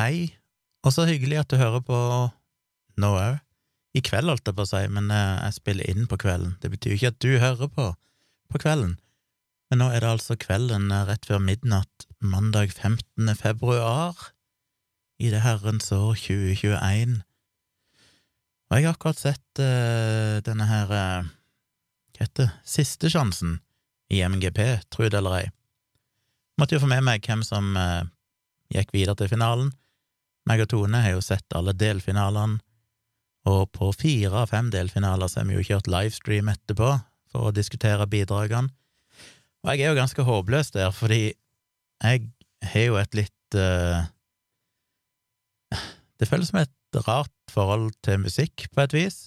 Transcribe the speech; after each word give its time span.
Hei, 0.00 0.30
og 0.80 0.94
så 0.94 1.04
hyggelig 1.04 1.42
at 1.42 1.50
du 1.52 1.58
hører 1.60 1.82
på 1.84 1.96
nå 3.02 3.08
òg. 3.20 3.40
I 3.92 4.00
kveld, 4.06 4.30
holdt 4.30 4.46
jeg 4.48 4.56
på 4.56 4.64
å 4.64 4.68
si, 4.70 4.80
men 4.88 5.10
eh, 5.12 5.40
jeg 5.44 5.56
spiller 5.58 5.88
inn 5.92 6.06
på 6.08 6.16
kvelden. 6.22 6.54
Det 6.62 6.70
betyr 6.72 6.94
ikke 6.94 7.10
at 7.10 7.18
du 7.20 7.32
hører 7.42 7.68
på 7.68 7.90
på 8.50 8.58
kvelden, 8.62 8.94
men 9.68 9.78
nå 9.82 9.90
er 9.92 10.00
det 10.00 10.08
altså 10.08 10.38
kvelden 10.40 10.88
eh, 10.88 11.02
rett 11.10 11.28
før 11.28 11.42
midnatt 11.44 12.06
mandag 12.18 12.72
15. 12.72 13.28
februar 13.36 14.30
i 15.20 15.28
det 15.34 15.42
herrens 15.44 15.90
år 15.92 16.16
2021. 16.16 17.18
Og 18.70 18.78
jeg 18.78 18.88
har 18.88 18.96
akkurat 18.96 19.20
sett 19.20 19.60
uh, 19.60 20.38
denne 20.46 20.64
her 20.70 20.94
uh, 20.94 21.28
Hva 22.14 22.24
heter 22.24 22.46
det? 22.46 22.48
Siste 22.64 23.10
sjansen 23.12 23.58
i 24.08 24.22
MGP, 24.24 24.62
tro 24.88 25.04
det 25.10 25.20
eller 25.20 25.42
ei. 25.42 25.44
Måtte 26.56 26.78
jo 26.78 26.84
få 26.86 26.88
med 26.88 27.04
meg 27.04 27.26
hvem 27.26 27.44
som 27.44 27.74
uh, 27.76 28.06
gikk 28.72 28.94
videre 28.96 29.18
til 29.18 29.32
finalen. 29.34 29.74
Meg 30.50 30.64
og 30.64 30.70
Tone 30.72 30.98
har 31.04 31.12
jo 31.14 31.22
sett 31.22 31.54
alle 31.54 31.76
delfinalene, 31.78 32.58
og 33.46 33.70
på 33.72 33.92
fire 33.94 34.42
av 34.42 34.50
fem 34.50 34.68
delfinaler 34.72 35.30
så 35.30 35.40
har 35.40 35.48
vi 35.48 35.54
jo 35.56 35.66
kjørt 35.68 35.88
livestream 35.88 36.50
etterpå 36.50 36.88
for 37.30 37.48
å 37.48 37.52
diskutere 37.54 38.08
bidragene. 38.10 38.72
Og 39.62 39.70
jeg 39.70 39.84
er 39.84 39.92
jo 39.92 40.00
ganske 40.00 40.24
håpløs 40.26 40.72
der, 40.74 40.90
fordi 40.96 41.20
jeg 41.30 42.24
har 42.72 42.86
jo 42.86 42.98
et 43.00 43.16
litt 43.16 43.56
uh, 43.56 44.08
Det 46.20 46.28
føles 46.28 46.50
som 46.50 46.60
et 46.60 46.98
rart 47.06 47.52
forhold 47.52 47.94
til 48.04 48.18
musikk, 48.24 48.66
på 48.74 48.82
et 48.82 48.96
vis. 48.96 49.20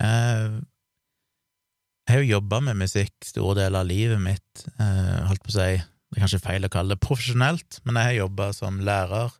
Uh, 0.00 0.64
jeg 2.08 2.14
har 2.14 2.24
jo 2.24 2.32
jobba 2.38 2.62
med 2.70 2.80
musikk 2.80 3.14
store 3.26 3.60
deler 3.60 3.84
av 3.84 3.90
livet 3.90 4.22
mitt, 4.22 4.64
uh, 4.80 5.28
holdt 5.28 5.44
på 5.44 5.52
å 5.52 5.58
si 5.58 5.68
det 5.76 6.18
er 6.18 6.24
kanskje 6.24 6.42
feil 6.42 6.66
å 6.66 6.72
kalle 6.72 6.96
det 6.96 7.04
profesjonelt, 7.04 7.82
men 7.84 8.00
jeg 8.00 8.08
har 8.08 8.18
jobba 8.24 8.48
som 8.56 8.80
lærer 8.82 9.36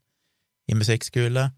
i 0.70 0.76
musikkskole. 0.78 1.50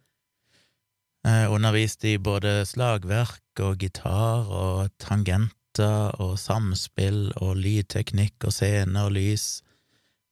Eh, 1.29 1.45
underviste 1.53 2.15
i 2.15 2.19
både 2.19 2.63
slagverk 2.67 3.63
og 3.63 3.79
gitar 3.83 4.49
og 4.51 4.89
tangenter 5.03 6.17
og 6.23 6.35
samspill 6.41 7.29
og 7.37 7.55
lydteknikk 7.61 8.49
og 8.49 8.57
scene 8.57 9.05
og 9.07 9.15
lys. 9.15 9.61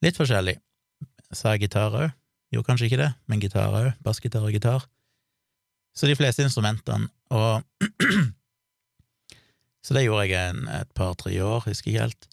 Litt 0.02 0.18
forskjellig. 0.18 0.56
Sa 1.30 1.54
jeg 1.54 1.68
gitar 1.68 1.94
òg? 1.94 2.16
Gjorde 2.50 2.66
kanskje 2.66 2.88
ikke 2.88 3.02
det, 3.04 3.12
men 3.30 3.42
gitar 3.42 3.76
òg. 3.76 3.92
Bassgitar 4.02 4.42
og 4.42 4.56
gitar. 4.56 4.88
Så 5.94 6.08
de 6.10 6.16
fleste 6.18 6.42
instrumentene. 6.46 7.10
Og 7.30 7.62
Så 9.80 9.94
det 9.96 10.04
gjorde 10.04 10.26
jeg 10.28 10.50
en, 10.52 10.66
et 10.68 10.90
par-tre 10.92 11.32
år, 11.40 11.62
husker 11.64 11.90
jeg 11.90 12.02
helt. 12.02 12.26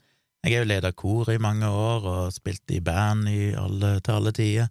Jeg 0.44 0.54
har 0.54 0.66
jo 0.66 0.68
leda 0.68 0.92
kor 0.92 1.30
i 1.32 1.40
mange 1.40 1.68
år 1.68 2.08
og 2.12 2.34
spilt 2.36 2.72
i 2.76 2.82
band 2.84 3.30
i 3.32 3.54
alle, 3.56 3.98
til 4.04 4.18
alle 4.18 4.34
tider, 4.36 4.68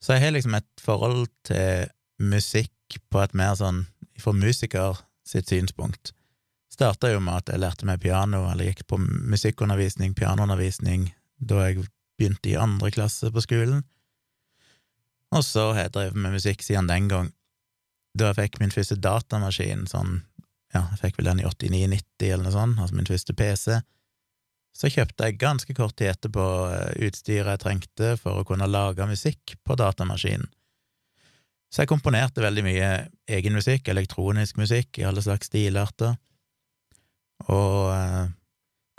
så 0.00 0.16
jeg 0.16 0.24
har 0.24 0.34
liksom 0.34 0.56
et 0.56 0.68
forhold 0.80 1.28
til 1.48 1.90
musikk 2.20 2.98
på 3.12 3.22
et 3.22 3.36
mer 3.36 3.54
sånn 3.58 3.84
fra 4.20 4.32
musiker 4.36 4.98
sitt 5.26 5.48
synspunkt. 5.52 6.12
Starta 6.72 7.10
jo 7.12 7.20
med 7.22 7.42
at 7.42 7.52
jeg 7.52 7.60
lærte 7.60 7.88
meg 7.88 8.00
piano, 8.02 8.44
eller 8.50 8.70
gikk 8.70 8.86
på 8.88 8.98
musikkundervisning, 9.00 10.14
pianoundervisning, 10.16 11.10
da 11.36 11.66
jeg 11.68 11.86
begynte 12.20 12.52
i 12.52 12.58
andre 12.60 12.92
klasse 12.94 13.30
på 13.32 13.42
skolen, 13.44 13.82
og 15.30 15.44
så 15.46 15.70
har 15.70 15.86
jeg 15.86 15.94
drevet 15.94 16.18
med 16.18 16.34
musikk 16.34 16.64
siden 16.66 16.88
den 16.90 17.06
gang. 17.10 17.30
Da 18.18 18.30
jeg 18.30 18.38
fikk 18.40 18.58
min 18.60 18.74
første 18.74 18.96
datamaskin, 18.98 19.86
sånn, 19.90 20.24
ja, 20.74 20.88
jeg 20.90 21.00
fikk 21.04 21.20
vel 21.20 21.30
den 21.30 21.42
i 21.42 21.46
89-90 21.46 22.26
eller 22.26 22.46
noe 22.46 22.54
sånt, 22.54 22.80
altså 22.82 22.98
min 22.98 23.10
første 23.10 23.36
PC, 23.38 23.78
så 24.76 24.88
kjøpte 24.90 25.26
jeg 25.26 25.40
ganske 25.40 25.74
kort 25.76 25.96
tid 25.98 26.12
etterpå 26.12 26.46
eh, 26.70 27.06
utstyret 27.08 27.52
jeg 27.54 27.62
trengte 27.64 28.14
for 28.20 28.40
å 28.40 28.46
kunne 28.48 28.68
lage 28.70 29.06
musikk 29.08 29.56
på 29.66 29.76
datamaskinen. 29.78 30.48
Så 31.70 31.84
jeg 31.84 31.90
komponerte 31.92 32.42
veldig 32.42 32.64
mye 32.66 32.90
egen 33.30 33.54
musikk, 33.54 33.88
elektronisk 33.92 34.58
musikk 34.58 34.98
i 34.98 35.04
alle 35.06 35.22
slags 35.22 35.50
stilarter, 35.50 36.16
og 37.46 37.92
eh, 37.94 38.32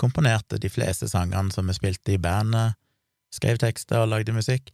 komponerte 0.01 0.59
de 0.61 0.71
fleste 0.71 1.09
sangene 1.11 1.53
som 1.53 1.67
vi 1.67 1.75
spilte 1.77 2.15
i 2.15 2.21
bandet, 2.21 2.77
skrev 3.31 3.59
tekster 3.61 4.03
og 4.03 4.11
lagde 4.11 4.35
musikk. 4.35 4.71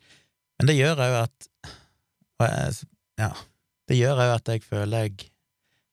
Men 0.57 0.69
det 0.69 0.79
gjør 0.79 1.03
òg 1.05 1.19
at 1.25 1.51
Ja, 3.17 3.31
det 3.89 3.97
gjør 3.97 4.19
òg 4.21 4.31
at 4.35 4.49
jeg 4.51 4.61
føler 4.61 5.07
jeg 5.07 5.29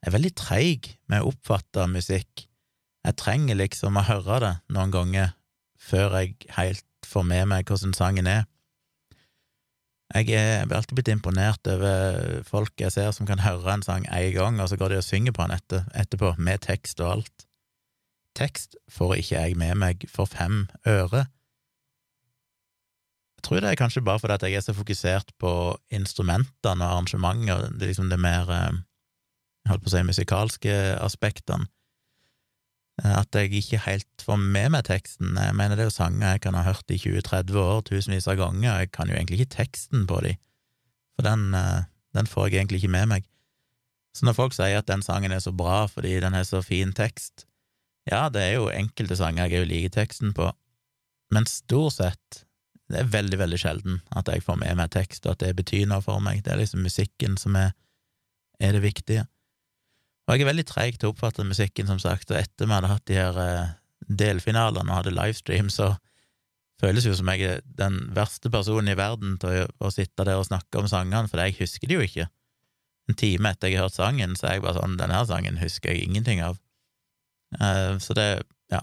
er 0.04 0.12
veldig 0.12 0.32
treig 0.36 0.90
med 1.08 1.22
å 1.22 1.30
oppfatte 1.30 1.86
musikk 1.88 2.44
jeg 3.04 3.20
trenger 3.20 3.58
liksom 3.58 3.98
å 4.00 4.06
høre 4.06 4.40
det 4.40 4.54
noen 4.72 4.92
ganger 4.94 5.34
før 5.84 6.18
jeg 6.20 6.48
helt 6.56 6.86
får 7.04 7.26
med 7.28 7.48
meg 7.52 7.68
hvordan 7.68 7.92
sangen 7.96 8.28
er. 8.30 8.46
Jeg 10.14 10.30
er 10.36 10.70
alltid 10.70 10.94
blitt 10.96 11.10
imponert 11.12 11.66
over 11.68 12.42
folk 12.46 12.80
jeg 12.80 12.92
ser 12.94 13.10
som 13.16 13.26
kan 13.28 13.42
høre 13.42 13.72
en 13.72 13.82
sang 13.82 14.06
én 14.06 14.32
gang, 14.36 14.60
og 14.60 14.70
så 14.70 14.78
går 14.78 14.92
de 14.92 15.00
og 15.00 15.06
synger 15.06 15.34
på 15.34 15.44
den 15.44 15.56
etter, 15.56 15.84
etterpå, 15.96 16.34
med 16.38 16.62
tekst 16.64 17.00
og 17.02 17.10
alt. 17.16 17.46
Tekst 18.38 18.76
får 18.90 19.16
ikke 19.18 19.34
jeg 19.34 19.58
med 19.58 19.80
meg 19.80 20.06
for 20.10 20.30
fem 20.30 20.66
øre. 20.86 21.26
Jeg 23.36 23.48
tror 23.48 23.60
det 23.60 23.70
er 23.70 23.80
kanskje 23.80 24.04
bare 24.04 24.22
fordi 24.22 24.48
jeg 24.48 24.62
er 24.62 24.64
så 24.64 24.72
fokusert 24.76 25.34
på 25.40 25.52
instrumentene 25.92 26.80
og 26.80 26.90
arrangementet, 26.90 27.74
det 27.80 27.90
liksom 27.90 28.08
det 28.08 28.20
mer, 28.20 28.48
eh, 28.48 28.80
jeg 29.64 29.72
holdt 29.72 29.84
på 29.84 29.92
å 29.92 29.96
si, 29.96 30.04
musikalske 30.08 30.76
aspektene. 31.04 31.68
Eh, 33.02 33.14
at 33.18 33.34
jeg 33.34 33.50
ikke 33.58 33.82
helt 33.88 34.24
får 34.26 34.38
med 34.38 34.70
meg 34.74 34.86
teksten. 34.86 35.34
Jeg 35.38 35.56
mener 35.58 35.76
det 35.76 35.86
er 35.86 35.90
jo 35.90 35.96
sanger 35.96 36.36
jeg 36.36 36.44
kan 36.46 36.58
ha 36.58 36.64
hørt 36.66 36.94
i 36.94 36.98
20-30 37.00 37.58
år, 37.58 37.82
tusenvis 37.88 38.28
av 38.30 38.38
ganger, 38.38 38.70
og 38.70 38.84
jeg 38.84 38.92
kan 38.94 39.10
jo 39.10 39.18
egentlig 39.18 39.40
ikke 39.42 39.56
teksten 39.56 40.06
på 40.10 40.20
de, 40.26 40.36
for 41.16 41.26
den, 41.26 41.48
eh, 41.58 41.88
den, 42.14 42.30
får 42.30 42.48
jeg 42.48 42.62
egentlig 42.62 42.82
ikke 42.82 42.94
med 42.94 43.10
meg. 43.10 43.26
Så 44.14 44.28
når 44.28 44.38
folk 44.38 44.54
sier 44.54 44.78
at 44.78 44.86
den 44.86 45.02
sangen 45.02 45.34
er 45.34 45.42
så 45.42 45.50
bra 45.50 45.88
fordi 45.90 46.20
den 46.22 46.36
har 46.38 46.46
så 46.46 46.62
fin 46.62 46.94
tekst, 46.94 47.48
ja, 48.06 48.28
det 48.28 48.42
er 48.42 48.52
jo 48.60 48.70
enkelte 48.70 49.16
sanger 49.18 49.50
jeg 49.50 49.66
liker 49.66 49.96
teksten 49.96 50.34
på, 50.36 50.52
men 51.34 51.48
stort 51.50 51.96
sett, 51.96 52.44
det 52.92 53.00
er 53.00 53.10
veldig, 53.10 53.38
veldig 53.40 53.58
sjelden 53.58 54.02
at 54.14 54.28
jeg 54.28 54.44
får 54.44 54.60
med 54.60 54.76
meg 54.78 54.92
tekst, 54.94 55.24
og 55.26 55.34
at 55.34 55.42
det 55.42 55.56
betyr 55.56 55.88
noe 55.90 56.04
for 56.04 56.20
meg. 56.22 56.44
Det 56.44 56.52
er 56.52 56.60
liksom 56.60 56.84
musikken 56.84 57.38
som 57.40 57.56
er, 57.56 57.72
er 58.60 58.76
det 58.76 58.84
viktige. 58.84 59.24
Og 60.24 60.34
jeg 60.34 60.44
er 60.44 60.48
veldig 60.48 60.66
treig 60.68 60.96
til 60.96 61.10
å 61.10 61.12
oppfatte 61.12 61.44
musikken, 61.44 61.88
som 61.90 62.00
sagt, 62.00 62.30
og 62.32 62.38
etter 62.40 62.68
vi 62.68 62.72
hadde 62.72 62.90
hatt 62.90 63.04
de 63.10 63.18
her 63.18 63.40
eh, 63.42 63.74
delfinalene 64.08 64.88
og 64.88 65.00
hadde 65.02 65.12
livestream, 65.16 65.68
så 65.72 65.92
føles 66.80 67.04
det 67.04 67.12
jo 67.12 67.18
som 67.18 67.28
jeg 67.32 67.44
er 67.48 67.60
den 67.78 68.00
verste 68.16 68.50
personen 68.52 68.92
i 68.92 68.96
verden 68.98 69.36
til 69.40 69.64
å, 69.64 69.68
å 69.84 69.92
sitte 69.92 70.24
der 70.24 70.40
og 70.40 70.48
snakke 70.48 70.80
om 70.80 70.88
sangene, 70.90 71.28
for 71.28 71.42
jeg 71.44 71.58
husker 71.60 71.90
de 71.90 71.98
jo 71.98 72.06
ikke. 72.06 72.28
En 73.08 73.18
time 73.20 73.52
etter 73.52 73.68
jeg 73.68 73.78
har 73.78 73.88
hørt 73.88 73.98
sangen, 73.98 74.32
så 74.38 74.48
er 74.48 74.56
jeg 74.56 74.64
bare 74.64 74.80
sånn 74.80 74.96
Denne 74.96 75.20
sangen 75.28 75.60
husker 75.60 75.92
jeg 75.92 76.06
ingenting 76.08 76.40
av. 76.44 76.60
Uh, 77.60 78.00
så 78.00 78.16
det 78.16 78.28
Ja. 78.72 78.80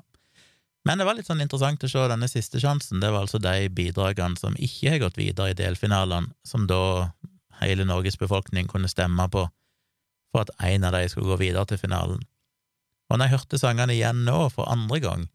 Men 0.85 1.02
det 1.02 1.08
var 1.08 1.18
litt 1.18 1.29
sånn 1.29 1.41
interessant 1.41 1.84
å 1.84 1.90
se 1.90 2.06
denne 2.09 2.29
siste 2.29 2.62
sjansen. 2.62 3.02
Det 3.02 3.09
var 3.09 3.25
altså 3.25 3.41
de 3.41 3.66
bidragene 3.73 4.38
som 4.38 4.53
ikke 4.58 4.94
har 4.94 5.02
gått 5.02 5.18
videre 5.18 5.52
i 5.52 5.58
delfinalene, 5.58 6.35
som 6.46 6.69
da 6.69 7.09
hele 7.62 7.85
Norges 7.85 8.18
befolkning 8.18 8.69
kunne 8.69 8.90
stemme 8.90 9.25
på 9.34 9.47
for 10.31 10.46
at 10.46 10.53
en 10.68 10.88
av 10.88 10.96
de 10.96 11.06
skulle 11.12 11.30
gå 11.34 11.40
videre 11.44 11.68
til 11.69 11.80
finalen. 11.81 12.22
Og 13.12 13.19
når 13.19 13.28
jeg 13.28 13.36
hørte 13.36 13.59
sangene 13.59 13.96
igjen 13.96 14.24
nå, 14.28 14.38
for 14.53 14.69
andre 14.72 15.00
gang, 15.03 15.25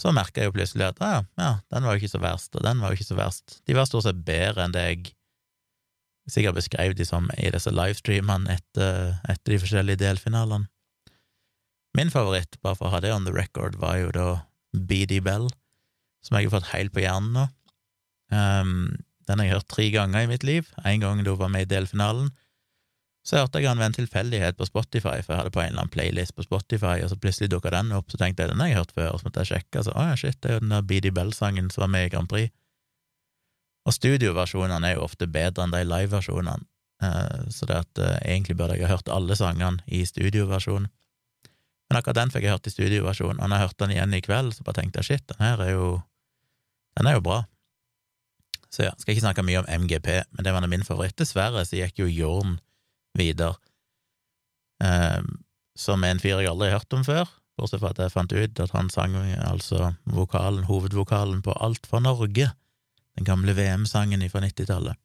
så 0.00 0.12
merka 0.16 0.40
jeg 0.40 0.50
jo 0.50 0.56
plutselig 0.56 0.86
at 0.86 1.00
ah, 1.04 1.24
ja, 1.40 1.52
den 1.72 1.84
var 1.84 1.96
jo 1.96 2.00
ikke 2.00 2.14
så 2.14 2.20
verst, 2.22 2.54
og 2.56 2.64
den 2.64 2.80
var 2.80 2.92
jo 2.92 2.98
ikke 2.98 3.10
så 3.10 3.16
verst. 3.18 3.58
De 3.68 3.76
var 3.76 3.88
stort 3.88 4.06
sett 4.06 4.20
bedre 4.24 4.64
enn 4.64 4.76
det 4.76 4.84
jeg 4.86 5.14
sikkert 6.30 6.60
beskrev 6.60 6.94
de 6.96 7.06
som 7.08 7.28
i 7.36 7.50
disse 7.52 7.72
livestreamene 7.72 8.56
etter, 8.56 9.16
etter 9.28 9.54
de 9.54 9.60
forskjellige 9.62 10.02
delfinalene. 10.04 10.68
Min 11.98 12.12
favoritt, 12.12 12.54
bare 12.62 12.78
for 12.78 12.86
å 12.86 12.94
ha 12.94 13.00
det 13.02 13.10
on 13.12 13.26
the 13.26 13.34
record, 13.34 13.74
var 13.80 13.96
jo 13.98 14.12
da 14.14 14.26
BD 14.70 15.18
Bell, 15.26 15.48
som 16.22 16.36
jeg 16.38 16.46
har 16.46 16.60
fått 16.60 16.70
helt 16.70 16.94
på 16.94 17.02
hjernen 17.02 17.34
nå. 17.34 17.46
Um, 18.30 18.74
den 19.26 19.40
har 19.40 19.48
jeg 19.48 19.56
hørt 19.56 19.70
tre 19.72 19.88
ganger 19.90 20.22
i 20.22 20.30
mitt 20.30 20.46
liv, 20.46 20.68
én 20.86 21.02
gang 21.02 21.24
da 21.24 21.34
hun 21.34 21.42
var 21.42 21.50
med 21.50 21.66
i 21.66 21.72
delfinalen, 21.72 22.30
så 23.30 23.38
hørte 23.38 23.60
jeg 23.62 23.70
han 23.70 23.78
ved 23.78 23.92
en 23.92 23.94
tilfeldighet 23.94 24.56
på 24.58 24.66
Spotify, 24.66 25.20
for 25.22 25.32
jeg 25.32 25.38
hadde 25.38 25.52
på 25.54 25.60
en 25.62 25.68
eller 25.70 25.84
annen 25.84 25.92
playlist 25.94 26.34
på 26.34 26.42
Spotify, 26.42 26.96
og 27.04 27.12
så 27.12 27.18
plutselig 27.20 27.52
dukka 27.52 27.70
den 27.70 27.92
opp, 27.94 28.08
så 28.10 28.18
tenkte 28.18 28.42
jeg 28.42 28.50
den 28.50 28.62
har 28.64 28.72
jeg 28.72 28.78
hørt 28.80 28.94
før, 28.96 29.12
og 29.12 29.20
så 29.20 29.28
måtte 29.28 29.44
jeg 29.44 29.50
sjekke, 29.52 29.82
så 29.86 29.92
å 29.94 30.06
ja, 30.08 30.16
shit, 30.18 30.38
det 30.42 30.50
er 30.50 30.56
jo 30.56 30.62
den 30.64 30.72
der 30.74 30.88
Beady 30.90 31.12
Bell-sangen 31.14 31.68
som 31.70 31.84
var 31.84 31.92
med 31.92 32.08
i 32.08 32.10
Grand 32.10 32.30
Prix. 32.30 32.50
Og 33.86 33.94
studioversjonene 33.94 34.88
er 34.88 34.96
jo 34.96 35.04
ofte 35.06 35.28
bedre 35.30 35.62
enn 35.62 35.76
de 35.76 35.84
liveversjonene, 35.86 36.66
eh, 37.06 37.44
så 37.54 37.68
det 37.70 37.76
at 37.84 38.00
eh, 38.02 38.16
egentlig 38.32 38.56
burde 38.58 38.80
jeg 38.80 38.88
ha 38.88 38.96
hørt 38.96 39.12
alle 39.14 39.36
sangene 39.38 39.86
i 39.86 40.02
studioversjon. 40.08 40.88
Men 40.90 41.98
akkurat 42.00 42.18
den 42.18 42.34
fikk 42.34 42.48
jeg 42.48 42.56
hørt 42.56 42.66
i 42.66 42.74
studioversjon, 42.74 43.38
og 43.38 43.44
når 43.46 43.54
jeg 43.54 43.66
hørte 43.68 43.84
den 43.84 43.94
igjen 43.94 44.18
i 44.18 44.24
kveld, 44.26 44.56
så 44.56 44.66
bare 44.66 44.80
tenkte 44.80 45.04
jeg 45.04 45.12
shit, 45.12 45.26
den 45.30 45.46
her 45.46 45.62
er 45.62 45.70
jo 45.76 45.92
den 46.98 47.06
er 47.06 47.14
jo 47.14 47.22
bra. 47.22 47.44
Så 48.74 48.88
ja, 48.88 48.90
skal 48.98 49.14
ikke 49.14 49.22
snakke 49.22 49.46
mye 49.46 49.62
om 49.62 49.70
MGP, 49.86 50.10
men 50.34 50.46
det 50.46 50.52
var 50.54 50.66
min 50.66 50.82
favoritt. 50.86 51.14
Dessverre 51.18 51.62
så 51.66 51.78
gikk 51.78 52.02
jo 52.02 52.10
Jorn 52.10 52.58
videre, 53.18 53.56
eh, 54.84 55.20
som 55.78 56.04
en 56.04 56.20
fyr 56.20 56.40
jeg 56.40 56.50
aldri 56.50 56.70
har 56.70 56.80
hørt 56.80 56.96
om 56.96 57.04
før, 57.06 57.28
bortsett 57.58 57.82
fra 57.82 57.92
at 57.92 58.00
jeg 58.02 58.14
fant 58.14 58.32
ut 58.32 58.62
at 58.64 58.74
han 58.76 58.90
sang 58.92 59.16
altså 59.16 59.92
vokalen, 60.08 60.64
hovedvokalen 60.68 61.42
på 61.44 61.54
Alt 61.60 61.88
for 61.88 62.04
Norge, 62.04 62.50
den 63.18 63.28
gamle 63.28 63.54
VM-sangen 63.56 64.24
fra 64.30 64.44
90-tallet. 64.44 64.96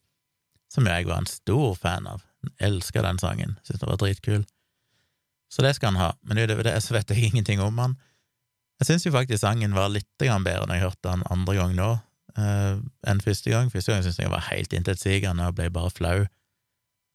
som 0.68 0.88
jeg 0.90 1.06
var 1.08 1.22
en 1.22 1.30
stor 1.30 1.76
fan 1.78 2.08
av. 2.10 2.24
Elska 2.60 3.02
den 3.02 3.20
sangen, 3.22 3.54
syntes 3.64 3.80
den 3.80 3.90
var 3.90 4.00
dritkul. 4.02 4.42
Så 5.48 5.62
det 5.62 5.76
skal 5.78 5.94
han 5.94 6.02
ha, 6.02 6.10
men 6.22 6.42
utover 6.42 6.66
det 6.68 6.74
så 6.84 6.98
vet 6.98 7.14
jeg 7.14 7.24
ingenting 7.30 7.62
om 7.64 7.78
han. 7.80 7.96
Jeg 8.82 8.90
syns 8.90 9.06
jo 9.06 9.14
faktisk 9.16 9.40
sangen 9.40 9.76
var 9.78 9.94
litt 9.94 10.10
bedre 10.20 10.66
når 10.66 10.76
jeg 10.76 10.84
hørte 10.84 11.12
den 11.14 11.24
andre 11.32 11.56
gang 11.56 11.76
nå 11.78 11.92
eh, 12.36 12.82
enn 13.08 13.22
første 13.24 13.54
gang. 13.54 13.70
Første 13.72 13.94
gang 13.94 14.04
syntes 14.04 14.20
jeg 14.20 14.28
den 14.28 14.36
var 14.36 14.50
helt 14.50 14.76
intetsigende 14.76 15.48
og 15.48 15.56
ble 15.56 15.70
bare 15.72 15.94
flau 15.94 16.18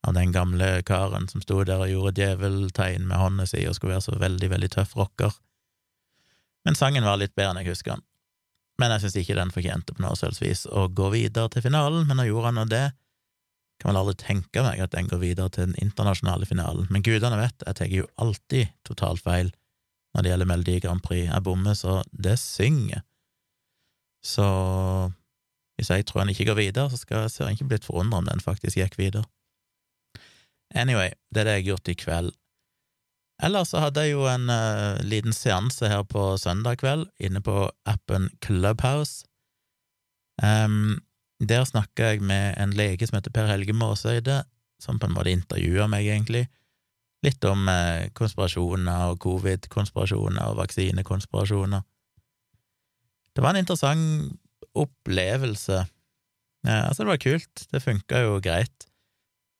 av 0.06 0.14
den 0.16 0.32
gamle 0.32 0.82
karen 0.86 1.28
som 1.28 1.42
sto 1.44 1.60
der 1.64 1.82
og 1.82 1.90
gjorde 1.90 2.16
djeveltegn 2.16 3.04
med 3.08 3.20
hånda 3.20 3.46
si 3.48 3.66
og 3.68 3.76
skulle 3.76 3.96
være 3.98 4.06
så 4.06 4.16
veldig, 4.20 4.48
veldig 4.54 4.70
tøff 4.72 4.94
rocker. 4.96 5.34
Men 6.64 6.76
sangen 6.76 7.04
var 7.04 7.20
litt 7.20 7.34
bedre 7.36 7.54
enn 7.54 7.62
jeg 7.62 7.74
husker 7.74 7.96
den. 7.96 8.06
Men 8.80 8.94
jeg 8.94 9.04
syns 9.04 9.18
ikke 9.20 9.36
den 9.36 9.52
fortjente 9.52 9.96
på 9.96 10.04
noe 10.04 10.16
selvsvis 10.16 10.64
å 10.72 10.86
gå 10.88 11.10
videre 11.12 11.52
til 11.52 11.64
finalen, 11.66 12.06
men 12.08 12.16
nå 12.16 12.24
gjorde 12.30 12.48
han 12.48 12.60
nå 12.62 12.66
det. 12.70 12.86
Kan 13.80 13.92
vel 13.92 14.00
aldri 14.00 14.16
tenke 14.20 14.64
meg 14.64 14.80
at 14.80 14.92
den 14.94 15.08
går 15.08 15.20
videre 15.20 15.52
til 15.52 15.68
den 15.68 15.76
internasjonale 15.80 16.48
finalen, 16.48 16.88
men 16.92 17.04
gudene 17.04 17.36
vet, 17.40 17.64
jeg 17.66 17.76
tar 17.76 17.92
jo 17.92 18.08
alltid 18.20 18.72
totalt 18.88 19.24
feil 19.24 19.52
når 20.14 20.24
det 20.24 20.32
gjelder 20.32 20.48
Melodi 20.48 20.78
Grand 20.82 21.02
Prix. 21.04 21.28
Jeg 21.28 21.44
bommer 21.46 21.76
så 21.78 22.00
det 22.10 22.38
synger. 22.40 23.04
Så 24.24 24.46
hvis 25.76 25.92
jeg 25.92 26.04
tror 26.08 26.24
han 26.24 26.32
ikke 26.32 26.48
går 26.50 26.58
videre, 26.58 26.90
så 26.92 26.98
skal, 27.00 27.28
ser 27.32 27.48
jeg 27.48 27.60
ikke 27.60 27.70
blitt 27.72 27.86
forundret 27.88 28.20
om 28.20 28.28
den 28.28 28.42
faktisk 28.44 28.80
gikk 28.80 28.98
videre. 29.00 29.24
Anyway, 30.74 31.10
det 31.34 31.42
er 31.42 31.48
det 31.48 31.56
jeg 31.56 31.62
har 31.62 31.68
gjort 31.72 31.90
i 31.90 31.98
kveld. 31.98 32.30
Ellers 33.42 33.72
så 33.72 33.80
hadde 33.80 34.04
jeg 34.04 34.12
jo 34.12 34.26
en 34.28 34.50
uh, 34.52 35.00
liten 35.06 35.32
seanse 35.32 35.88
her 35.88 36.02
på 36.04 36.34
søndag 36.38 36.82
kveld 36.82 37.06
inne 37.24 37.40
på 37.44 37.70
appen 37.88 38.28
Clubhouse. 38.44 39.24
Um, 40.42 41.00
der 41.40 41.64
snakka 41.64 42.12
jeg 42.12 42.24
med 42.24 42.58
en 42.60 42.74
lege 42.76 43.06
som 43.08 43.16
heter 43.16 43.32
Per 43.32 43.48
Helge 43.48 43.72
Måsøyde, 43.72 44.42
som 44.80 45.00
på 45.00 45.08
en 45.08 45.16
måte 45.16 45.32
intervjua 45.32 45.86
meg, 45.88 46.08
egentlig, 46.08 46.46
litt 47.24 47.44
om 47.48 47.64
uh, 47.68 48.08
konspirasjoner 48.16 49.14
og 49.14 49.18
covid-konspirasjoner 49.24 50.52
og 50.52 50.60
vaksinekonspirasjoner. 50.60 51.86
Det 53.36 53.44
var 53.44 53.56
en 53.56 53.64
interessant 53.64 54.36
opplevelse. 54.76 55.80
Uh, 56.66 56.82
altså, 56.90 57.02
det 57.02 57.12
var 57.14 57.24
kult, 57.24 57.66
det 57.72 57.84
funka 57.84 58.24
jo 58.26 58.38
greit. 58.44 58.89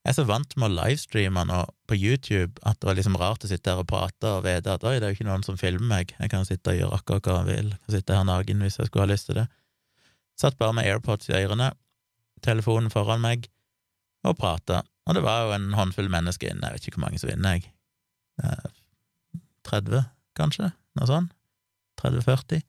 Jeg 0.01 0.15
er 0.15 0.17
så 0.17 0.23
vant 0.25 0.55
med 0.57 0.71
å 0.71 0.73
livestreame 0.79 1.43
nå 1.45 1.59
på 1.89 1.95
YouTube 1.97 2.57
at 2.65 2.79
det 2.81 2.87
var 2.89 2.97
liksom 2.97 3.17
rart 3.21 3.43
å 3.45 3.49
sitte 3.51 3.69
her 3.69 3.83
og 3.83 3.89
prate 3.91 4.31
og 4.31 4.47
vite 4.47 4.73
at 4.73 4.85
oi, 4.87 4.95
det 4.97 5.05
er 5.05 5.13
jo 5.13 5.19
ikke 5.19 5.27
noen 5.27 5.45
som 5.45 5.59
filmer 5.61 5.85
meg, 5.91 6.13
jeg 6.17 6.31
kan 6.31 6.47
sitte 6.47 6.73
og 6.73 6.79
gjøre 6.79 6.97
akkurat 6.97 7.29
hva 7.29 7.35
jeg 7.43 7.49
vil, 7.51 7.69
jeg 7.75 7.81
kan 7.83 7.95
sitte 7.97 8.17
her 8.17 8.25
naken 8.25 8.65
hvis 8.65 8.79
jeg 8.79 8.89
skulle 8.89 9.05
ha 9.05 9.11
lyst 9.11 9.29
til 9.29 9.37
det. 9.37 9.45
Satt 10.41 10.57
bare 10.57 10.73
med 10.73 10.89
AirPods 10.89 11.29
i 11.29 11.35
ørene, 11.37 11.69
telefonen 12.41 12.89
foran 12.93 13.21
meg, 13.21 13.45
og 14.25 14.37
prata, 14.41 14.81
og 15.05 15.17
det 15.17 15.23
var 15.25 15.45
jo 15.45 15.53
en 15.57 15.69
håndfull 15.77 16.09
mennesker 16.13 16.49
inne, 16.49 16.65
jeg 16.65 16.79
vet 16.79 16.89
ikke 16.89 16.97
hvor 16.97 17.05
mange 17.05 17.21
som 17.21 17.29
vinner, 17.29 17.61
jeg. 17.61 17.69
30, 19.69 20.03
kanskje, 20.37 20.71
noe 20.97 21.09
sånt? 21.09 21.33
30-40? 22.01 22.65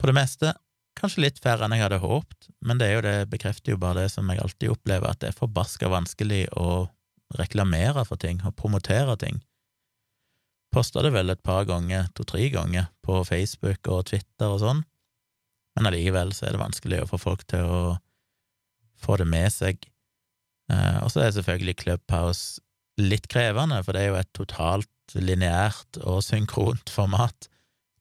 På 0.00 0.08
det 0.08 0.16
meste. 0.16 0.54
Kanskje 1.02 1.24
litt 1.24 1.40
færre 1.42 1.66
enn 1.66 1.74
jeg 1.74 1.82
hadde 1.82 1.98
håpet, 1.98 2.46
men 2.62 2.78
det, 2.78 2.92
det 3.02 3.16
bekrefter 3.32 3.74
jo 3.74 3.80
bare 3.82 4.04
det 4.04 4.12
som 4.12 4.28
jeg 4.30 4.38
alltid 4.38 4.70
opplever, 4.70 5.10
at 5.10 5.18
det 5.18 5.32
er 5.32 5.38
forbaska 5.40 5.88
vanskelig 5.90 6.44
å 6.54 6.86
reklamere 7.38 8.04
for 8.06 8.20
ting 8.22 8.38
og 8.46 8.54
promotere 8.54 9.16
ting. 9.18 9.40
Posta 10.72 11.02
det 11.02 11.10
vel 11.12 11.32
et 11.32 11.42
par 11.42 11.66
ganger, 11.66 12.06
to-tre 12.14 12.46
ganger, 12.54 12.86
på 13.02 13.18
Facebook 13.26 13.90
og 13.90 14.06
Twitter 14.12 14.46
og 14.46 14.60
sånn, 14.62 14.84
men 15.74 15.88
allikevel 15.88 16.30
så 16.36 16.46
er 16.46 16.54
det 16.54 16.62
vanskelig 16.62 17.00
å 17.02 17.08
få 17.10 17.18
folk 17.20 17.42
til 17.50 17.66
å 17.66 17.80
få 19.02 19.18
det 19.18 19.26
med 19.26 19.50
seg. 19.50 19.82
Eh, 20.70 20.98
og 21.02 21.10
så 21.10 21.24
er 21.24 21.34
selvfølgelig 21.34 21.80
Clubhouse 21.82 22.62
litt 23.00 23.26
krevende, 23.32 23.80
for 23.82 23.96
det 23.96 24.04
er 24.04 24.12
jo 24.12 24.20
et 24.20 24.32
totalt 24.36 25.16
lineært 25.18 25.98
og 26.04 26.22
synkront 26.24 26.92
format. 26.92 27.48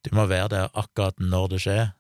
Du 0.06 0.14
må 0.18 0.28
være 0.30 0.52
der 0.54 0.78
akkurat 0.78 1.18
når 1.18 1.56
det 1.56 1.62
skjer, 1.66 1.92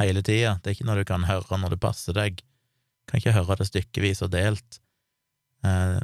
hele 0.00 0.22
tida. 0.26 0.56
Det 0.60 0.70
er 0.70 0.76
ikke 0.76 0.88
noe 0.88 1.00
du 1.00 1.06
kan 1.08 1.26
høre 1.28 1.58
når 1.60 1.74
det 1.74 1.82
passer 1.82 2.16
deg. 2.16 2.40
Du 2.40 3.12
kan 3.12 3.20
ikke 3.20 3.36
høre 3.36 3.58
det 3.60 3.68
stykkevis 3.68 4.24
og 4.26 4.32
delt. 4.34 4.80
Eh, 5.64 6.00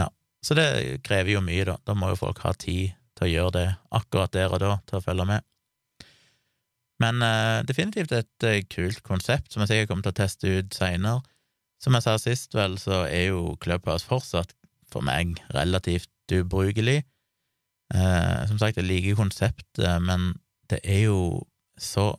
ja, 0.00 0.08
så 0.44 0.56
det 0.58 0.68
krever 1.06 1.36
jo 1.36 1.44
mye, 1.44 1.66
da. 1.68 1.76
Da 1.86 1.96
må 1.98 2.12
jo 2.12 2.20
folk 2.20 2.42
ha 2.46 2.54
tid 2.58 2.94
til 3.18 3.26
å 3.26 3.32
gjøre 3.32 3.54
det 3.56 3.68
akkurat 3.98 4.34
der 4.34 4.54
og 4.54 4.62
da, 4.62 4.74
til 4.88 5.00
å 5.00 5.04
følge 5.04 5.26
med. 5.28 5.46
Men 7.02 7.22
eh, 7.22 7.60
definitivt 7.66 8.14
et 8.14 8.46
uh, 8.46 8.60
kult 8.70 9.04
konsept 9.06 9.52
som 9.52 9.62
jeg 9.62 9.70
sikkert 9.70 9.90
kommer 9.90 10.06
til 10.08 10.14
å 10.14 10.20
teste 10.20 10.54
ut 10.58 10.78
seinere. 10.78 11.22
Som 11.78 11.94
jeg 11.94 12.06
sa 12.06 12.16
sist, 12.18 12.56
vel, 12.58 12.74
så 12.82 13.04
er 13.06 13.28
jo 13.28 13.54
Clubhouse 13.62 14.06
fortsatt 14.06 14.50
for 14.90 15.04
meg 15.06 15.36
relativt 15.54 16.10
ubrukelig. 16.34 17.04
som 17.88 18.58
sagt, 18.58 18.76
jeg 18.76 18.84
liker 18.84 19.14
konseptet, 19.16 20.02
men 20.02 20.34
det 20.68 20.80
er 20.82 21.04
jo 21.06 21.20
så 21.80 22.10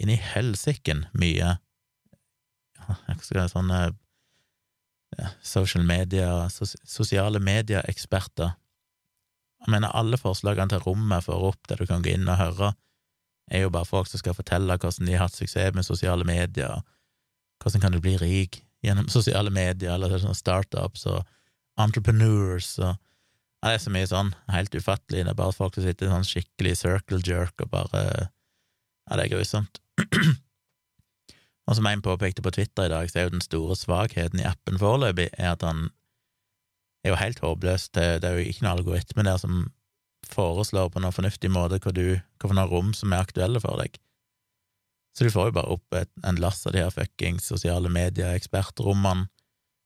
inn 0.00 0.12
i 0.12 0.20
helsiken 0.20 1.06
mye 1.18 1.56
jeg 2.82 3.20
skal 3.22 3.46
si 3.46 3.52
sånne 3.52 3.80
social 5.44 5.84
media, 5.86 6.48
sos, 6.50 6.74
sosiale 6.88 7.40
medieeksperter. 7.42 8.54
Jeg 9.62 9.70
mener, 9.70 9.92
alle 9.94 10.18
forslagene 10.18 10.72
til 10.72 10.82
rommet 10.86 11.26
får 11.26 11.44
opp 11.52 11.68
der 11.70 11.82
du 11.82 11.86
kan 11.86 12.02
gå 12.02 12.14
inn 12.16 12.30
og 12.30 12.40
høre, 12.40 12.72
er 13.52 13.64
jo 13.66 13.72
bare 13.74 13.88
folk 13.88 14.08
som 14.08 14.22
skal 14.22 14.34
fortelle 14.34 14.78
hvordan 14.80 15.06
de 15.06 15.14
har 15.14 15.26
hatt 15.26 15.36
suksess 15.36 15.74
med 15.76 15.86
sosiale 15.86 16.26
medier, 16.26 16.82
hvordan 17.62 17.84
kan 17.84 17.94
du 17.94 18.00
bli 18.02 18.16
rik 18.18 18.62
gjennom 18.82 19.10
sosiale 19.16 19.52
medier, 19.54 19.94
eller 19.94 20.16
sånne 20.18 20.38
startups 20.38 21.06
og 21.10 21.22
entrepreneurs 21.80 22.76
og 22.80 22.94
ja, 23.62 23.68
Det 23.70 23.76
er 23.76 23.82
så 23.84 23.90
mye 23.94 24.06
sånn, 24.10 24.30
helt 24.50 24.72
ufattelig, 24.74 25.20
det 25.22 25.30
er 25.30 25.38
bare 25.38 25.54
folk 25.54 25.76
som 25.76 25.84
sitter 25.84 26.08
i 26.08 26.10
sånn 26.10 26.26
skikkelig 26.26 26.72
circle 26.80 27.20
jerk 27.22 27.62
og 27.62 27.70
bare 27.70 28.00
Ja, 28.02 29.18
det 29.18 29.28
er 29.28 29.30
grusomt. 29.36 29.81
Og 31.68 31.76
som 31.78 31.86
en 31.86 32.02
påpekte 32.02 32.42
på 32.42 32.50
Twitter 32.54 32.88
i 32.88 32.92
dag, 32.92 33.10
så 33.10 33.18
er 33.18 33.28
jo 33.28 33.36
den 33.36 33.44
store 33.44 33.76
svakheten 33.78 34.40
i 34.42 34.46
appen 34.48 34.80
foreløpig 34.80 35.28
er 35.38 35.52
at 35.54 35.62
han 35.66 35.86
er 37.04 37.14
jo 37.14 37.20
helt 37.20 37.42
håpløs. 37.42 37.88
Det, 37.94 38.06
det 38.22 38.28
er 38.28 38.38
jo 38.38 38.50
ikke 38.50 38.64
noen 38.64 38.78
algoritme 38.78 39.26
der 39.26 39.38
som 39.40 39.66
foreslår 40.32 40.90
på 40.92 41.02
noen 41.02 41.14
fornuftig 41.14 41.50
måte 41.52 41.80
hva 41.82 41.92
du, 41.94 42.06
hvilke 42.42 42.66
rom 42.70 42.92
som 42.96 43.12
er 43.12 43.24
aktuelle 43.24 43.62
for 43.62 43.78
deg. 43.80 43.98
Så 45.12 45.26
du 45.26 45.32
får 45.32 45.50
jo 45.50 45.56
bare 45.58 45.74
opp 45.74 45.96
et, 45.98 46.10
en 46.24 46.40
lass 46.40 46.62
av 46.66 46.74
de 46.74 46.80
her 46.80 46.92
fuckings 46.94 47.46
sosiale 47.52 47.90
medier-ekspertrommene, 47.92 49.28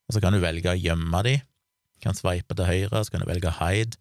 og 0.07 0.15
så 0.15 0.23
kan 0.23 0.37
du 0.37 0.39
velge 0.39 0.71
å 0.71 0.79
gjemme 0.79 1.23
de. 1.27 1.41
Du 1.97 2.05
kan 2.07 2.15
sveipe 2.15 2.55
til 2.55 2.69
høyre, 2.69 3.03
så 3.03 3.11
kan 3.11 3.25
du 3.25 3.29
velge 3.29 3.51
hide, 3.59 3.99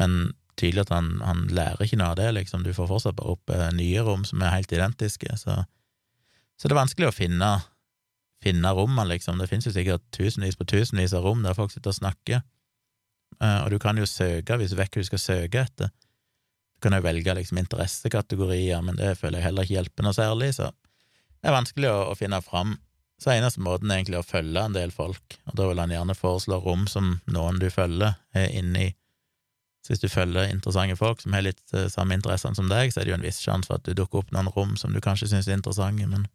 men 0.00 0.32
tydelig 0.60 0.86
at 0.86 0.92
han, 0.94 1.10
han, 1.24 1.44
lærer 1.54 1.84
ikke 1.84 1.98
noe 2.00 2.12
av 2.12 2.18
det, 2.20 2.30
liksom. 2.36 2.64
Du 2.64 2.72
får 2.76 2.88
fortsatt 2.90 3.18
bare 3.18 3.34
opp 3.34 3.52
eh, 3.54 3.68
nye 3.76 4.04
rom 4.06 4.26
som 4.28 4.42
er 4.44 4.58
helt 4.58 4.72
identiske, 4.74 5.36
så, 5.40 5.62
så 6.56 6.68
det 6.68 6.76
er 6.76 6.82
vanskelig 6.82 7.10
å 7.10 7.16
finne, 7.16 7.50
finne 8.44 8.74
rommene, 8.76 9.08
liksom. 9.14 9.40
Det 9.40 9.48
finnes 9.50 9.68
jo 9.68 9.74
sikkert 9.76 10.04
tusenvis 10.16 10.58
på 10.60 10.68
tusenvis 10.68 11.16
av 11.16 11.26
rom 11.26 11.42
der 11.46 11.56
folk 11.58 11.72
sitter 11.74 11.94
og 11.94 11.98
snakker, 12.00 12.44
eh, 13.40 13.58
og 13.64 13.72
du 13.72 13.80
kan 13.82 13.98
jo 14.00 14.08
søke 14.08 14.60
hvis 14.60 14.74
du 14.74 14.78
vet 14.80 14.92
hva 14.92 15.02
du 15.02 15.10
skal 15.10 15.24
søke 15.24 15.64
etter. 15.64 15.90
Du 16.76 16.86
kan 16.86 16.96
jo 16.96 17.02
velge 17.04 17.34
liksom 17.36 17.58
interessekategorier, 17.60 18.84
men 18.84 19.00
det 19.00 19.16
føler 19.20 19.40
jeg 19.40 19.50
heller 19.50 19.66
ikke 19.66 19.78
hjelper 19.78 20.06
noe 20.06 20.16
særlig, 20.16 20.54
så 20.56 20.70
det 21.40 21.48
er 21.48 21.56
vanskelig 21.56 21.90
å, 21.90 21.98
å 22.12 22.16
finne 22.16 22.40
fram. 22.44 22.78
Så 23.20 23.34
eneste 23.34 23.60
måten 23.60 23.90
er 23.90 24.00
egentlig 24.00 24.20
å 24.20 24.24
følge 24.24 24.62
en 24.64 24.76
del 24.76 24.92
folk, 24.94 25.36
og 25.44 25.56
da 25.58 25.66
vil 25.68 25.80
han 25.82 25.92
gjerne 25.92 26.16
foreslå 26.16 26.56
rom 26.64 26.86
som 26.88 27.18
noen 27.28 27.60
du 27.60 27.68
følger, 27.72 28.16
er 28.32 28.54
inne 28.56 28.86
i 28.86 28.94
hvis 29.90 30.02
du 30.02 30.06
følger 30.06 30.52
interessante 30.52 30.94
folk 30.98 31.22
som 31.22 31.34
har 31.34 31.42
litt 31.42 31.74
uh, 31.74 31.88
samme 31.90 32.14
interessene 32.14 32.54
som 32.54 32.70
deg, 32.70 32.92
så 32.92 33.00
er 33.00 33.08
det 33.08 33.14
jo 33.14 33.18
en 33.18 33.26
viss 33.26 33.42
sjanse 33.42 33.66
for 33.66 33.80
at 33.80 33.88
du 33.88 33.96
dukker 33.98 34.22
opp 34.22 34.30
noen 34.34 34.50
rom 34.54 34.76
som 34.78 34.94
du 34.94 35.00
kanskje 35.02 35.32
syns 35.32 35.50
er 35.50 35.58
interessante, 35.58 36.06
men 36.06 36.28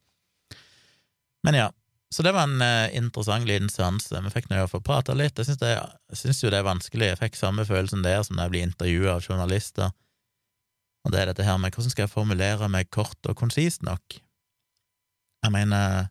Men 1.46 1.56
ja. 1.56 1.72
Så 2.14 2.24
det 2.24 2.32
var 2.34 2.48
en 2.48 2.62
uh, 2.62 2.90
interessant 2.96 3.46
liten 3.46 3.70
seanse. 3.70 4.22
Vi 4.24 4.32
fikk 4.34 4.50
nå 4.50 4.58
iallfall 4.58 4.82
prata 4.82 5.14
litt. 5.14 5.38
Jeg 5.38 5.56
syns 6.18 6.44
jo 6.44 6.50
det 6.50 6.60
er 6.60 6.66
vanskelig. 6.66 7.10
Jeg 7.12 7.20
fikk 7.20 7.36
samme 7.36 7.66
følelsen 7.66 8.04
der 8.06 8.24
som 8.24 8.38
da 8.38 8.46
jeg 8.46 8.54
blir 8.54 8.66
intervjua 8.66 9.18
av 9.18 9.26
journalister. 9.26 9.92
Og 11.06 11.14
det 11.14 11.22
er 11.22 11.30
dette 11.30 11.46
her 11.46 11.58
med 11.62 11.76
hvordan 11.76 11.94
skal 11.94 12.06
jeg 12.06 12.14
formulere 12.14 12.70
meg 12.72 12.90
kort 12.90 13.30
og 13.30 13.38
konsist 13.38 13.84
nok? 13.86 14.18
Jeg 15.46 15.54
mener 15.54 16.08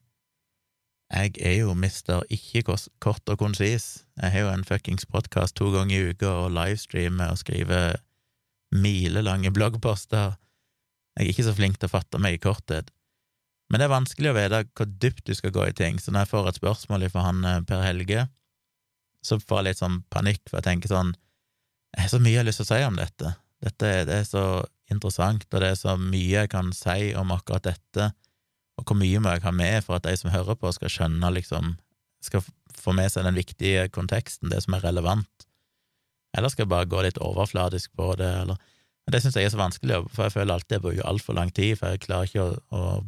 jeg 1.14 1.36
er 1.38 1.58
jo 1.62 1.74
mister 1.78 2.24
ikke 2.32 2.64
kort 3.02 3.30
og 3.30 3.38
konsis. 3.38 4.04
Jeg 4.18 4.32
har 4.34 4.44
jo 4.44 4.50
en 4.50 4.64
fuckings 4.66 5.06
podkast 5.06 5.54
to 5.58 5.70
ganger 5.70 5.94
i 5.94 6.10
uka 6.10 6.30
og 6.44 6.54
livestreamer 6.56 7.30
og 7.30 7.38
skriver 7.38 8.00
milelange 8.74 9.52
bloggposter. 9.54 10.34
Jeg 11.14 11.22
er 11.22 11.30
ikke 11.30 11.46
så 11.46 11.54
flink 11.54 11.78
til 11.78 11.86
å 11.86 11.94
fatte 11.94 12.18
meg 12.18 12.38
i 12.38 12.42
korthet. 12.42 12.90
Men 13.70 13.78
det 13.80 13.86
er 13.86 13.94
vanskelig 13.94 14.32
å 14.32 14.36
vite 14.36 14.62
hvor 14.74 14.90
dypt 15.04 15.24
du 15.28 15.34
skal 15.38 15.54
gå 15.54 15.68
i 15.68 15.76
ting, 15.76 16.00
så 16.02 16.10
når 16.10 16.24
jeg 16.24 16.32
får 16.32 16.50
et 16.50 16.58
spørsmål 16.60 17.06
fra 17.12 17.28
han 17.28 17.46
eh, 17.48 17.62
Per 17.68 17.84
Helge, 17.84 18.26
så 19.24 19.38
får 19.40 19.60
jeg 19.60 19.68
litt 19.68 19.80
sånn 19.80 20.02
panikk, 20.12 20.42
for 20.50 20.58
jeg 20.60 20.68
tenker 20.68 20.92
sånn 20.92 21.14
Jeg 21.94 22.02
har 22.02 22.10
så 22.10 22.18
mye 22.20 22.34
jeg 22.34 22.42
har 22.42 22.48
lyst 22.48 22.60
til 22.60 22.66
å 22.66 22.72
si 22.72 22.82
om 22.84 22.98
dette. 22.98 23.32
Dette 23.62 23.90
det 24.10 24.18
er 24.18 24.26
så 24.26 24.44
interessant, 24.90 25.46
og 25.46 25.62
det 25.62 25.70
er 25.70 25.78
så 25.78 25.94
mye 25.96 26.42
jeg 26.42 26.50
kan 26.52 26.74
si 26.74 27.14
om 27.16 27.30
akkurat 27.32 27.70
dette 27.70 28.10
og 28.78 28.86
hvor 28.88 28.98
mye 28.98 29.22
må 29.22 29.34
jeg 29.34 29.44
ha 29.44 29.52
med 29.54 29.84
for 29.86 29.98
at 29.98 30.06
de 30.06 30.14
som 30.18 30.32
hører 30.34 30.58
på, 30.58 30.72
skal 30.74 30.92
skjønne, 30.92 31.30
liksom, 31.36 31.74
skal 32.24 32.44
få 32.74 32.94
med 32.96 33.12
seg 33.12 33.26
den 33.26 33.38
viktige 33.38 33.88
konteksten, 33.94 34.50
det 34.50 34.62
som 34.64 34.76
er 34.76 34.86
relevant, 34.88 35.46
eller 36.34 36.50
skal 36.50 36.64
jeg 36.64 36.72
bare 36.72 36.90
gå 36.90 37.02
litt 37.04 37.20
overfladisk 37.22 37.92
på 37.96 38.14
det, 38.20 38.30
eller 38.44 38.70
Det 39.04 39.18
syns 39.20 39.34
jeg 39.36 39.44
er 39.44 39.50
så 39.52 39.58
vanskelig, 39.60 39.96
for 40.16 40.24
jeg 40.24 40.32
føler 40.32 40.54
alltid 40.54 40.78
jeg 40.78 40.80
bruker 40.80 41.04
altfor 41.04 41.34
lang 41.36 41.50
tid, 41.52 41.74
for 41.76 41.92
jeg 41.92 42.00
klarer 42.06 42.24
ikke 42.24 42.40
å, 42.40 42.54
å, 42.72 43.02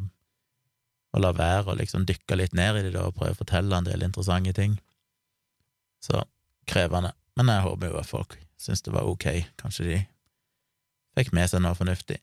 å 1.17 1.23
la 1.25 1.31
være 1.33 1.73
å 1.73 1.77
liksom 1.79 2.05
dykke 2.05 2.37
litt 2.37 2.53
ned 2.53 2.77
i 2.77 2.91
det 2.91 3.01
og 3.01 3.15
prøve 3.17 3.33
å 3.33 3.39
fortelle 3.39 3.73
en 3.73 3.89
del 3.89 4.05
interessante 4.05 4.53
ting. 4.53 4.75
Så 6.05 6.21
krevende. 6.69 7.15
Men 7.41 7.49
jeg 7.49 7.65
håper 7.65 7.95
jo 7.95 7.97
at 8.03 8.11
folk 8.11 8.37
syns 8.61 8.85
det 8.85 8.93
var 8.93 9.09
ok, 9.09 9.25
kanskje 9.57 9.89
de 9.89 9.97
fikk 11.17 11.33
med 11.33 11.49
seg 11.49 11.65
noe 11.65 11.73
fornuftig. 11.79 12.21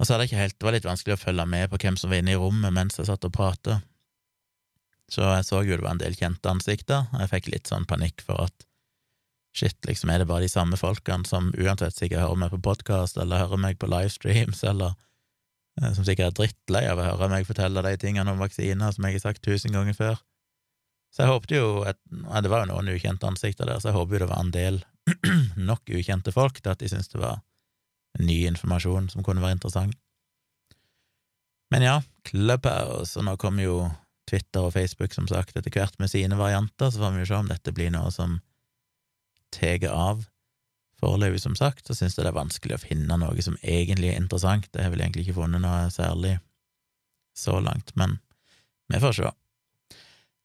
Og 0.00 0.06
så 0.06 0.14
hadde 0.14 0.26
jeg 0.26 0.32
ikke 0.32 0.42
helt, 0.42 0.58
Det 0.58 0.66
var 0.66 0.74
litt 0.76 0.88
vanskelig 0.88 1.14
å 1.14 1.22
følge 1.22 1.46
med 1.46 1.70
på 1.70 1.78
hvem 1.84 1.96
som 2.00 2.10
var 2.10 2.22
inne 2.22 2.34
i 2.34 2.40
rommet 2.40 2.74
mens 2.74 2.98
jeg 2.98 3.08
satt 3.08 3.24
og 3.28 3.34
pratet. 3.34 3.84
Så 5.12 5.22
jeg 5.26 5.44
så 5.44 5.60
jo 5.62 5.76
det 5.76 5.84
var 5.84 5.94
en 5.94 6.00
del 6.00 6.16
kjente 6.16 6.48
ansikter, 6.48 7.08
og 7.12 7.20
jeg 7.20 7.32
fikk 7.34 7.50
litt 7.52 7.70
sånn 7.70 7.86
panikk 7.88 8.24
for 8.24 8.46
at 8.46 8.66
shit, 9.52 9.76
liksom, 9.84 10.10
er 10.10 10.22
det 10.22 10.28
bare 10.30 10.46
de 10.46 10.48
samme 10.48 10.78
folkene 10.80 11.28
som 11.28 11.50
uansett 11.60 11.96
sikkert 11.98 12.24
hører 12.24 12.40
meg 12.40 12.54
på 12.54 12.62
podkast 12.64 13.18
eller 13.20 13.42
hører 13.42 13.60
meg 13.60 13.78
på 13.80 13.90
livestreams, 13.92 14.62
eller 14.64 14.94
eh, 15.80 15.92
som 15.92 16.06
sikkert 16.08 16.30
er 16.30 16.38
drittlei 16.38 16.86
av 16.88 17.00
å 17.00 17.08
høre 17.10 17.28
meg 17.34 17.48
fortelle 17.48 17.84
de 17.84 17.92
tingene 18.00 18.32
om 18.32 18.40
vaksiner 18.40 18.94
som 18.96 19.08
jeg 19.08 19.18
har 19.18 19.26
sagt 19.26 19.44
tusen 19.44 19.76
ganger 19.76 19.98
før. 19.98 20.16
Så 21.12 21.26
jeg 21.26 21.32
håpte 21.34 21.58
jo 21.58 21.82
at, 21.84 21.98
ja, 22.08 22.40
Det 22.40 22.48
var 22.48 22.64
jo 22.64 22.72
noen 22.72 22.88
ukjente 22.94 23.28
ansikter 23.28 23.68
der, 23.68 23.82
så 23.84 23.90
jeg 23.90 23.98
håper 23.98 24.16
jo 24.16 24.24
det 24.24 24.32
var 24.32 24.40
en 24.40 24.54
del 24.54 24.80
nok 25.70 25.92
ukjente 25.92 26.32
folk 26.32 26.62
til 26.62 26.72
at 26.72 26.80
de 26.80 26.88
syntes 26.88 27.12
det 27.12 27.20
var 27.20 27.42
ny 28.20 28.42
informasjon 28.50 29.08
som 29.12 29.24
kunne 29.24 29.42
være 29.44 29.56
interessant. 29.58 29.96
Men 31.72 31.84
ja, 31.86 31.96
Clubhouse, 32.28 33.16
og 33.16 33.24
nå 33.24 33.36
kommer 33.40 33.64
jo 33.64 33.76
Twitter 34.28 34.66
og 34.66 34.74
Facebook 34.74 35.14
som 35.16 35.26
sagt 35.28 35.56
etter 35.56 35.72
hvert 35.72 35.96
med 36.00 36.10
sine 36.12 36.36
varianter, 36.38 36.92
så 36.92 37.00
får 37.00 37.14
vi 37.14 37.24
jo 37.24 37.30
se 37.30 37.38
om 37.40 37.48
dette 37.48 37.74
blir 37.74 37.92
noe 37.94 38.12
som 38.12 38.38
tar 39.52 39.88
av. 39.88 40.26
Foreløpig, 41.02 41.40
som 41.42 41.56
sagt, 41.58 41.86
så 41.86 41.96
syns 41.98 42.14
jeg 42.14 42.26
det 42.26 42.30
er 42.30 42.38
vanskelig 42.38 42.76
å 42.76 42.82
finne 42.84 43.16
noe 43.18 43.42
som 43.42 43.56
egentlig 43.60 44.12
er 44.12 44.20
interessant. 44.20 44.68
Jeg 44.70 44.86
har 44.86 44.92
vel 44.92 45.02
egentlig 45.02 45.26
ikke 45.26 45.40
funnet 45.40 45.64
noe 45.64 45.88
særlig 45.90 46.36
så 47.34 47.56
langt, 47.64 47.90
men 47.98 48.20
vi 48.92 49.00
får 49.02 49.16
se. 49.18 49.32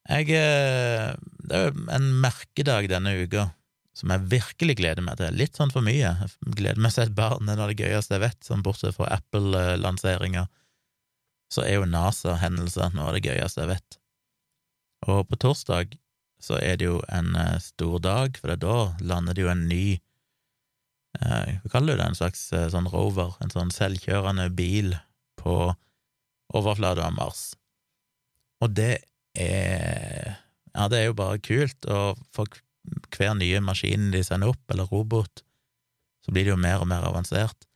Jeg 0.08 0.32
eh, 0.32 1.14
Det 1.20 1.56
er 1.56 1.68
jo 1.68 1.86
en 1.92 2.08
merkedag 2.24 2.88
denne 2.90 3.14
uka 3.20 3.50
som 3.98 4.14
jeg 4.14 4.28
virkelig 4.30 4.78
gleder 4.78 5.02
meg 5.06 5.18
til. 5.18 5.34
Litt 5.38 5.58
sånn 5.58 5.74
for 5.74 5.86
mye. 5.86 6.12
Jeg 6.22 6.56
gleder 6.60 6.82
meg 6.84 6.94
til 6.94 7.08
et 7.08 7.16
barn, 7.18 7.46
det 7.48 7.54
er 7.54 7.60
noe 7.60 7.68
av 7.68 7.72
det 7.74 7.82
gøyeste 7.82 8.14
jeg 8.14 8.24
vet, 8.28 8.40
sånn 8.46 8.66
bortsett 8.66 8.98
fra 8.98 9.10
Apple-lanseringa. 9.16 10.46
Så 11.54 11.64
er 11.64 11.80
jo 11.80 11.88
NASA-hendelser 11.90 12.94
noe 12.94 13.10
av 13.10 13.18
det 13.18 13.24
gøyeste 13.26 13.64
jeg 13.64 13.72
vet. 13.72 13.98
Og 15.08 15.24
på 15.30 15.40
torsdag 15.42 15.98
så 16.44 16.60
er 16.62 16.78
det 16.78 16.86
jo 16.86 17.00
en 17.10 17.34
eh, 17.40 17.58
stor 17.64 17.98
dag, 18.04 18.38
for 18.38 18.54
da 18.54 18.78
lander 19.02 19.38
det 19.38 19.46
jo 19.46 19.50
en 19.50 19.66
ny 19.70 19.86
eh, 21.18 21.58
Hva 21.64 21.72
kaller 21.74 21.98
du 21.98 22.02
det, 22.04 22.10
en 22.12 22.20
slags 22.20 22.44
eh, 22.54 22.68
sånn 22.74 22.90
rover, 22.94 23.34
en 23.42 23.54
sånn 23.54 23.74
selvkjørende 23.74 24.52
bil 24.58 24.94
på 25.42 25.58
overflata 26.58 27.08
av 27.10 27.18
Mars. 27.18 27.50
Og 28.62 28.78
det 28.78 29.00
er 29.38 30.38
Ja, 30.78 30.86
det 30.94 31.00
er 31.00 31.08
jo 31.08 31.18
bare 31.18 31.42
kult, 31.42 31.88
og 31.90 32.20
folk 32.36 32.60
hver 33.14 33.36
nye 33.38 33.62
maskin 33.64 34.12
de 34.14 34.24
sender 34.26 34.54
opp, 34.54 34.64
eller 34.72 34.90
robot, 34.92 35.44
så 36.26 36.34
blir 36.34 36.48
det 36.48 36.54
jo 36.54 36.60
mer 36.60 36.84
og 36.84 36.90
mer 36.92 37.06
avansert. 37.08 37.68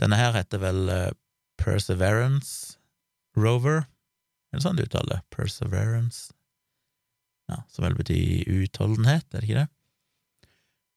Denne 0.00 0.18
her 0.20 0.34
heter 0.36 0.62
vel 0.62 0.88
uh, 0.88 1.08
Perseverance 1.60 2.78
Rover, 3.36 3.84
er 4.50 4.58
det 4.58 4.64
sånn 4.64 4.78
du 4.78 4.84
uttaler 4.84 5.22
Perseverance? 5.32 6.32
Ja, 7.50 7.62
som 7.70 7.84
vel 7.84 7.98
betyr 7.98 8.48
utholdenhet, 8.62 9.26
er 9.32 9.42
det 9.42 9.48
ikke 9.48 9.62
det? 9.62 9.68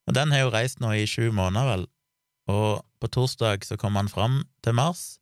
Og 0.09 0.15
den 0.17 0.33
har 0.33 0.43
jo 0.43 0.53
reist 0.53 0.81
nå 0.83 0.91
i 0.97 1.05
sju 1.09 1.31
måneder, 1.35 1.69
vel, 1.69 1.85
og 2.51 2.83
på 2.99 3.09
torsdag 3.11 3.63
så 3.67 3.77
kommer 3.79 4.03
han 4.03 4.11
fram 4.11 4.41
til 4.65 4.75
Mars. 4.75 5.17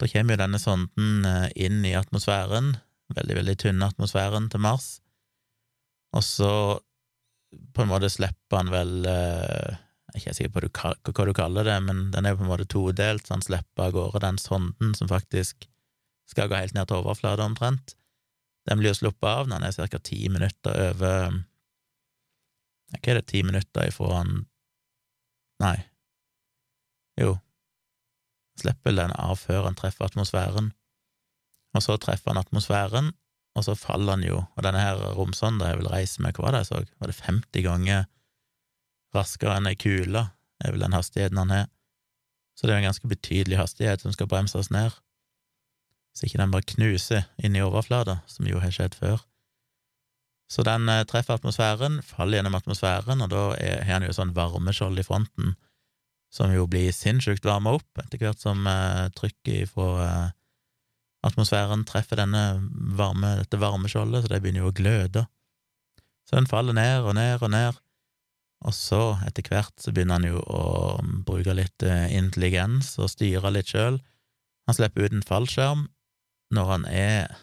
Da 0.00 0.08
kommer 0.10 0.34
jo 0.34 0.42
denne 0.42 0.60
sonden 0.62 1.26
eh, 1.28 1.48
inn 1.66 1.84
i 1.86 1.94
atmosfæren, 1.98 2.74
veldig, 3.14 3.36
veldig 3.40 3.56
tynne 3.60 3.90
atmosfæren 3.90 4.48
til 4.50 4.62
Mars, 4.64 4.98
og 6.16 6.24
så 6.26 6.52
på 7.50 7.82
en 7.82 7.90
måte 7.90 8.10
slipper 8.12 8.60
han 8.60 8.70
vel 8.72 9.06
eh, 9.08 9.78
Jeg 10.10 10.14
er 10.14 10.20
ikke 10.20 10.34
sikker 10.36 10.52
på 10.54 10.62
hva, 11.14 11.26
du 11.26 11.34
kaller 11.36 11.66
det, 11.66 11.76
men 11.86 12.08
den 12.14 12.26
er 12.26 12.36
på 12.36 12.44
en 12.44 12.50
måte 12.50 12.66
todelt, 12.70 13.26
så 13.26 13.36
han 13.36 13.46
slipper 13.46 13.88
av 13.88 13.94
gårde 13.94 14.24
den 14.24 14.40
sonden 14.42 14.94
som 14.98 15.10
faktisk 15.10 15.68
skal 16.30 16.50
gå 16.50 16.58
helt 16.58 16.74
ned 16.74 16.88
til 16.90 16.98
overflata, 16.98 17.46
omtrent. 17.46 17.94
Den 18.68 18.78
blir 18.78 18.92
jo 18.92 19.00
sluppet 19.00 19.28
av 19.28 19.48
når 19.48 19.60
han 19.60 19.68
er 19.68 19.90
ca. 19.90 20.02
ti 20.02 20.28
minutter 20.30 20.82
over 20.90 21.38
Hva 22.90 22.98
er 23.06 23.20
det, 23.20 23.28
ti 23.30 23.44
minutter 23.46 23.86
ifra 23.86 24.16
han 24.18 24.44
Nei. 25.60 25.76
Jo. 27.20 27.34
Slipper 28.60 28.94
den 28.96 29.12
av 29.12 29.36
før 29.38 29.66
han 29.68 29.76
treffer 29.76 30.06
atmosfæren, 30.06 30.70
og 31.76 31.84
så 31.84 31.96
treffer 32.00 32.32
han 32.32 32.40
atmosfæren, 32.40 33.10
og 33.58 33.66
så 33.66 33.74
faller 33.78 34.16
han 34.16 34.24
jo, 34.24 34.42
og 34.54 34.64
denne 34.64 34.82
her 34.82 35.00
romsonda 35.16 35.72
jeg 35.72 35.80
vil 35.80 35.90
reise 35.92 36.22
med, 36.22 36.36
hva 36.36 36.46
var 36.46 36.54
det 36.54 36.62
jeg 36.64 36.70
så, 36.70 36.82
var 37.02 37.10
det 37.10 37.18
50 37.26 37.66
ganger 37.66 38.04
raskere 39.16 39.56
enn 39.58 39.70
ei 39.70 39.76
kule, 39.78 40.28
er 40.60 40.74
vel 40.74 40.84
den 40.84 40.94
hastigheten 40.94 41.40
han 41.40 41.54
har, 41.54 41.70
så 42.54 42.66
det 42.66 42.74
er 42.74 42.82
en 42.82 42.90
ganske 42.90 43.10
betydelig 43.10 43.58
hastighet 43.58 44.04
som 44.04 44.14
skal 44.14 44.28
bremses 44.30 44.70
ned, 44.74 44.94
så 46.14 46.26
ikke 46.26 46.40
den 46.42 46.52
bare 46.54 46.68
knuser 46.74 47.26
inn 47.42 47.56
i 47.56 47.64
overflata, 47.64 48.20
som 48.30 48.48
jo 48.48 48.60
har 48.62 48.74
skjedd 48.74 48.96
før. 48.98 49.22
Så 50.50 50.64
den 50.66 50.88
eh, 50.90 51.04
treffer 51.06 51.38
atmosfæren, 51.38 52.00
faller 52.02 52.40
gjennom 52.40 52.58
atmosfæren, 52.58 53.22
og 53.22 53.30
da 53.30 53.42
har 53.54 53.86
han 53.86 54.06
jo 54.06 54.14
sånn 54.14 54.34
varmeskjold 54.34 54.98
i 54.98 55.06
fronten, 55.06 55.54
som 56.34 56.52
jo 56.54 56.66
blir 56.70 56.90
sinnssykt 56.94 57.46
varma 57.46 57.76
opp 57.78 58.02
etter 58.02 58.20
hvert 58.22 58.42
som 58.42 58.66
eh, 58.66 59.06
trykket 59.14 59.70
fra 59.70 59.88
eh, 60.04 60.28
atmosfæren 61.26 61.84
treffer 61.88 62.20
denne 62.20 62.44
varme, 62.96 63.36
dette 63.42 63.60
varmeskjoldet, 63.60 64.24
så 64.24 64.32
det 64.32 64.40
begynner 64.42 64.64
jo 64.64 64.72
å 64.72 64.76
gløde. 64.76 65.26
Så 66.28 66.38
den 66.38 66.48
faller 66.48 66.76
ned 66.76 67.04
og 67.04 67.16
ned 67.18 67.42
og 67.42 67.52
ned, 67.52 67.80
og 68.60 68.76
så, 68.76 69.16
etter 69.24 69.46
hvert, 69.48 69.72
så 69.80 69.92
begynner 69.92 70.18
han 70.18 70.28
jo 70.28 70.40
å 70.44 70.64
bruke 71.26 71.54
litt 71.56 71.84
eh, 71.86 72.10
intelligens 72.12 72.92
og 73.00 73.08
styre 73.12 73.52
litt 73.54 73.72
sjøl. 73.72 73.96
Han 74.68 74.76
slipper 74.76 75.08
ut 75.08 75.16
en 75.16 75.24
fallskjerm 75.26 75.86
når 76.54 76.74
han 76.74 76.84
er 76.90 77.38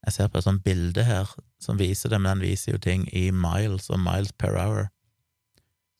Jeg 0.00 0.14
ser 0.14 0.28
på 0.32 0.40
et 0.40 0.46
sånt 0.46 0.62
bilde 0.64 1.02
her 1.04 1.28
som 1.60 1.76
viser 1.76 2.08
det, 2.08 2.16
men 2.22 2.38
den 2.38 2.46
viser 2.48 2.72
jo 2.72 2.78
ting 2.80 3.02
i 3.12 3.28
miles 3.36 3.90
og 3.92 4.00
miles 4.00 4.32
per 4.32 4.56
hour. 4.56 4.86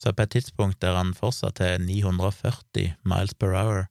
Så 0.01 0.15
på 0.17 0.25
et 0.25 0.33
tidspunkt 0.33 0.81
der 0.81 0.97
han 0.97 1.13
fortsatt 1.13 1.61
er 1.61 1.77
940 1.85 2.95
miles 3.05 3.35
per 3.37 3.53
hour, 3.53 3.91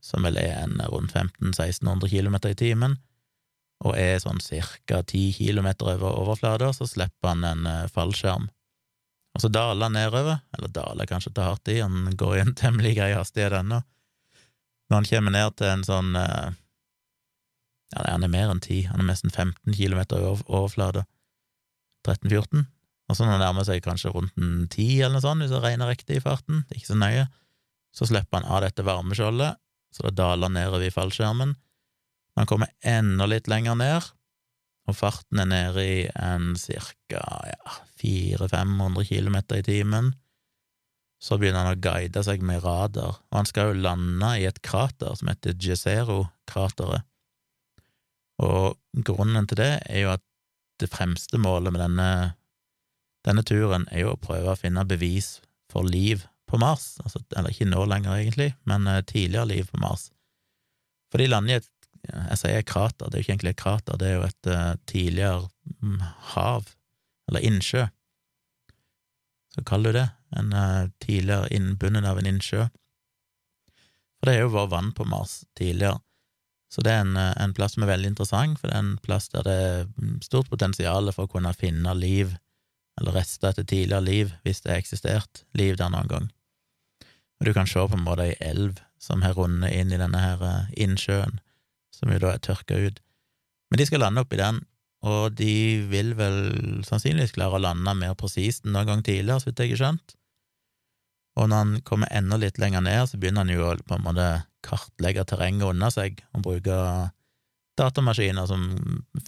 som 0.00 0.24
vel 0.26 0.38
er 0.40 0.54
en 0.62 0.78
rundt 0.90 1.14
1500-1600 1.14 2.10
km 2.12 2.36
i 2.50 2.56
timen, 2.58 2.96
og 3.86 3.94
er 3.98 4.18
sånn 4.22 4.40
cirka 4.42 5.02
10 5.04 5.36
km 5.38 5.68
over 5.86 6.08
overflata, 6.10 6.72
så 6.74 6.86
slipper 6.88 7.30
han 7.30 7.44
en 7.46 7.66
eh, 7.70 7.90
fallskjerm. 7.94 8.48
Og 9.36 9.44
så 9.44 9.50
daler 9.54 9.86
han 9.86 9.94
nedover, 9.94 10.40
eller 10.56 10.72
daler 10.74 11.06
kanskje 11.06 11.30
til 11.34 11.46
hardt 11.46 11.70
i, 11.70 11.78
han 11.84 12.16
går 12.18 12.36
i 12.36 12.40
en 12.42 12.56
temmelig 12.62 12.96
grei 12.98 13.12
hastighet 13.14 13.60
ennå. 13.60 13.82
Når 14.88 14.96
han 14.96 15.10
kommer 15.10 15.34
ned 15.34 15.58
til 15.60 15.70
en 15.70 15.84
sånn 15.86 16.16
eh, 16.18 16.56
Ja, 17.94 18.02
han 18.04 18.24
er 18.26 18.32
mer 18.32 18.50
enn 18.52 18.60
10, 18.60 18.90
han 18.90 19.00
er 19.00 19.12
nesten 19.12 19.32
15 19.32 19.72
km 19.72 20.02
over 20.18 20.42
overflata. 20.44 21.06
13-14. 22.04 22.66
Og 23.08 23.16
så 23.16 23.24
når 23.24 23.38
han 23.38 23.42
nærmer 23.46 23.64
seg 23.64 23.80
kanskje 23.84 24.12
rundt 24.12 24.34
en 24.36 24.66
10 24.68 24.98
eller 24.98 25.16
noe 25.16 25.24
sånt, 25.24 25.40
hvis 25.40 25.54
jeg 25.54 25.64
regner 25.64 25.88
riktig 25.88 26.18
i 26.18 26.24
farten, 26.24 26.66
ikke 26.74 26.90
så 26.90 26.98
nøye, 27.00 27.24
så 27.96 28.08
slipper 28.10 28.42
han 28.42 28.50
av 28.50 28.60
dette 28.66 28.84
varmeskjoldet, 28.84 29.56
så 29.98 30.06
det 30.06 30.20
daler 30.20 30.52
nedover 30.54 30.86
i 30.86 30.92
fallskjermen. 30.94 31.56
Man 32.38 32.46
kommer 32.46 32.70
enda 32.86 33.26
litt 33.26 33.50
lenger 33.50 33.74
ned, 33.74 34.04
og 34.86 34.96
farten 34.96 35.42
er 35.42 35.48
nede 35.50 35.82
i 35.82 35.98
en 36.14 36.52
cirka 36.56 37.20
ja, 37.50 37.74
400-500 37.98 39.08
km 39.10 39.38
i 39.58 39.64
timen. 39.66 40.12
Så 41.18 41.34
begynner 41.34 41.66
han 41.66 41.74
å 41.74 41.82
guide 41.82 42.22
seg 42.22 42.44
med 42.46 42.62
radar, 42.62 43.18
og 43.18 43.40
han 43.40 43.50
skal 43.50 43.72
jo 43.72 43.82
lande 43.82 44.30
i 44.38 44.46
et 44.46 44.62
krater 44.62 45.18
som 45.18 45.32
heter 45.32 45.58
Jezero-krateret. 45.58 47.02
Og 48.38 48.78
grunnen 49.02 49.50
til 49.50 49.58
det 49.58 49.72
er 49.90 50.04
jo 50.04 50.14
at 50.14 50.22
det 50.78 50.92
fremste 50.92 51.42
målet 51.42 51.74
med 51.74 51.82
denne, 51.82 52.10
denne 53.26 53.42
turen 53.42 53.88
er 53.90 54.04
jo 54.04 54.14
å 54.14 54.22
prøve 54.22 54.54
å 54.54 54.60
finne 54.60 54.86
bevis 54.86 55.40
for 55.72 55.82
liv 55.82 56.22
på 56.48 56.60
Mars, 56.60 56.96
altså, 57.04 57.20
eller 57.36 57.52
ikke 57.52 57.68
nå 57.68 57.84
lenger, 57.88 58.16
egentlig, 58.16 58.52
men 58.68 58.88
uh, 58.88 59.00
tidligere 59.06 59.50
liv 59.52 59.68
på 59.70 59.80
Mars. 59.82 60.08
For 61.12 61.22
de 61.22 61.28
lander 61.30 61.56
i 61.56 61.60
et 61.62 61.74
jeg 62.08 62.38
sier 62.38 62.62
krater, 62.62 63.10
det 63.10 63.18
er 63.18 63.20
jo 63.20 63.24
ikke 63.24 63.32
egentlig 63.34 63.50
et 63.50 63.60
krater, 63.60 63.96
det 63.98 64.06
er 64.06 64.12
jo 64.14 64.26
et 64.28 64.48
uh, 64.54 64.74
tidligere 64.88 65.48
mm, 65.82 65.96
hav, 66.32 66.68
eller 67.28 67.44
innsjø. 67.44 67.82
Så 69.52 69.64
kaller 69.66 69.92
du 69.92 69.98
det, 69.98 70.08
en 70.38 70.52
tidligere 71.02 71.48
innbunnen 71.56 72.06
av 72.06 72.20
en 72.20 72.28
innsjø. 72.30 72.68
For 74.18 74.28
det 74.28 74.34
er 74.34 74.44
jo 74.44 74.52
vært 74.54 74.72
vann 74.74 74.92
på 74.96 75.06
Mars 75.08 75.42
tidligere, 75.58 76.00
Så 76.70 76.82
det 76.84 76.92
er 76.92 77.00
en, 77.00 77.16
en 77.16 77.54
plass 77.56 77.74
som 77.74 77.82
er 77.86 77.88
veldig 77.88 78.10
interessant, 78.10 78.58
for 78.60 78.68
det 78.68 78.76
er 78.76 78.82
en 78.84 78.98
plass 79.00 79.30
der 79.32 79.46
det 79.46 79.54
er 79.56 79.86
stort 80.20 80.50
potensial 80.52 81.08
for 81.16 81.24
å 81.24 81.32
kunne 81.32 81.54
finne 81.56 81.94
liv, 81.96 82.34
eller 83.00 83.16
rester 83.16 83.48
etter 83.48 83.64
tidligere 83.64 84.04
liv, 84.04 84.34
hvis 84.44 84.60
det 84.60 84.74
har 84.74 84.82
eksistert 84.82 85.46
liv 85.56 85.78
der 85.80 85.88
noen 85.94 86.10
gang. 86.10 86.26
Og 87.38 87.46
du 87.46 87.54
kan 87.54 87.68
se 87.70 87.82
på 87.82 87.96
en 87.98 88.06
måte 88.06 88.26
ei 88.26 88.36
elv 88.42 88.80
som 89.02 89.22
har 89.22 89.36
rundet 89.38 89.74
inn 89.74 89.92
i 89.94 90.00
denne 90.00 90.18
her 90.18 90.42
eh, 90.42 90.72
innsjøen, 90.82 91.38
som 91.94 92.10
jo 92.12 92.18
da 92.22 92.34
er 92.34 92.42
tørka 92.42 92.78
ut. 92.78 92.98
Men 93.70 93.80
de 93.80 93.86
skal 93.86 94.02
lande 94.02 94.24
oppi 94.24 94.40
den, 94.40 94.62
og 95.06 95.36
de 95.38 95.52
vil 95.90 96.14
vel 96.18 96.38
sannsynligvis 96.86 97.36
klare 97.36 97.58
å 97.58 97.62
lande 97.62 97.94
mer 97.94 98.16
presist 98.18 98.66
enn 98.66 98.74
noen 98.74 98.88
gang 98.90 99.04
tidligere, 99.06 99.38
så 99.38 99.50
vidt 99.50 99.62
jeg 99.62 99.76
har 99.76 99.82
skjønt. 99.82 100.16
Og 101.38 101.46
når 101.46 101.62
han 101.62 101.76
kommer 101.86 102.10
enda 102.10 102.40
litt 102.40 102.58
lenger 102.58 102.82
ned, 102.82 103.04
så 103.06 103.20
begynner 103.20 103.46
han 103.46 103.52
jo 103.54 103.68
å 103.68 103.76
på 103.86 103.94
en 103.94 104.06
måte 104.08 104.26
kartlegge 104.66 105.22
terrenget 105.28 105.70
under 105.70 105.92
seg 105.94 106.18
og 106.34 106.42
bruke 106.48 106.78
datamaskiner 107.78 108.48
som 108.50 108.64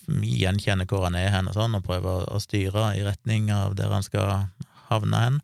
gjenkjenner 0.09 0.89
hvor 0.91 1.07
han 1.07 1.15
er 1.15 1.31
hen 1.31 1.47
og 1.47 1.55
sånn, 1.55 1.77
og 1.79 1.87
prøver 1.87 2.27
å 2.27 2.41
styre 2.43 2.89
i 2.99 3.05
retning 3.07 3.53
av 3.55 3.77
der 3.79 3.95
han 3.95 4.03
skal 4.03 4.49
havne 4.89 5.23
hen. 5.23 5.39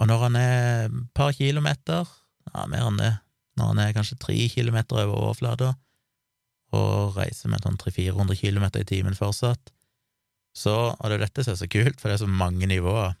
Og 0.00 0.10
når 0.10 0.26
han 0.26 0.36
er 0.38 0.86
et 0.88 0.96
par 1.14 1.32
kilometer, 1.36 2.08
ja, 2.50 2.66
mer 2.70 2.88
enn 2.88 3.00
det, 3.00 3.12
når 3.58 3.70
han 3.70 3.82
er 3.84 3.94
kanskje 3.94 4.18
tre 4.18 4.36
kilometer 4.50 5.04
over 5.04 5.28
overflata, 5.28 5.74
og 6.74 7.14
reiser 7.18 7.52
med 7.52 7.62
sånn 7.62 7.78
300-400 7.78 8.40
kilometer 8.40 8.82
i 8.82 8.88
timen 8.88 9.14
fortsatt, 9.14 9.70
så, 10.54 10.74
og 10.94 11.10
det 11.10 11.18
er 11.18 11.24
dette 11.26 11.44
som 11.44 11.54
er 11.54 11.60
så 11.60 11.70
kult, 11.70 12.00
for 12.00 12.10
det 12.10 12.18
er 12.18 12.24
så 12.24 12.30
mange 12.30 12.66
nivåer, 12.70 13.14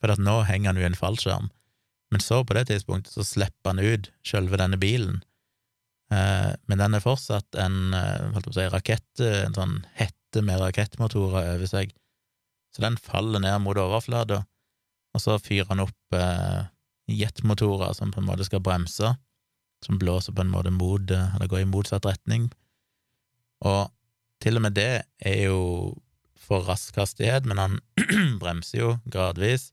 for 0.00 0.14
at 0.14 0.22
nå 0.22 0.40
henger 0.48 0.70
han 0.70 0.80
jo 0.80 0.86
i 0.86 0.90
en 0.90 0.98
fallskjerm, 0.98 1.50
men 2.10 2.22
så, 2.24 2.40
på 2.42 2.56
det 2.58 2.66
tidspunktet, 2.70 3.14
så 3.14 3.26
slipper 3.26 3.74
han 3.74 3.82
ut 3.82 4.10
sjølve 4.26 4.58
denne 4.58 4.78
bilen, 4.82 5.20
eh, 6.14 6.50
men 6.66 6.82
den 6.82 6.98
er 6.98 7.04
fortsatt 7.04 7.58
en, 7.62 7.94
eh, 7.94 8.30
holdt 8.34 8.48
på 8.48 8.54
å 8.54 8.58
si, 8.58 8.68
rakett, 8.74 9.24
en 9.26 9.54
sånn 9.54 9.76
hette 9.98 10.42
med 10.46 10.62
rakettmotorer 10.62 11.54
over 11.54 11.70
seg, 11.70 11.94
så 12.74 12.82
den 12.86 12.98
faller 12.98 13.42
ned 13.42 13.62
mot 13.62 13.78
overflata, 13.78 14.44
og 15.14 15.22
så 15.22 15.38
fyrer 15.42 15.68
han 15.70 15.82
opp 15.84 16.16
eh, 16.16 16.68
jetmotorer 17.10 17.92
som 17.96 18.12
på 18.12 18.22
en 18.22 18.28
måte 18.28 18.46
skal 18.46 18.62
bremse, 18.64 19.14
som 19.84 19.98
blåser 19.98 20.36
på 20.36 20.44
en 20.44 20.52
måte 20.52 20.72
mot, 20.74 21.10
eh, 21.10 21.34
eller 21.36 21.50
går 21.50 21.64
i 21.64 21.70
motsatt 21.70 22.06
retning, 22.06 22.50
og 23.66 23.90
til 24.40 24.56
og 24.56 24.64
med 24.64 24.76
det 24.78 25.02
er 25.18 25.42
jo 25.50 25.60
for 26.40 26.64
rask 26.66 26.96
hastighet, 26.96 27.46
men 27.48 27.60
han 27.60 27.78
bremser 28.42 28.80
jo 28.80 28.90
gradvis, 29.12 29.70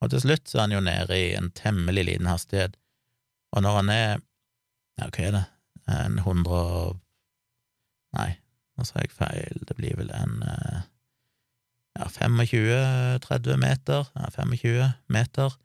og 0.00 0.12
til 0.12 0.24
slutt 0.24 0.48
så 0.48 0.58
er 0.58 0.68
han 0.68 0.76
jo 0.78 0.84
nede 0.84 1.18
i 1.18 1.32
en 1.36 1.50
temmelig 1.56 2.06
liten 2.08 2.30
hastighet, 2.30 2.78
og 3.52 3.66
når 3.66 3.80
han 3.82 3.92
er 3.94 4.10
ja, 5.00 5.08
hva 5.08 5.26
er 5.26 5.36
det, 5.36 5.46
en 5.90 6.20
hundre 6.24 6.64
og 6.80 6.98
Nei, 8.10 8.32
nå 8.74 8.82
sa 8.82 9.04
jeg 9.04 9.12
feil, 9.14 9.60
det 9.68 9.76
blir 9.78 9.94
vel 9.94 10.08
en 10.10 10.40
eh, 10.42 10.78
ja, 11.98 12.06
25-30 12.06 13.56
meter, 13.60 14.06
ja, 14.14 14.30
25 14.36 14.92
meter 15.06 15.56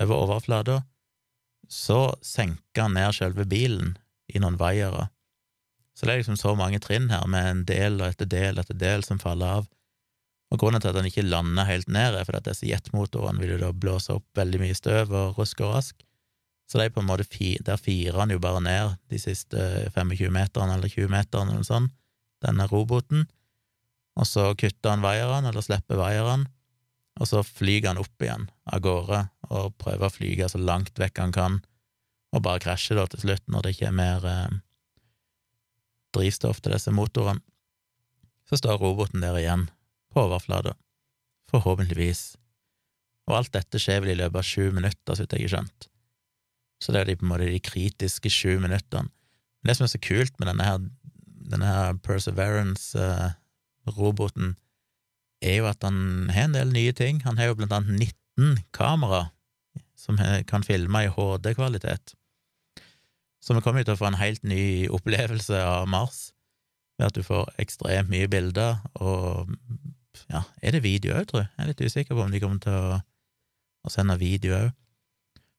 over 0.00 0.14
overflata, 0.14 0.82
så 1.68 2.16
senker 2.22 2.82
han 2.86 2.94
ned 2.94 3.14
selve 3.14 3.46
bilen 3.46 3.96
i 4.30 4.42
noen 4.42 4.58
vaiere. 4.58 5.08
Så 5.94 6.06
det 6.06 6.14
er 6.14 6.22
liksom 6.22 6.38
så 6.40 6.54
mange 6.58 6.80
trinn 6.82 7.10
her, 7.12 7.26
med 7.28 7.46
en 7.46 7.64
del 7.68 8.00
og 8.00 8.08
etter 8.08 8.28
del 8.30 8.60
etter 8.62 8.78
del 8.78 9.04
som 9.06 9.20
faller 9.22 9.60
av. 9.60 9.66
Og 10.50 10.58
grunnen 10.58 10.82
til 10.82 10.90
at 10.90 10.98
han 10.98 11.06
ikke 11.06 11.26
lander 11.26 11.68
helt 11.68 11.90
ned, 11.90 12.16
er 12.16 12.26
fordi 12.26 12.40
at 12.40 12.48
disse 12.50 12.66
jetmotorene 12.66 13.42
vil 13.42 13.54
jo 13.54 13.58
da 13.60 13.70
blåse 13.74 14.14
opp 14.16 14.26
veldig 14.38 14.62
mye 14.62 14.78
støv 14.78 15.12
og 15.14 15.38
rusk 15.38 15.62
og 15.62 15.76
rask. 15.76 16.00
Så 16.70 16.78
det 16.78 16.86
er 16.86 16.94
på 16.94 17.02
en 17.02 17.10
måte 17.10 17.26
fi, 17.26 17.56
der 17.66 17.78
firer 17.78 18.18
han 18.18 18.30
jo 18.30 18.40
bare 18.42 18.62
ned 18.62 18.96
de 19.10 19.18
siste 19.18 19.90
25 19.94 20.30
meterne 20.34 20.78
eller 20.78 20.90
20 20.90 21.10
meterne 21.10 21.50
eller 21.50 21.62
noe 21.62 21.66
sånt, 21.66 21.94
denne 22.40 22.66
roboten, 22.70 23.26
og 24.20 24.28
så 24.28 24.50
kutter 24.58 24.92
han 24.92 25.04
vaieren, 25.04 25.48
eller 25.48 25.64
slipper 25.64 26.00
vaieren, 26.00 26.46
og 27.20 27.28
så 27.28 27.42
flyger 27.44 27.92
han 27.92 28.00
opp 28.00 28.24
igjen 28.24 28.48
av 28.70 28.82
gårde 28.84 29.20
og 29.50 29.76
prøver 29.80 30.06
å 30.06 30.12
flyge 30.12 30.48
så 30.52 30.60
langt 30.60 31.00
vekk 31.00 31.22
han 31.24 31.34
kan, 31.34 31.60
og 32.30 32.44
bare 32.44 32.62
krasjer 32.62 33.00
da 33.00 33.06
til 33.10 33.24
slutt 33.24 33.48
når 33.50 33.64
det 33.64 33.72
ikke 33.74 33.88
er 33.88 33.96
mer 33.96 34.26
eh, 34.28 34.58
drivstoff 36.14 36.60
til 36.60 36.76
disse 36.76 36.92
motorene. 36.94 37.42
Så 38.48 38.58
står 38.58 38.80
roboten 38.82 39.22
der 39.22 39.38
igjen 39.38 39.68
på 40.10 40.24
overflata, 40.26 40.74
forhåpentligvis, 41.50 42.34
og 43.30 43.36
alt 43.38 43.52
dette 43.54 43.78
skjer 43.78 44.02
vel 44.02 44.14
i 44.14 44.18
løpet 44.18 44.40
av 44.40 44.46
sju 44.46 44.70
minutter, 44.74 45.14
så 45.14 45.22
vidt 45.22 45.36
jeg 45.36 45.46
har 45.46 45.54
skjønt. 45.54 45.88
Så 46.80 46.94
det 46.94 47.02
er 47.02 47.10
de, 47.10 47.18
på 47.20 47.26
en 47.26 47.32
måte 47.32 47.50
de 47.50 47.60
kritiske 47.62 48.32
sju 48.32 48.56
minuttene. 48.62 49.10
Men 49.60 49.70
det 49.70 49.76
som 49.76 49.86
er 49.86 49.92
så 49.92 50.00
kult 50.02 50.38
med 50.40 50.48
denne 50.50 50.66
her, 50.66 50.80
denne 51.52 51.68
her 51.68 51.98
Perseverance-roboten, 53.90 54.56
er 55.42 55.56
jo 55.56 55.68
at 55.70 55.82
han 55.82 56.30
har 56.30 56.48
en 56.48 56.54
del 56.54 56.72
nye 56.72 56.92
ting. 56.92 57.22
Han 57.24 57.38
har 57.38 57.50
jo 57.50 57.54
blant 57.54 57.72
annet 57.72 58.12
19 58.36 58.64
kamera 58.72 59.30
som 59.96 60.16
kan 60.46 60.62
filme 60.64 61.04
i 61.04 61.08
HD-kvalitet. 61.08 62.14
Så 63.40 63.54
vi 63.54 63.60
kommer 63.60 63.80
jo 63.80 63.90
til 63.90 63.96
å 63.96 64.00
få 64.00 64.10
en 64.10 64.20
helt 64.20 64.42
ny 64.44 64.88
opplevelse 64.88 65.56
av 65.64 65.88
Mars, 65.88 66.32
ved 66.98 67.08
at 67.08 67.16
du 67.16 67.24
får 67.24 67.54
ekstremt 67.58 68.10
mye 68.12 68.28
bilder, 68.28 68.82
og 69.00 69.48
ja, 70.28 70.42
er 70.60 70.76
det 70.76 70.82
video 70.84 71.16
òg, 71.16 71.28
tror 71.28 71.42
jeg? 71.42 71.50
Jeg 71.56 71.62
er 71.62 71.70
litt 71.70 71.80
usikker 71.80 72.16
på 72.16 72.24
om 72.26 72.32
de 72.32 72.40
kommer 72.42 72.60
til 72.60 72.76
å, 72.76 73.00
å 73.86 73.92
sende 73.92 74.18
video 74.20 74.58
òg. 74.58 74.74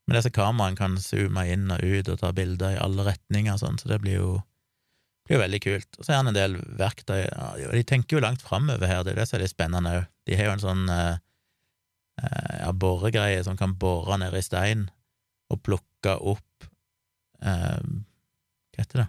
Men 0.06 0.18
disse 0.18 0.34
kameraene 0.34 0.78
kan 0.78 0.98
zoome 1.02 1.48
inn 1.50 1.72
og 1.74 1.82
ut 1.82 2.10
og 2.12 2.22
ta 2.22 2.32
bilder 2.36 2.76
i 2.76 2.82
alle 2.82 3.06
retninger 3.08 3.56
og 3.56 3.62
sånn, 3.62 3.82
så 3.82 3.90
det 3.90 4.02
blir 4.04 4.20
jo, 4.20 4.32
blir 5.32 5.40
jo 5.40 5.46
veldig 5.46 5.62
kult. 5.64 5.98
Og 5.98 6.06
så 6.06 6.12
er 6.12 6.20
han 6.20 6.32
en 6.32 6.38
del 6.38 6.58
verktøy 6.80 7.22
De 7.72 7.84
tenker 7.88 8.18
jo 8.18 8.24
langt 8.24 8.44
framover 8.44 8.88
her, 8.90 9.04
det 9.04 9.14
er 9.14 9.22
det 9.22 9.28
som 9.30 9.38
er 9.38 9.46
litt 9.46 9.54
spennende 9.54 9.94
òg. 10.02 10.10
De 10.28 10.38
har 10.38 10.50
jo 10.50 10.56
en 10.58 10.64
sånn 10.66 10.84
eh, 10.92 11.16
eh, 12.22 12.58
ja, 12.62 12.72
boregreie 12.76 13.44
som 13.48 13.58
kan 13.60 13.78
bore 13.80 14.20
ned 14.20 14.36
i 14.36 14.44
stein 14.44 14.90
og 15.52 15.62
plukke 15.64 16.18
opp 16.20 16.68
eh, 17.44 17.80
Hva 17.80 18.84
heter 18.84 19.04
det? 19.04 19.08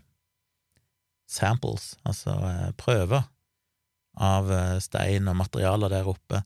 Samples, 1.33 1.97
altså 2.05 2.37
eh, 2.47 2.71
prøver 2.79 3.27
av 4.21 4.51
eh, 4.53 4.79
stein 4.85 5.31
og 5.31 5.39
materialer 5.41 5.93
der 5.93 6.09
oppe, 6.11 6.43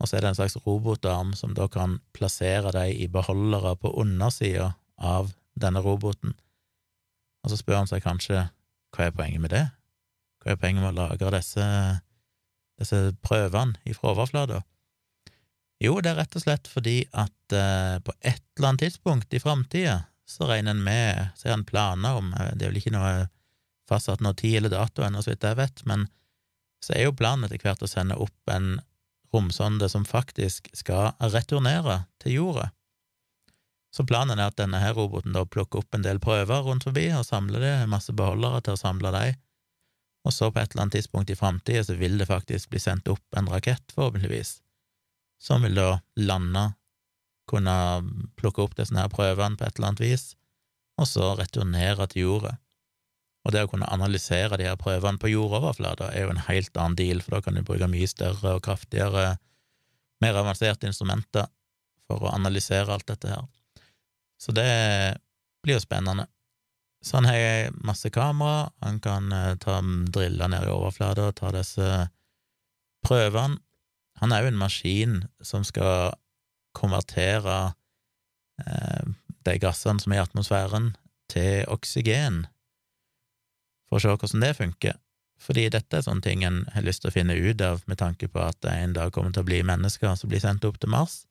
og 0.00 0.08
så 0.08 0.16
er 0.16 0.24
det 0.24 0.32
en 0.32 0.38
slags 0.38 0.58
robotarm 0.64 1.34
som 1.36 1.54
da 1.56 1.68
kan 1.72 1.98
plassere 2.16 2.72
dem 2.74 2.92
i 2.96 3.08
beholdere 3.12 3.74
på 3.80 3.92
undersida 4.00 4.74
av 4.96 5.30
denne 5.56 5.80
roboten. 5.84 6.34
Og 7.44 7.52
så 7.52 7.58
spør 7.60 7.82
han 7.82 7.90
seg 7.90 8.04
kanskje 8.04 8.46
hva 8.94 9.08
er 9.08 9.14
poenget 9.16 9.42
med 9.42 9.52
det? 9.54 9.66
Hva 10.42 10.54
er 10.54 10.60
poenget 10.60 10.84
med 10.84 10.94
å 10.94 10.98
lagre 11.06 11.32
disse, 11.38 11.66
disse 12.80 13.00
prøvene 13.24 13.96
fra 13.98 14.12
overflata? 14.14 14.62
Jo, 15.82 15.98
det 16.00 16.12
er 16.12 16.20
rett 16.22 16.36
og 16.38 16.44
slett 16.44 16.68
fordi 16.72 16.98
at 17.12 17.52
eh, 17.52 17.96
på 18.04 18.14
et 18.22 18.42
eller 18.56 18.70
annet 18.70 18.86
tidspunkt 18.86 19.34
i 19.36 19.42
framtida 19.42 19.98
så 20.26 20.48
regner 20.48 20.72
en 20.72 20.84
med, 20.86 21.34
så 21.36 21.50
har 21.50 21.58
en 21.58 21.66
planer 21.68 22.16
om, 22.18 22.32
eh, 22.34 22.54
det 22.56 22.64
er 22.64 22.72
vel 22.72 22.80
ikke 22.80 22.94
noe 22.94 23.26
fastsatt 23.86 24.22
noe 24.24 24.34
tid 24.38 24.60
eller 24.60 24.72
dato 24.72 25.04
ennå, 25.06 25.22
så 25.22 25.34
vidt 25.34 25.44
jeg 25.46 25.58
vet, 25.60 25.82
men 25.86 26.06
så 26.82 26.96
er 26.96 27.06
jo 27.06 27.16
planen 27.16 27.46
etter 27.46 27.60
hvert 27.62 27.84
å 27.84 27.90
sende 27.90 28.16
opp 28.20 28.52
en 28.52 28.78
romsonde 29.34 29.88
som 29.90 30.06
faktisk 30.08 30.70
skal 30.76 31.12
returnere 31.20 32.04
til 32.22 32.38
jorda. 32.38 32.70
Så 33.96 34.04
planen 34.04 34.36
er 34.36 34.50
at 34.50 34.58
denne 34.60 34.76
her 34.82 34.92
roboten 34.92 35.32
da 35.32 35.46
plukker 35.48 35.80
opp 35.80 35.96
en 35.96 36.04
del 36.04 36.20
prøver 36.20 36.66
rundt 36.66 36.84
forbi 36.84 37.06
og 37.16 37.24
samler 37.24 37.62
det, 37.64 37.74
masse 37.88 38.12
beholdere 38.12 38.60
til 38.66 38.76
å 38.76 38.80
samle 38.80 39.12
dem, 39.14 39.38
og 40.26 40.34
så 40.34 40.50
på 40.50 40.60
et 40.60 40.72
eller 40.74 40.84
annet 40.84 40.96
tidspunkt 40.98 41.30
i 41.30 41.38
framtida 41.38 41.84
så 41.86 41.94
vil 41.96 42.18
det 42.18 42.26
faktisk 42.28 42.72
bli 42.72 42.82
sendt 42.82 43.08
opp 43.08 43.38
en 43.38 43.48
rakett, 43.48 43.94
forhåpentligvis, 43.94 44.58
som 45.40 45.64
vil 45.64 45.78
da 45.78 46.00
lande, 46.18 46.66
kunne 47.46 47.72
plukke 48.34 48.64
opp 48.64 48.74
disse 48.74 48.96
her 48.98 49.08
prøvene 49.12 49.56
på 49.56 49.64
et 49.64 49.78
eller 49.78 49.92
annet 49.92 50.02
vis, 50.02 50.24
og 50.98 51.06
så 51.06 51.30
returnere 51.38 52.08
til 52.10 52.26
jorda. 52.26 52.56
Og 53.46 53.54
det 53.54 53.62
å 53.62 53.70
kunne 53.70 53.88
analysere 53.94 54.58
de 54.58 54.66
her 54.66 54.78
prøvene 54.80 55.22
på 55.22 55.30
jordoverflata 55.30 56.10
er 56.10 56.26
jo 56.26 56.32
en 56.34 56.46
helt 56.48 56.74
annen 56.74 56.98
deal, 56.98 57.22
for 57.22 57.36
da 57.36 57.44
kan 57.46 57.54
du 57.54 57.62
bruke 57.62 57.86
mye 57.92 58.10
større 58.10 58.56
og 58.58 58.64
kraftigere, 58.66 59.36
mer 60.20 60.40
avanserte 60.40 60.90
instrumenter 60.90 61.46
for 62.10 62.26
å 62.26 62.34
analysere 62.34 62.90
alt 62.90 63.06
dette 63.06 63.30
her. 63.30 63.46
Så 64.40 64.52
det 64.52 64.70
blir 65.64 65.78
jo 65.78 65.82
spennende. 65.82 66.26
Så 67.04 67.16
han 67.16 67.28
har 67.28 67.70
masse 67.86 68.10
kamera, 68.10 68.70
han 68.80 69.00
kan 69.00 69.32
eh, 69.32 69.54
ta 69.62 69.80
driller 70.10 70.48
ned 70.48 70.66
i 70.66 70.72
overflata 70.74 71.30
ta 71.32 71.52
disse 71.54 72.08
prøvene. 73.06 73.60
Han 74.20 74.32
er 74.32 74.42
jo 74.42 74.50
en 74.50 74.58
maskin 74.58 75.16
som 75.44 75.64
skal 75.64 76.16
konvertere 76.76 77.74
eh, 78.64 79.04
de 79.46 79.58
gassene 79.62 80.02
som 80.02 80.12
er 80.12 80.22
i 80.22 80.24
atmosfæren, 80.24 80.94
til 81.30 81.64
oksygen 81.66 82.44
for 83.86 83.98
å 83.98 84.02
se 84.02 84.12
hvordan 84.14 84.44
det 84.44 84.56
funker. 84.58 84.98
Fordi 85.42 85.66
dette 85.74 85.98
er 85.98 86.04
sånne 86.06 86.24
ting 86.24 86.44
en 86.46 86.62
har 86.72 86.84
lyst 86.86 87.02
til 87.02 87.10
å 87.10 87.14
finne 87.14 87.36
ut 87.36 87.60
av 87.62 87.82
med 87.90 87.98
tanke 88.00 88.28
på 88.30 88.40
at 88.40 88.58
det 88.64 88.72
en 88.72 88.94
dag 88.96 89.12
kommer 89.14 89.34
til 89.34 89.44
å 89.44 89.48
bli 89.48 89.60
mennesker 89.66 90.14
som 90.16 90.30
blir 90.30 90.42
sendt 90.42 90.64
opp 90.64 90.78
til 90.80 90.92
Mars, 90.94 91.25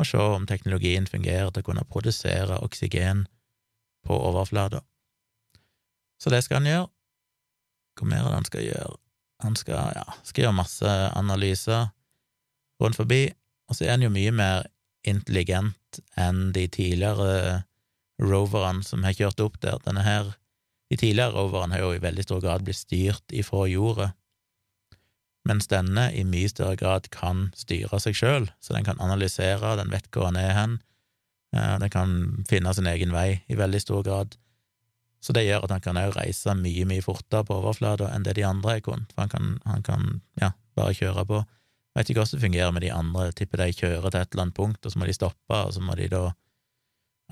og 0.00 0.08
se 0.08 0.20
om 0.20 0.46
teknologien 0.48 1.06
fungerer 1.08 1.50
til 1.52 1.62
å 1.62 1.68
kunne 1.68 1.86
produsere 1.88 2.58
oksygen 2.64 3.26
på 4.06 4.16
overflata. 4.16 4.80
Så 6.20 6.32
det 6.32 6.42
skal 6.44 6.60
han 6.60 6.70
gjøre. 6.70 6.88
Hva 8.00 8.08
mer 8.08 8.24
er 8.24 8.28
det 8.28 8.38
han 8.38 8.48
skal 8.48 8.66
gjøre? 8.66 8.98
Han 9.44 9.56
skal, 9.56 9.94
ja, 9.96 10.04
skal 10.24 10.44
gjøre 10.44 10.56
masse 10.56 10.94
analyser 11.16 11.88
rundt 12.80 12.96
forbi, 12.96 13.26
og 13.68 13.76
så 13.76 13.86
er 13.86 13.94
han 13.94 14.04
jo 14.04 14.12
mye 14.12 14.32
mer 14.36 14.68
intelligent 15.08 16.00
enn 16.20 16.50
de 16.56 16.66
tidligere 16.68 17.62
roverne 18.20 18.84
som 18.84 19.04
har 19.04 19.16
kjørt 19.16 19.40
opp 19.44 19.60
der. 19.64 19.80
Denne 19.86 20.04
her, 20.04 20.36
De 20.90 20.96
tidligere 20.98 21.30
roverne 21.30 21.76
har 21.76 21.84
jo 21.84 21.92
i 21.94 22.02
veldig 22.02 22.24
stor 22.24 22.40
grad 22.42 22.64
blitt 22.66 22.80
styrt 22.80 23.30
ifra 23.30 23.68
jordet, 23.70 24.08
mens 25.48 25.70
denne 25.70 26.10
i 26.12 26.24
mye 26.28 26.50
større 26.50 26.76
grad 26.76 27.08
kan 27.14 27.48
styre 27.56 28.00
seg 28.02 28.16
sjøl, 28.18 28.48
så 28.60 28.76
den 28.76 28.86
kan 28.86 29.00
analysere, 29.00 29.76
den 29.80 29.92
vet 29.92 30.10
hvor 30.12 30.28
han 30.28 30.38
er 30.40 30.52
hen, 30.56 30.78
den 31.52 31.90
kan 31.90 32.10
finne 32.50 32.74
sin 32.76 32.86
egen 32.86 33.14
vei 33.14 33.40
i 33.50 33.56
veldig 33.58 33.80
stor 33.82 34.04
grad. 34.06 34.36
Så 35.20 35.34
det 35.36 35.44
gjør 35.44 35.66
at 35.66 35.72
han 35.74 35.82
kan 35.84 35.98
òg 36.00 36.14
reise 36.16 36.54
mye, 36.56 36.84
mye 36.88 37.04
fortere 37.04 37.44
på 37.48 37.56
overflata 37.58 38.08
enn 38.14 38.24
det 38.24 38.38
de 38.38 38.44
andre 38.46 38.78
er 38.78 38.84
kunnet, 38.84 39.10
for 39.12 39.26
han 39.26 39.32
kan, 39.32 39.56
han 39.68 39.82
kan 39.84 40.06
ja, 40.40 40.52
bare 40.78 40.96
kjøre 40.96 41.26
på. 41.28 41.40
Jeg 41.90 41.98
vet 41.98 42.12
ikke 42.12 42.22
hvordan 42.22 42.38
det 42.38 42.44
fungerer 42.46 42.76
med 42.76 42.84
de 42.86 42.92
andre, 42.94 43.26
jeg 43.28 43.36
tipper 43.40 43.64
de 43.64 43.74
kjører 43.80 44.06
til 44.06 44.20
et 44.20 44.30
eller 44.32 44.46
annet 44.46 44.56
punkt, 44.56 44.84
og 44.86 44.92
så 44.92 45.00
må 45.00 45.08
de 45.08 45.16
stoppe, 45.16 45.56
og 45.58 45.74
så 45.74 45.82
må 45.84 45.96
de 45.98 46.06
da 46.12 46.22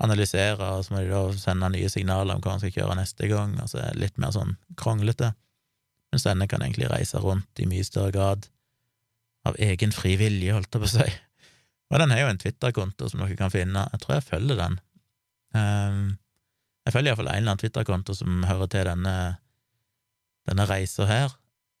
analysere, 0.03 0.67
og 0.75 0.85
så 0.85 0.93
må 0.93 1.03
de 1.03 1.13
da 1.13 1.21
sende 1.39 1.71
nye 1.73 1.89
signaler 1.91 2.35
om 2.35 2.43
hva 2.43 2.55
han 2.55 2.61
skal 2.61 2.75
kjøre 2.75 2.97
neste 2.99 3.29
gang, 3.31 3.55
altså 3.63 3.87
litt 3.97 4.19
mer 4.21 4.35
sånn 4.35 4.53
kronglete, 4.79 5.31
mens 6.13 6.25
denne 6.25 6.47
kan 6.49 6.63
egentlig 6.65 6.89
reise 6.89 7.21
rundt 7.21 7.61
i 7.61 7.67
mye 7.69 7.85
større 7.85 8.13
grad 8.15 8.47
av 9.47 9.57
egen 9.61 9.93
fri 9.95 10.15
vilje, 10.19 10.53
holdt 10.55 10.73
jeg 10.73 10.83
på 10.83 10.89
å 10.89 10.93
si. 10.93 11.09
Og 11.89 12.01
den 12.01 12.13
har 12.13 12.23
jo 12.23 12.31
en 12.31 12.41
Twitter-konto 12.41 13.09
som 13.09 13.21
dere 13.23 13.37
kan 13.39 13.53
finne, 13.53 13.85
jeg 13.93 14.03
tror 14.03 14.17
jeg 14.17 14.27
følger 14.27 14.59
den. 14.59 14.79
Um, 15.57 16.01
jeg 16.85 16.93
følger 16.93 17.11
iallfall 17.11 17.29
en 17.29 17.37
eller 17.37 17.53
annen 17.53 17.61
Twitter-konto 17.61 18.15
som 18.17 18.43
hører 18.45 18.69
til 18.69 18.89
denne, 18.89 19.15
denne 20.49 20.67
reisa 20.69 21.07
her. 21.09 21.33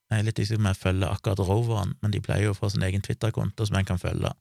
Jeg 0.09 0.21
er 0.21 0.25
litt 0.25 0.41
usikker 0.41 0.57
på 0.57 0.63
om 0.63 0.69
jeg 0.71 0.81
følger 0.81 1.13
akkurat 1.13 1.43
roveren, 1.45 1.93
men 2.01 2.13
de 2.13 2.21
pleier 2.25 2.47
jo 2.47 2.55
å 2.55 2.57
få 2.57 2.71
sin 2.73 2.85
egen 2.85 3.03
Twitter-konto 3.05 3.67
som 3.69 3.77
en 3.77 3.89
kan 3.89 4.01
følge. 4.01 4.31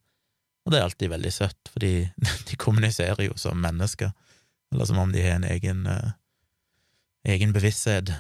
Og 0.65 0.73
det 0.73 0.81
er 0.81 0.87
alltid 0.89 1.13
veldig 1.13 1.33
søtt, 1.33 1.73
for 1.73 1.85
de 2.49 2.61
kommuniserer 2.61 3.29
jo 3.29 3.37
som 3.41 3.61
mennesker, 3.61 4.13
eller 4.73 4.89
som 4.89 5.01
om 5.01 5.13
de 5.13 5.25
har 5.25 5.37
en 5.37 5.49
egen, 5.49 5.85
uh, 5.89 6.17
egen 7.29 7.53
bevissthet. 7.57 8.13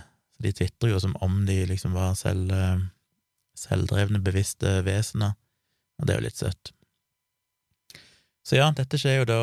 De 0.42 0.53
tvitrer 0.55 0.92
jo 0.92 1.01
som 1.03 1.16
om 1.24 1.40
de 1.48 1.64
liksom 1.66 1.96
var 1.96 2.14
selv, 2.18 2.53
uh, 2.53 2.83
selvdrevne, 3.59 4.22
bevisste 4.22 4.79
vesener, 4.87 5.35
og 5.98 6.07
det 6.07 6.14
er 6.14 6.20
jo 6.20 6.27
litt 6.29 6.40
søtt. 6.40 6.72
Så 8.46 8.61
ja, 8.61 8.70
dette 8.72 9.01
skjer 9.01 9.20
jo 9.20 9.29
da 9.29 9.40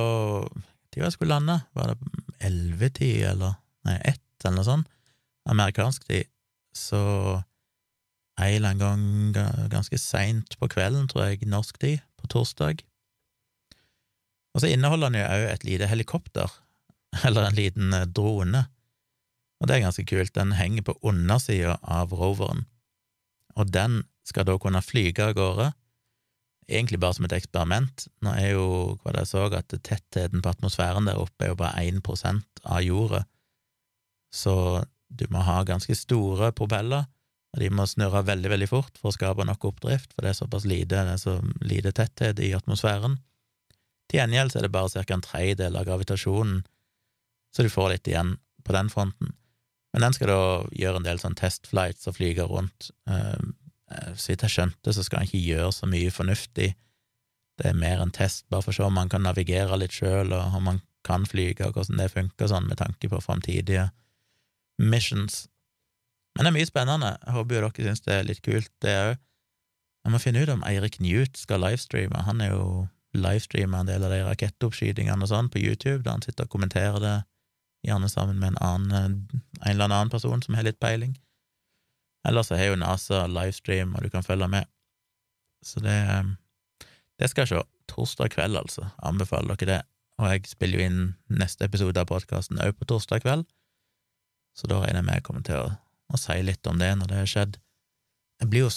De 0.96 1.04
var 1.04 1.12
skulle 1.12 1.36
lande, 1.36 1.60
var 1.76 1.92
det 1.92 2.24
ellevetid, 2.48 3.26
eller? 3.34 3.58
Nei, 3.86 4.00
ett, 4.08 4.24
eller 4.46 4.62
noe 4.62 4.68
sånt, 4.68 4.88
amerikansk 5.52 6.08
tid, 6.08 6.30
så 6.76 7.02
en 8.40 8.50
eller 8.50 8.72
annen 8.72 9.34
gang 9.36 9.68
ganske 9.72 10.00
seint 10.00 10.56
på 10.60 10.70
kvelden, 10.72 11.10
tror 11.12 11.28
jeg, 11.28 11.46
norsk 11.52 11.78
tid, 11.82 12.00
på 12.18 12.30
torsdag, 12.32 12.82
og 14.56 14.64
så 14.64 14.72
inneholder 14.72 15.12
den 15.12 15.20
jo 15.20 15.28
òg 15.28 15.46
et 15.52 15.68
lite 15.68 15.90
helikopter, 15.92 16.52
eller 17.28 17.50
en 17.50 17.58
liten 17.58 17.94
eh, 17.94 18.08
drone, 18.08 18.66
og 19.60 19.68
det 19.68 19.78
er 19.78 19.86
ganske 19.86 20.06
kult. 20.08 20.34
Den 20.36 20.56
henger 20.58 20.86
på 20.88 20.98
undersida 21.06 21.78
av 21.82 22.14
roveren, 22.16 22.66
og 23.56 23.72
den 23.72 24.04
skal 24.28 24.48
da 24.48 24.58
kunne 24.60 24.84
flyge 24.84 25.24
av 25.24 25.36
gårde, 25.38 25.70
egentlig 26.68 27.00
bare 27.00 27.18
som 27.18 27.28
et 27.28 27.36
eksperiment. 27.38 28.08
Nå 28.26 28.34
er 28.36 28.56
jo, 28.56 28.68
hva 29.02 29.14
det 29.14 29.26
jeg 29.26 29.32
så, 29.32 29.46
at 29.54 29.76
tettheten 29.76 30.42
på 30.44 30.52
atmosfæren 30.52 31.08
der 31.08 31.22
oppe 31.22 31.46
er 31.46 31.54
jo 31.54 31.60
bare 31.62 31.86
1% 31.86 32.66
av 32.66 32.84
jordet, 32.84 33.24
så 34.34 34.84
du 35.08 35.28
må 35.32 35.44
ha 35.46 35.62
ganske 35.64 35.96
store 35.96 36.52
propeller, 36.56 37.06
og 37.56 37.62
de 37.62 37.70
må 37.72 37.86
snurre 37.88 38.26
veldig, 38.28 38.50
veldig 38.52 38.68
fort 38.68 38.98
for 39.00 39.12
å 39.12 39.16
skape 39.16 39.46
nok 39.48 39.70
oppdrift, 39.70 40.12
for 40.12 40.26
det 40.26 40.34
er 40.34 40.40
såpass 40.42 40.66
lite, 40.68 41.06
det 41.08 41.14
er 41.14 41.22
så 41.22 41.38
lite 41.64 41.94
tetthet 41.96 42.42
i 42.44 42.52
atmosfæren. 42.58 43.16
Til 44.12 44.20
gjengjeld 44.20 44.58
er 44.58 44.66
det 44.66 44.74
bare 44.74 44.92
ca. 44.92 45.16
en 45.16 45.24
tredjedel 45.24 45.78
av 45.80 45.88
gravitasjonen, 45.88 46.66
så 47.56 47.64
du 47.64 47.72
får 47.72 47.94
litt 47.94 48.12
igjen 48.12 48.36
på 48.66 48.76
den 48.76 48.92
fronten. 48.92 49.32
Men 49.96 50.04
den 50.04 50.16
skal 50.18 50.28
da 50.28 50.40
gjøre 50.76 51.00
en 51.00 51.06
del 51.08 51.22
sånn 51.22 51.38
testflights 51.40 52.10
og 52.12 52.18
flyge 52.18 52.44
rundt. 52.50 52.90
Ehm, 53.08 53.54
eh, 53.88 54.10
så 54.20 54.34
vidt 54.34 54.42
jeg 54.44 54.52
skjønte, 54.52 54.92
så 54.92 55.06
skal 55.08 55.22
han 55.22 55.30
ikke 55.30 55.40
gjøre 55.40 55.70
så 55.72 55.88
mye 55.88 56.12
fornuftig. 56.12 56.74
Det 57.56 57.70
er 57.70 57.78
mer 57.80 58.02
en 58.04 58.12
test, 58.12 58.44
bare 58.52 58.66
for 58.66 58.74
å 58.74 58.76
se 58.76 58.84
om 58.84 58.98
man 59.00 59.08
kan 59.08 59.24
navigere 59.24 59.78
litt 59.80 59.96
sjøl, 59.96 60.34
og 60.36 60.58
om 60.58 60.68
man 60.68 60.82
kan 61.08 61.24
flyge, 61.24 61.64
og 61.64 61.78
hvordan 61.78 62.02
det 62.02 62.10
funker 62.12 62.50
sånn, 62.52 62.68
med 62.68 62.82
tanke 62.82 63.08
på 63.08 63.22
framtidige 63.24 63.86
missions. 64.84 65.46
Men 66.36 66.44
det 66.44 66.52
er 66.52 66.58
mye 66.58 66.68
spennende. 66.68 67.14
Jeg 67.22 67.36
håper 67.38 67.56
jo 67.56 67.62
dere 67.64 67.86
syns 67.88 68.04
det 68.04 68.18
er 68.18 68.28
litt 68.28 68.44
kult, 68.44 68.72
det 68.84 68.98
òg. 69.00 69.14
Jeg 70.06 70.12
må 70.12 70.20
finne 70.20 70.44
ut 70.44 70.52
om 70.52 70.66
Eirik 70.68 71.00
Newt 71.00 71.40
skal 71.40 71.64
livestreame. 71.64 72.26
Han 72.28 72.44
er 72.44 72.52
jo 72.52 72.66
livestreamer 73.16 73.80
en 73.80 73.88
del 73.94 74.04
av 74.04 74.12
de 74.12 74.20
rakettoppskytingene 74.28 75.24
og 75.24 75.32
sånn 75.32 75.48
på 75.50 75.64
YouTube, 75.64 76.04
der 76.04 76.18
han 76.18 76.26
sitter 76.26 76.50
og 76.50 76.52
kommenterer 76.52 77.00
det, 77.00 77.16
gjerne 77.86 78.10
sammen 78.12 78.40
med 78.42 78.54
en, 78.54 78.62
annen, 78.66 79.20
en 79.62 79.72
eller 79.72 79.88
annen 79.88 80.12
person 80.14 80.42
som 80.44 80.58
har 80.58 80.66
litt 80.68 80.80
peiling. 80.82 81.16
Ellers 82.28 82.50
så 82.50 82.58
har 82.58 82.72
jo 82.72 82.80
NASA 82.82 83.26
livestream, 83.30 83.94
og 83.96 84.06
du 84.06 84.10
kan 84.14 84.26
følge 84.26 84.48
med. 84.50 84.70
Så 85.66 85.82
det, 85.84 85.98
det 87.22 87.30
skal 87.30 87.46
jeg 87.46 87.54
se. 87.54 87.64
Torsdag 87.90 88.32
kveld, 88.34 88.58
altså. 88.58 88.88
Anbefaler 89.06 89.58
dere 89.60 89.70
det. 89.70 89.82
Og 90.18 90.32
jeg 90.32 90.48
spiller 90.50 90.80
jo 90.80 90.88
inn 90.90 91.02
neste 91.42 91.68
episode 91.68 92.02
av 92.02 92.08
podkasten 92.10 92.62
òg 92.64 92.78
på 92.80 92.88
torsdag 92.90 93.26
kveld, 93.26 93.44
så 94.56 94.70
da 94.72 94.78
regner 94.80 95.02
jeg 95.02 95.08
med 95.10 95.18
jeg 95.20 95.26
kommer 95.28 95.44
til 95.44 95.60
å, 95.60 95.74
å 96.08 96.20
si 96.20 96.38
litt 96.40 96.70
om 96.72 96.80
det 96.80 96.94
når 96.96 97.10
det 97.12 97.18
har 97.20 97.28
skjedd. 97.28 97.58
Det 98.40 98.48
blir 98.48 98.64
jo 98.64 98.72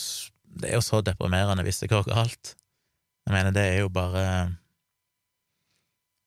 det 0.59 0.71
er 0.71 0.79
jo 0.79 0.85
så 0.85 1.01
deprimerende 1.05 1.63
hvis 1.67 1.79
det 1.83 1.91
går 1.93 2.09
galt. 2.09 2.55
Jeg 3.29 3.35
mener, 3.35 3.53
det 3.55 3.65
er 3.75 3.79
jo 3.85 3.93
bare 3.93 4.25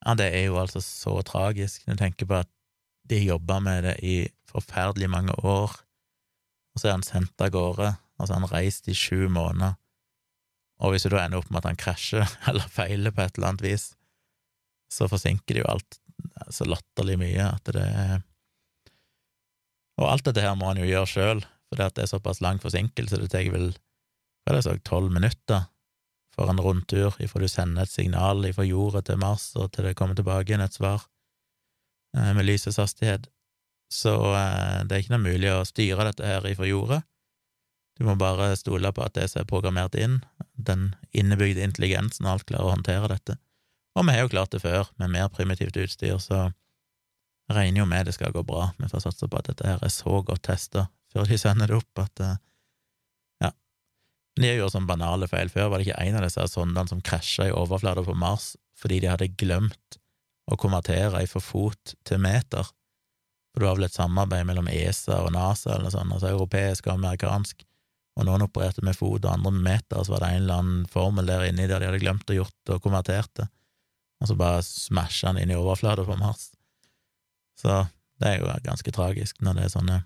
Ja, 0.05 0.15
det 0.17 0.31
er 0.33 0.45
jo 0.47 0.57
altså 0.61 0.81
så 0.81 1.19
tragisk 1.25 1.85
når 1.85 1.97
du 1.97 2.03
tenker 2.03 2.29
på 2.29 2.39
at 2.39 2.49
de 3.09 3.21
jobba 3.23 3.59
med 3.63 3.85
det 3.87 3.95
i 4.05 4.15
forferdelig 4.51 5.09
mange 5.11 5.35
år, 5.45 5.73
og 6.71 6.79
så 6.79 6.87
er 6.87 6.97
han 6.97 7.05
sendt 7.05 7.43
av 7.43 7.51
gårde, 7.53 7.93
altså 8.19 8.37
han 8.37 8.49
reiste 8.51 8.91
i 8.93 8.97
sju 8.97 9.27
måneder, 9.31 9.77
og 10.81 10.93
hvis 10.93 11.05
du 11.05 11.13
da 11.13 11.23
ender 11.23 11.41
opp 11.41 11.51
med 11.51 11.61
at 11.61 11.69
han 11.69 11.79
krasjer 11.79 12.25
eller 12.49 12.73
feiler 12.73 13.13
på 13.13 13.25
et 13.25 13.37
eller 13.37 13.53
annet 13.53 13.65
vis, 13.65 13.91
så 14.91 15.07
forsinker 15.07 15.55
det 15.55 15.63
jo 15.63 15.71
alt 15.71 15.99
så 16.53 16.67
latterlig 16.67 17.17
mye 17.21 17.47
at 17.47 17.69
det 17.73 17.85
er 17.85 18.19
Og 20.01 20.07
alt 20.07 20.25
dette 20.25 20.41
her 20.41 20.55
må 20.57 20.69
han 20.69 20.79
jo 20.81 20.87
gjøre 20.87 21.09
sjøl, 21.09 21.41
for 21.69 21.77
det 21.77 22.01
er 22.01 22.09
såpass 22.09 22.39
lang 22.41 22.57
forsinkelse, 22.61 23.19
det 23.21 23.29
tar 23.29 23.49
vel 23.53 23.67
hva 24.45 24.55
det 24.55 24.63
så, 24.65 24.73
tolv 24.81 25.11
minutter 25.13 25.67
for 26.33 26.49
en 26.49 26.61
rundtur 26.63 27.17
ifra 27.21 27.41
du 27.43 27.47
sender 27.51 27.85
et 27.85 27.91
signal 27.91 28.45
ifra 28.47 28.65
jorda 28.65 29.03
til 29.05 29.19
Mars 29.21 29.51
og 29.59 29.69
til 29.75 29.85
det 29.85 29.97
kommer 29.99 30.17
tilbake 30.17 30.49
igjen 30.49 30.63
et 30.63 30.77
svar 30.77 31.05
med 32.17 32.45
lysets 32.45 32.79
hastighet. 32.81 33.29
Så 33.91 34.13
eh, 34.35 34.83
det 34.87 34.95
er 34.95 35.03
ikke 35.03 35.15
noe 35.17 35.25
mulig 35.25 35.51
å 35.51 35.65
styre 35.67 36.07
dette 36.07 36.27
her 36.27 36.45
ifra 36.47 36.69
jorda. 36.69 37.01
Du 37.99 38.05
må 38.07 38.15
bare 38.17 38.53
stole 38.57 38.89
på 38.95 39.03
at 39.03 39.17
det 39.17 39.27
som 39.29 39.41
er 39.41 39.49
programmert 39.49 39.97
inn, 39.99 40.21
den 40.55 40.93
innebygde 41.11 41.63
intelligensen 41.65 42.25
og 42.25 42.37
alt 42.37 42.47
klarer 42.49 42.69
å 42.69 42.75
håndtere 42.77 43.11
dette. 43.11 43.35
Og 43.99 44.07
vi 44.07 44.15
har 44.15 44.23
jo 44.23 44.31
klart 44.31 44.55
det 44.55 44.63
før, 44.63 44.87
med 45.01 45.11
mer 45.11 45.27
primitivt 45.33 45.77
utstyr, 45.77 46.15
så 46.23 46.47
regner 47.51 47.83
jo 47.83 47.89
med 47.89 48.07
det 48.07 48.15
skal 48.15 48.31
gå 48.31 48.45
bra. 48.47 48.69
Vi 48.79 48.87
får 48.89 49.03
satse 49.03 49.27
på 49.27 49.39
at 49.41 49.51
dette 49.51 49.67
her 49.67 49.83
er 49.83 49.91
så 49.91 50.21
godt 50.23 50.45
testa 50.47 50.87
før 51.11 51.27
de 51.27 51.35
sender 51.37 51.67
det 51.67 51.75
opp, 51.81 51.99
at 51.99 52.21
Ja. 53.43 53.51
men 54.37 54.45
de 54.45 54.53
gjort 54.55 54.71
sånn 54.77 54.87
banale 54.87 55.27
feil. 55.27 55.51
Før 55.51 55.67
var 55.69 55.77
det 55.79 55.89
ikke 55.89 55.99
en 55.99 56.15
av 56.15 56.23
disse 56.23 56.47
sondene 56.47 56.87
som 56.87 57.01
krasja 57.03 57.49
i 57.49 57.51
overflata 57.51 58.05
på 58.07 58.15
Mars 58.15 58.55
fordi 58.79 59.01
de 59.03 59.11
hadde 59.11 59.27
glemt 59.37 60.00
å 60.51 60.59
konvertere 60.59 61.23
fra 61.29 61.41
fot 61.43 61.95
til 62.07 62.21
meter. 62.21 62.67
For 63.51 63.63
det 63.63 63.67
var 63.67 63.79
vel 63.79 63.87
et 63.87 63.97
samarbeid 63.97 64.47
mellom 64.47 64.69
ESA 64.71 65.21
og 65.25 65.33
NASA, 65.35 65.73
eller 65.73 65.87
noe 65.87 65.95
sånt, 65.95 66.15
altså 66.15 66.31
europeisk 66.31 66.87
og 66.87 66.95
amerikansk, 66.95 67.65
og 68.19 68.27
noen 68.27 68.45
opererte 68.45 68.83
med 68.83 68.97
fot 68.97 69.23
og 69.23 69.31
andre 69.31 69.53
med 69.55 69.65
meter, 69.65 69.99
og 69.99 70.07
så 70.07 70.15
var 70.15 70.23
det 70.23 70.29
en 70.31 70.43
eller 70.43 70.61
annen 70.61 70.85
formel 70.91 71.27
der 71.27 71.47
inni 71.47 71.67
der 71.67 71.79
de 71.79 71.89
hadde 71.89 72.03
glemt 72.03 72.31
å 72.31 72.37
gjort 72.41 72.73
og 72.75 72.83
konvertert 72.83 73.31
det, 73.39 73.47
og 74.21 74.29
så 74.29 74.37
bare 74.39 74.63
smasha 74.67 75.31
den 75.31 75.45
inn 75.45 75.55
i 75.55 75.59
overflata 75.59 76.05
på 76.07 76.19
Mars. 76.19 76.49
Så 77.59 77.83
det 78.21 78.29
er 78.29 78.41
jo 78.41 78.55
ganske 78.65 78.93
tragisk 78.93 79.39
når 79.41 79.57
det 79.57 79.65
er 79.65 79.75
sånne 79.75 79.99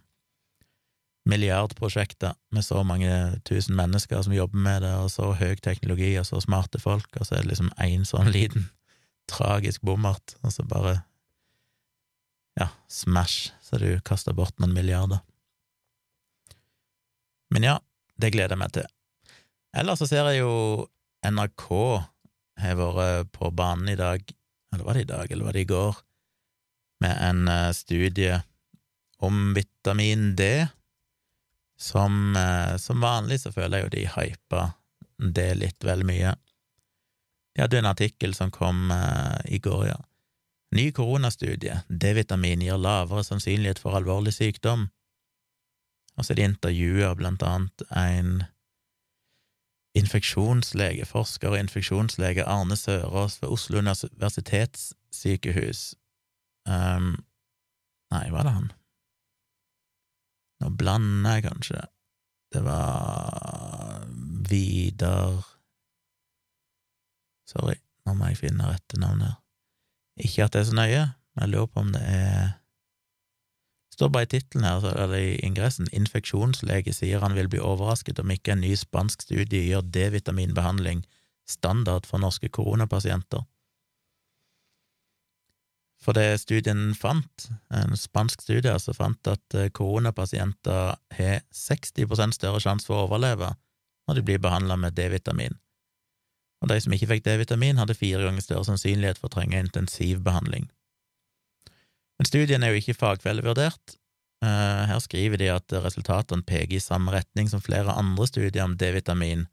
milliardprosjekter 1.26 2.36
med 2.54 2.66
så 2.66 2.84
mange 2.86 3.10
tusen 3.50 3.76
mennesker 3.78 4.22
som 4.22 4.36
jobber 4.36 4.62
med 4.62 4.86
det, 4.86 4.94
og 5.02 5.10
så 5.12 5.34
høy 5.38 5.58
teknologi 5.58 6.14
og 6.22 6.28
så 6.30 6.42
smarte 6.44 6.82
folk, 6.82 7.10
og 7.18 7.26
så 7.26 7.38
er 7.38 7.46
det 7.46 7.56
liksom 7.56 7.74
én 7.82 8.06
sånn 8.08 8.30
liten 8.34 8.70
tragisk 9.30 9.84
bommert, 9.86 10.36
og 10.44 10.54
så 10.54 10.66
bare 10.68 11.00
ja, 12.60 12.70
smash, 12.88 13.52
så 13.62 13.80
du 13.82 13.90
kaster 14.08 14.36
bort 14.36 14.56
noen 14.60 14.76
milliarder. 14.76 15.22
Men 17.54 17.68
ja, 17.68 17.76
det 18.20 18.32
gleder 18.36 18.56
jeg 18.56 18.62
meg 18.62 18.76
til. 18.76 18.88
Ellers 19.76 20.00
så 20.00 20.08
ser 20.08 20.30
jeg 20.32 20.44
jo 20.44 20.86
NRK 21.26 21.66
har 22.62 22.78
vært 22.80 23.32
på 23.36 23.52
banen 23.52 23.92
i 23.92 24.00
dag, 24.00 24.24
eller 24.74 24.88
var 24.88 24.98
det 24.98 25.06
i 25.06 25.12
dag, 25.12 25.32
eller 25.32 25.50
var 25.50 25.58
det 25.58 25.66
i 25.66 25.70
går, 25.72 26.00
med 27.04 27.18
en 27.28 27.48
eh, 27.52 27.72
studie 27.76 28.40
om 29.26 29.54
vitamin 29.56 30.34
D. 30.40 30.68
Som, 31.76 32.36
eh, 32.40 32.78
som 32.80 33.04
vanlig 33.04 33.42
så 33.42 33.52
føler 33.52 33.82
jeg 33.82 33.86
jo 33.86 33.94
de 33.98 34.06
hypa 34.14 34.62
det 35.36 35.50
litt 35.60 35.84
vel 35.84 36.06
mye. 36.08 36.32
De 37.56 37.64
hadde 37.64 37.80
en 37.80 37.88
artikkel 37.88 38.34
som 38.36 38.52
kom 38.52 38.92
uh, 38.92 39.40
i 39.46 39.60
går, 39.64 39.88
ja. 39.88 39.96
Ny 40.76 40.90
koronastudie. 40.92 41.78
D-vitamin 41.88 42.62
gir 42.66 42.78
lavere 42.82 43.24
sannsynlighet 43.24 43.80
for 43.80 43.96
alvorlig 43.96 44.34
sykdom. 44.36 44.90
Og 46.18 46.26
så 46.26 46.34
er 46.34 46.38
de 46.40 46.48
intervjua 46.50 47.14
blant 47.16 47.44
annet 47.48 47.82
en 47.96 48.44
infeksjonslege, 49.96 51.06
forsker 51.08 51.54
og 51.54 51.60
infeksjonslege 51.62 52.44
Arne 52.44 52.76
Sørås 52.76 53.42
ved 53.42 53.50
Oslo 53.56 53.80
universitetssykehus. 53.80 55.96
Um, 56.68 57.24
nei, 58.12 58.28
var 58.36 58.44
det 58.44 58.54
han? 58.58 58.70
Nå 60.60 60.68
blander 60.76 61.38
jeg 61.38 61.48
kanskje. 61.48 61.82
Det 62.52 62.62
var 62.68 64.04
Vidar 64.50 65.55
Sorry, 67.46 67.78
nå 68.06 68.16
må 68.18 68.30
jeg 68.32 68.42
finne 68.42 68.70
rette 68.70 69.00
navn 69.02 69.24
her. 69.26 69.40
Ikke 70.22 70.46
at 70.46 70.56
det 70.56 70.64
er 70.64 70.70
så 70.70 70.78
nøye, 70.78 71.02
men 71.36 71.46
jeg 71.46 71.54
lurer 71.54 71.72
på 71.72 71.84
om 71.84 71.92
det 71.96 72.04
er 72.04 72.54
Det 73.86 74.02
står 74.02 74.10
bare 74.12 74.28
i 74.28 74.28
tittelen 74.28 74.66
her, 74.68 74.86
eller 74.92 75.16
i 75.16 75.36
ingressen, 75.48 75.88
infeksjonslege 75.96 76.92
sier 76.92 77.22
han 77.24 77.36
vil 77.38 77.48
bli 77.48 77.62
overrasket 77.64 78.20
om 78.20 78.32
ikke 78.34 78.52
en 78.52 78.60
ny 78.66 78.74
spansk 78.76 79.22
studie 79.24 79.62
gjør 79.70 79.86
D-vitaminbehandling 79.88 81.06
standard 81.48 82.04
for 82.10 82.20
norske 82.20 82.50
koronapasienter. 82.50 83.46
For 86.04 86.12
det 86.18 86.42
studien 86.42 86.92
fant, 86.92 87.48
en 87.72 87.96
spansk 87.96 88.44
studie, 88.44 88.74
altså 88.74 88.92
fant 88.94 89.32
at 89.32 89.56
eh, 89.56 89.72
koronapasienter 89.72 90.98
har 91.16 91.46
60% 91.56 92.36
større 92.36 92.60
sjanse 92.60 92.90
for 92.90 93.00
å 93.00 93.08
overleve 93.08 93.54
når 94.10 94.20
de 94.20 94.26
blir 94.28 94.44
behandla 94.44 94.76
med 94.76 94.98
D-vitamin 94.98 95.56
og 96.66 96.72
de 96.72 96.80
som 96.82 96.94
ikke 96.96 97.12
fikk 97.12 97.28
D-vitamin, 97.28 97.78
hadde 97.78 97.94
fire 97.98 98.24
ganger 98.26 98.42
større 98.42 98.66
sannsynlighet 98.66 99.20
for 99.22 99.30
å 99.30 99.36
trenge 99.36 99.60
intensivbehandling. 99.62 100.66
Men 102.18 102.30
studien 102.30 102.64
er 102.66 102.74
jo 102.74 102.80
ikke 102.82 102.98
fagfellevurdert. 102.98 103.98
Eh, 104.42 104.82
her 104.90 105.02
skriver 105.04 105.38
de 105.38 105.52
at 105.54 105.76
resultatene 105.84 106.46
peker 106.48 106.80
i 106.80 106.84
samme 106.84 107.14
retning 107.14 107.52
som 107.52 107.62
flere 107.62 107.94
andre 107.94 108.26
studier 108.26 108.66
om 108.66 108.74
D-vitamin, 108.82 109.46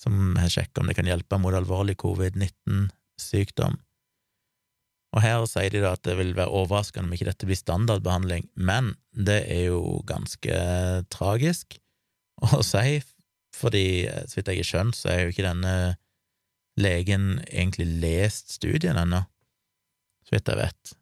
som 0.00 0.38
har 0.40 0.52
sjekket 0.52 0.80
om 0.80 0.88
det 0.88 0.96
kan 0.96 1.10
hjelpe 1.10 1.40
mot 1.42 1.56
alvorlig 1.56 1.98
covid-19-sykdom. 2.00 3.76
Og 5.16 5.22
her 5.24 5.44
sier 5.48 5.72
de 5.72 5.84
da 5.84 5.94
at 5.96 6.04
det 6.08 6.16
vil 6.18 6.32
være 6.36 6.52
overraskende 6.62 7.08
om 7.08 7.14
ikke 7.16 7.28
dette 7.28 7.48
blir 7.48 7.60
standardbehandling, 7.60 8.48
men 8.56 8.94
det 9.12 9.42
er 9.52 9.68
jo 9.68 10.00
ganske 10.08 10.56
tragisk 11.12 11.76
å 12.44 12.64
si, 12.64 13.00
fordi 13.56 13.86
så 14.28 14.40
vidt 14.40 14.52
jeg 14.52 14.64
har 14.64 14.70
skjønt, 14.72 14.98
så 14.98 15.12
er 15.12 15.22
jo 15.22 15.32
ikke 15.32 15.46
denne 15.46 15.76
legen 16.76 17.40
egentlig 17.46 17.86
lest 18.02 18.56
studien 18.58 18.98
ennå, 19.00 19.22
så 20.26 20.36
vidt 20.36 20.50
jeg 20.52 20.60
vet. 20.60 20.94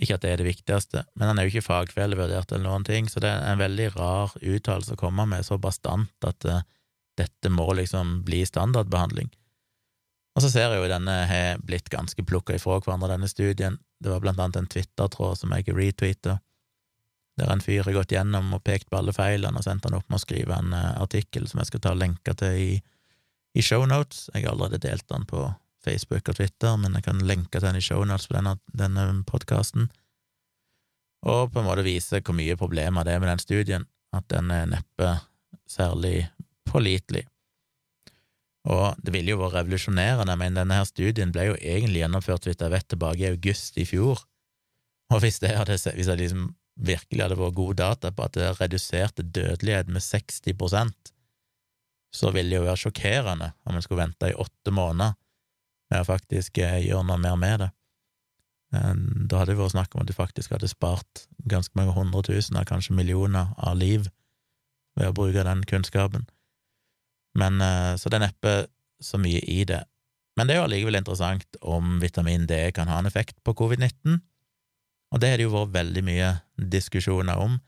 Ikke 0.00 0.16
at 0.16 0.24
det 0.24 0.30
er 0.32 0.40
det 0.40 0.48
viktigste, 0.48 1.04
men 1.18 1.28
han 1.28 1.38
er 1.38 1.46
jo 1.46 1.52
ikke 1.54 1.68
fagfellevurdert 1.68 2.52
eller 2.52 2.66
noen 2.66 2.86
ting, 2.86 3.08
så 3.10 3.22
det 3.22 3.30
er 3.30 3.50
en 3.52 3.60
veldig 3.60 3.90
rar 3.96 4.34
uttalelse 4.40 4.96
å 4.96 5.00
komme 5.00 5.26
med, 5.28 5.44
så 5.46 5.60
bastant 5.60 6.26
at 6.26 6.46
uh, 6.48 6.62
dette 7.20 7.52
må 7.52 7.66
liksom 7.76 8.20
bli 8.26 8.42
standardbehandling. 8.48 9.28
Og 10.38 10.44
så 10.44 10.50
ser 10.52 10.70
jeg 10.70 10.80
jo 10.80 10.90
denne 10.90 11.16
har 11.26 11.58
blitt 11.66 11.90
ganske 11.92 12.22
plukka 12.24 12.54
ifra 12.56 12.78
hverandre, 12.78 13.10
denne 13.12 13.28
studien. 13.28 13.76
Det 14.00 14.12
var 14.12 14.22
blant 14.22 14.40
annet 14.40 14.60
en 14.60 14.70
Twitter-tråd 14.70 15.40
som 15.40 15.52
jeg 15.52 15.74
retweeta, 15.74 16.38
der 17.40 17.50
en 17.50 17.62
fyr 17.64 17.82
har 17.84 17.96
gått 17.96 18.14
gjennom 18.14 18.54
og 18.56 18.62
pekt 18.64 18.88
på 18.90 18.98
alle 19.00 19.14
feilene 19.16 19.58
og 19.58 19.64
sendt 19.64 19.86
han 19.88 19.96
opp 19.98 20.06
med 20.08 20.20
å 20.20 20.22
skrive 20.22 20.56
en 20.56 20.72
uh, 20.72 20.96
artikkel 21.02 21.48
som 21.50 21.60
jeg 21.60 21.72
skal 21.72 21.84
ta 21.84 21.94
lenker 21.98 22.36
til 22.40 22.56
i 22.56 22.72
i 23.54 23.64
shownotes. 23.64 24.28
Jeg 24.34 24.44
har 24.44 24.54
allerede 24.54 24.82
delt 24.82 25.08
den 25.10 25.26
på 25.28 25.48
Facebook 25.84 26.28
og 26.28 26.36
Twitter, 26.36 26.76
men 26.76 26.94
jeg 26.98 27.06
kan 27.06 27.22
lenke 27.24 27.58
til 27.58 27.68
den 27.68 27.80
i 27.80 27.84
shownotes 27.84 28.28
på 28.28 28.36
denne, 28.36 28.56
denne 28.76 29.06
podkasten, 29.28 29.88
og 31.26 31.50
på 31.52 31.60
en 31.60 31.66
måte 31.66 31.84
vise 31.84 32.22
hvor 32.24 32.36
mye 32.36 32.56
problemer 32.56 33.04
det 33.04 33.14
er 33.14 33.20
med 33.20 33.28
den 33.28 33.42
studien, 33.42 33.84
at 34.16 34.24
den 34.32 34.50
er 34.54 34.68
neppe 34.70 35.10
særlig 35.68 36.30
pålitelig. 36.68 37.26
Og 38.70 38.96
det 39.00 39.12
ville 39.14 39.32
jo 39.32 39.40
vært 39.40 39.58
revolusjonerende, 39.58 40.36
men 40.36 40.56
denne 40.56 40.80
her 40.80 40.88
studien 40.88 41.32
ble 41.32 41.50
jo 41.50 41.58
egentlig 41.60 42.02
gjennomført, 42.02 42.48
vidt 42.48 42.64
jeg 42.64 42.72
vet, 42.72 42.88
tilbake 42.88 43.24
i 43.24 43.30
august 43.32 43.78
i 43.80 43.86
fjor, 43.88 44.20
og 45.10 45.22
hvis 45.24 45.40
det 45.42 45.56
hadde, 45.56 45.76
hvis 45.96 46.08
jeg 46.08 46.20
liksom 46.20 46.50
virkelig 46.80 47.24
hadde 47.24 47.38
vært 47.40 47.56
gode 47.58 47.78
data 47.80 48.12
på 48.14 48.26
at 48.26 48.36
det 48.36 48.50
reduserte 48.60 49.26
dødelighet 49.26 49.90
med 49.90 50.04
60 50.04 50.54
så 52.14 52.32
ville 52.34 52.50
det 52.50 52.58
jo 52.58 52.66
være 52.66 52.82
sjokkerende 52.84 53.52
om 53.64 53.76
en 53.76 53.84
skulle 53.84 54.02
vente 54.02 54.30
i 54.30 54.38
åtte 54.38 54.72
måneder 54.74 55.14
med 55.90 56.02
å 56.02 56.08
faktisk 56.08 56.58
eh, 56.62 56.80
gjøre 56.86 57.06
noe 57.06 57.20
mer 57.22 57.36
med 57.38 57.62
det. 57.64 57.70
Da 58.70 59.40
hadde 59.40 59.50
det 59.50 59.58
vært 59.58 59.74
snakk 59.74 59.94
om 59.96 60.04
at 60.04 60.10
de 60.10 60.14
faktisk 60.14 60.52
hadde 60.54 60.68
spart 60.70 61.24
ganske 61.50 61.74
mange 61.74 61.94
hundre 61.96 62.22
tusener, 62.22 62.66
kanskje 62.68 62.94
millioner, 62.94 63.50
av 63.58 63.74
liv 63.80 64.06
ved 64.98 65.10
å 65.10 65.14
bruke 65.16 65.42
den 65.46 65.64
kunnskapen. 65.66 66.28
Men 67.38 67.60
eh, 67.62 67.94
Så 67.98 68.10
det 68.10 68.20
er 68.20 68.28
neppe 68.28 68.54
så 69.02 69.18
mye 69.18 69.40
i 69.46 69.64
det. 69.64 69.82
Men 70.36 70.46
det 70.46 70.54
er 70.54 70.60
jo 70.60 70.66
allikevel 70.68 70.98
interessant 70.98 71.58
om 71.60 71.98
vitamin 72.02 72.46
D 72.46 72.70
kan 72.74 72.88
ha 72.88 73.00
en 73.00 73.08
effekt 73.08 73.38
på 73.44 73.54
covid-19, 73.58 74.20
og 75.10 75.20
det 75.20 75.30
har 75.32 75.40
det 75.40 75.48
jo 75.48 75.54
vært 75.56 75.74
veldig 75.74 76.02
mye 76.06 76.28
diskusjoner 76.70 77.40
om. 77.42 77.58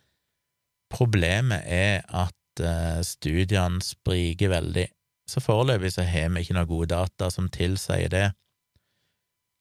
Problemet 0.92 1.66
er 1.66 2.04
at 2.06 2.36
uh, 2.60 3.00
studiene 3.06 3.80
spriker 3.84 4.52
veldig, 4.52 4.86
så 5.30 5.40
foreløpig 5.40 5.92
så 5.94 6.04
har 6.06 6.32
vi 6.34 6.42
ikke 6.44 6.56
noen 6.58 6.70
gode 6.70 6.90
data 6.92 7.30
som 7.32 7.48
tilsier 7.52 8.12
det. 8.12 8.28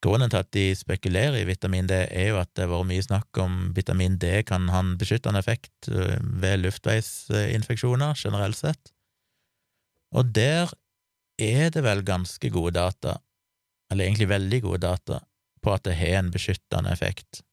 Grunnen 0.01 0.31
til 0.33 0.41
at 0.41 0.49
de 0.55 0.65
spekulerer 0.75 1.37
i 1.37 1.45
vitamin 1.45 1.87
D, 1.87 1.99
er 2.09 2.31
jo 2.31 2.39
at 2.41 2.49
det 2.57 2.65
har 2.65 2.71
vært 2.73 2.89
mye 2.89 3.05
snakk 3.05 3.41
om 3.43 3.59
vitamin 3.77 4.17
D 4.21 4.41
kan 4.49 4.65
ha 4.73 4.81
en 4.81 4.95
beskyttende 4.97 5.43
effekt 5.43 5.91
eh, 5.93 6.17
ved 6.41 6.63
luftveisinfeksjoner 6.63 8.17
generelt 8.17 8.57
sett, 8.57 8.93
og 10.17 10.33
der 10.35 10.73
er 11.41 11.69
det 11.73 11.83
vel 11.85 12.01
ganske 12.05 12.49
gode 12.53 12.73
data, 12.79 13.19
eller 13.91 14.07
egentlig 14.07 14.29
veldig 14.31 14.61
gode 14.65 14.81
data, 14.87 15.21
på 15.61 15.73
at 15.73 15.85
det 15.85 15.95
har 15.99 16.19
en 16.19 16.33
beskyttende 16.33 16.91
effekt. 16.91 17.43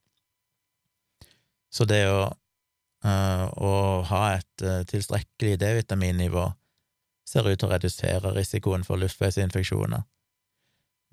Så 1.69 1.85
det 1.85 2.07
å 2.09 2.31
Eh, 3.07 3.45
å 3.63 4.03
ha 4.11 4.23
et 4.35 4.65
eh, 4.67 4.83
tilstrekkelig 4.91 5.59
D-vitaminnivå 5.61 6.49
ser 7.29 7.47
ut 7.47 7.61
til 7.61 7.69
å 7.69 7.73
redusere 7.77 8.33
risikoen 8.35 8.83
for 8.87 8.99
luftveisinfeksjoner. 8.99 10.03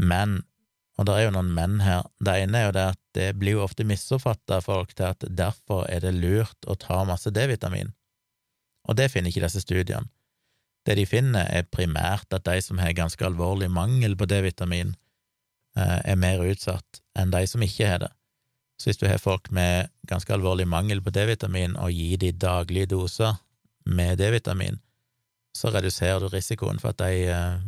Men, 0.02 0.40
og 0.98 1.06
det 1.06 1.18
er 1.18 1.28
jo 1.28 1.36
noen 1.36 1.52
men 1.54 1.78
her, 1.86 2.08
det 2.26 2.40
ene 2.42 2.58
er 2.58 2.66
jo 2.66 2.76
det 2.78 2.88
at 2.96 3.02
det 3.18 3.28
blir 3.38 3.60
jo 3.60 3.66
ofte 3.68 3.86
misoppfatta 3.86 4.58
av 4.58 4.66
folk 4.66 4.96
til 4.96 5.12
at 5.12 5.28
derfor 5.30 5.86
er 5.92 6.02
det 6.08 6.16
lurt 6.18 6.66
å 6.66 6.78
ta 6.80 7.04
masse 7.06 7.30
D-vitamin, 7.36 7.94
og 8.90 8.98
det 8.98 9.12
finner 9.14 9.30
ikke 9.30 9.46
disse 9.46 9.62
studiene. 9.62 10.10
Det 10.86 10.98
de 11.00 11.06
finner, 11.10 11.48
er 11.50 11.70
primært 11.70 12.34
at 12.34 12.46
de 12.46 12.60
som 12.62 12.78
har 12.82 12.94
ganske 12.98 13.26
alvorlig 13.26 13.72
mangel 13.74 14.14
på 14.18 14.28
D-vitamin, 14.30 14.94
eh, 15.78 16.00
er 16.02 16.18
mer 16.18 16.42
utsatt 16.46 17.02
enn 17.18 17.34
de 17.34 17.46
som 17.50 17.64
ikke 17.66 17.90
har 17.90 18.04
det. 18.06 18.12
Så 18.76 18.90
hvis 18.90 19.00
du 19.00 19.08
har 19.08 19.22
folk 19.24 19.50
med 19.56 19.90
ganske 20.10 20.34
alvorlig 20.36 20.68
mangel 20.68 21.02
på 21.04 21.14
D-vitamin, 21.16 21.78
og 21.80 21.94
gir 21.96 22.20
de 22.20 22.32
daglige 22.36 22.92
doser 22.92 23.38
med 23.86 24.20
D-vitamin, 24.20 24.82
så 25.56 25.72
reduserer 25.72 26.20
du 26.20 26.28
risikoen 26.30 26.82
for 26.82 26.92
at 26.92 27.00
de 27.00 27.30
eh, 27.32 27.62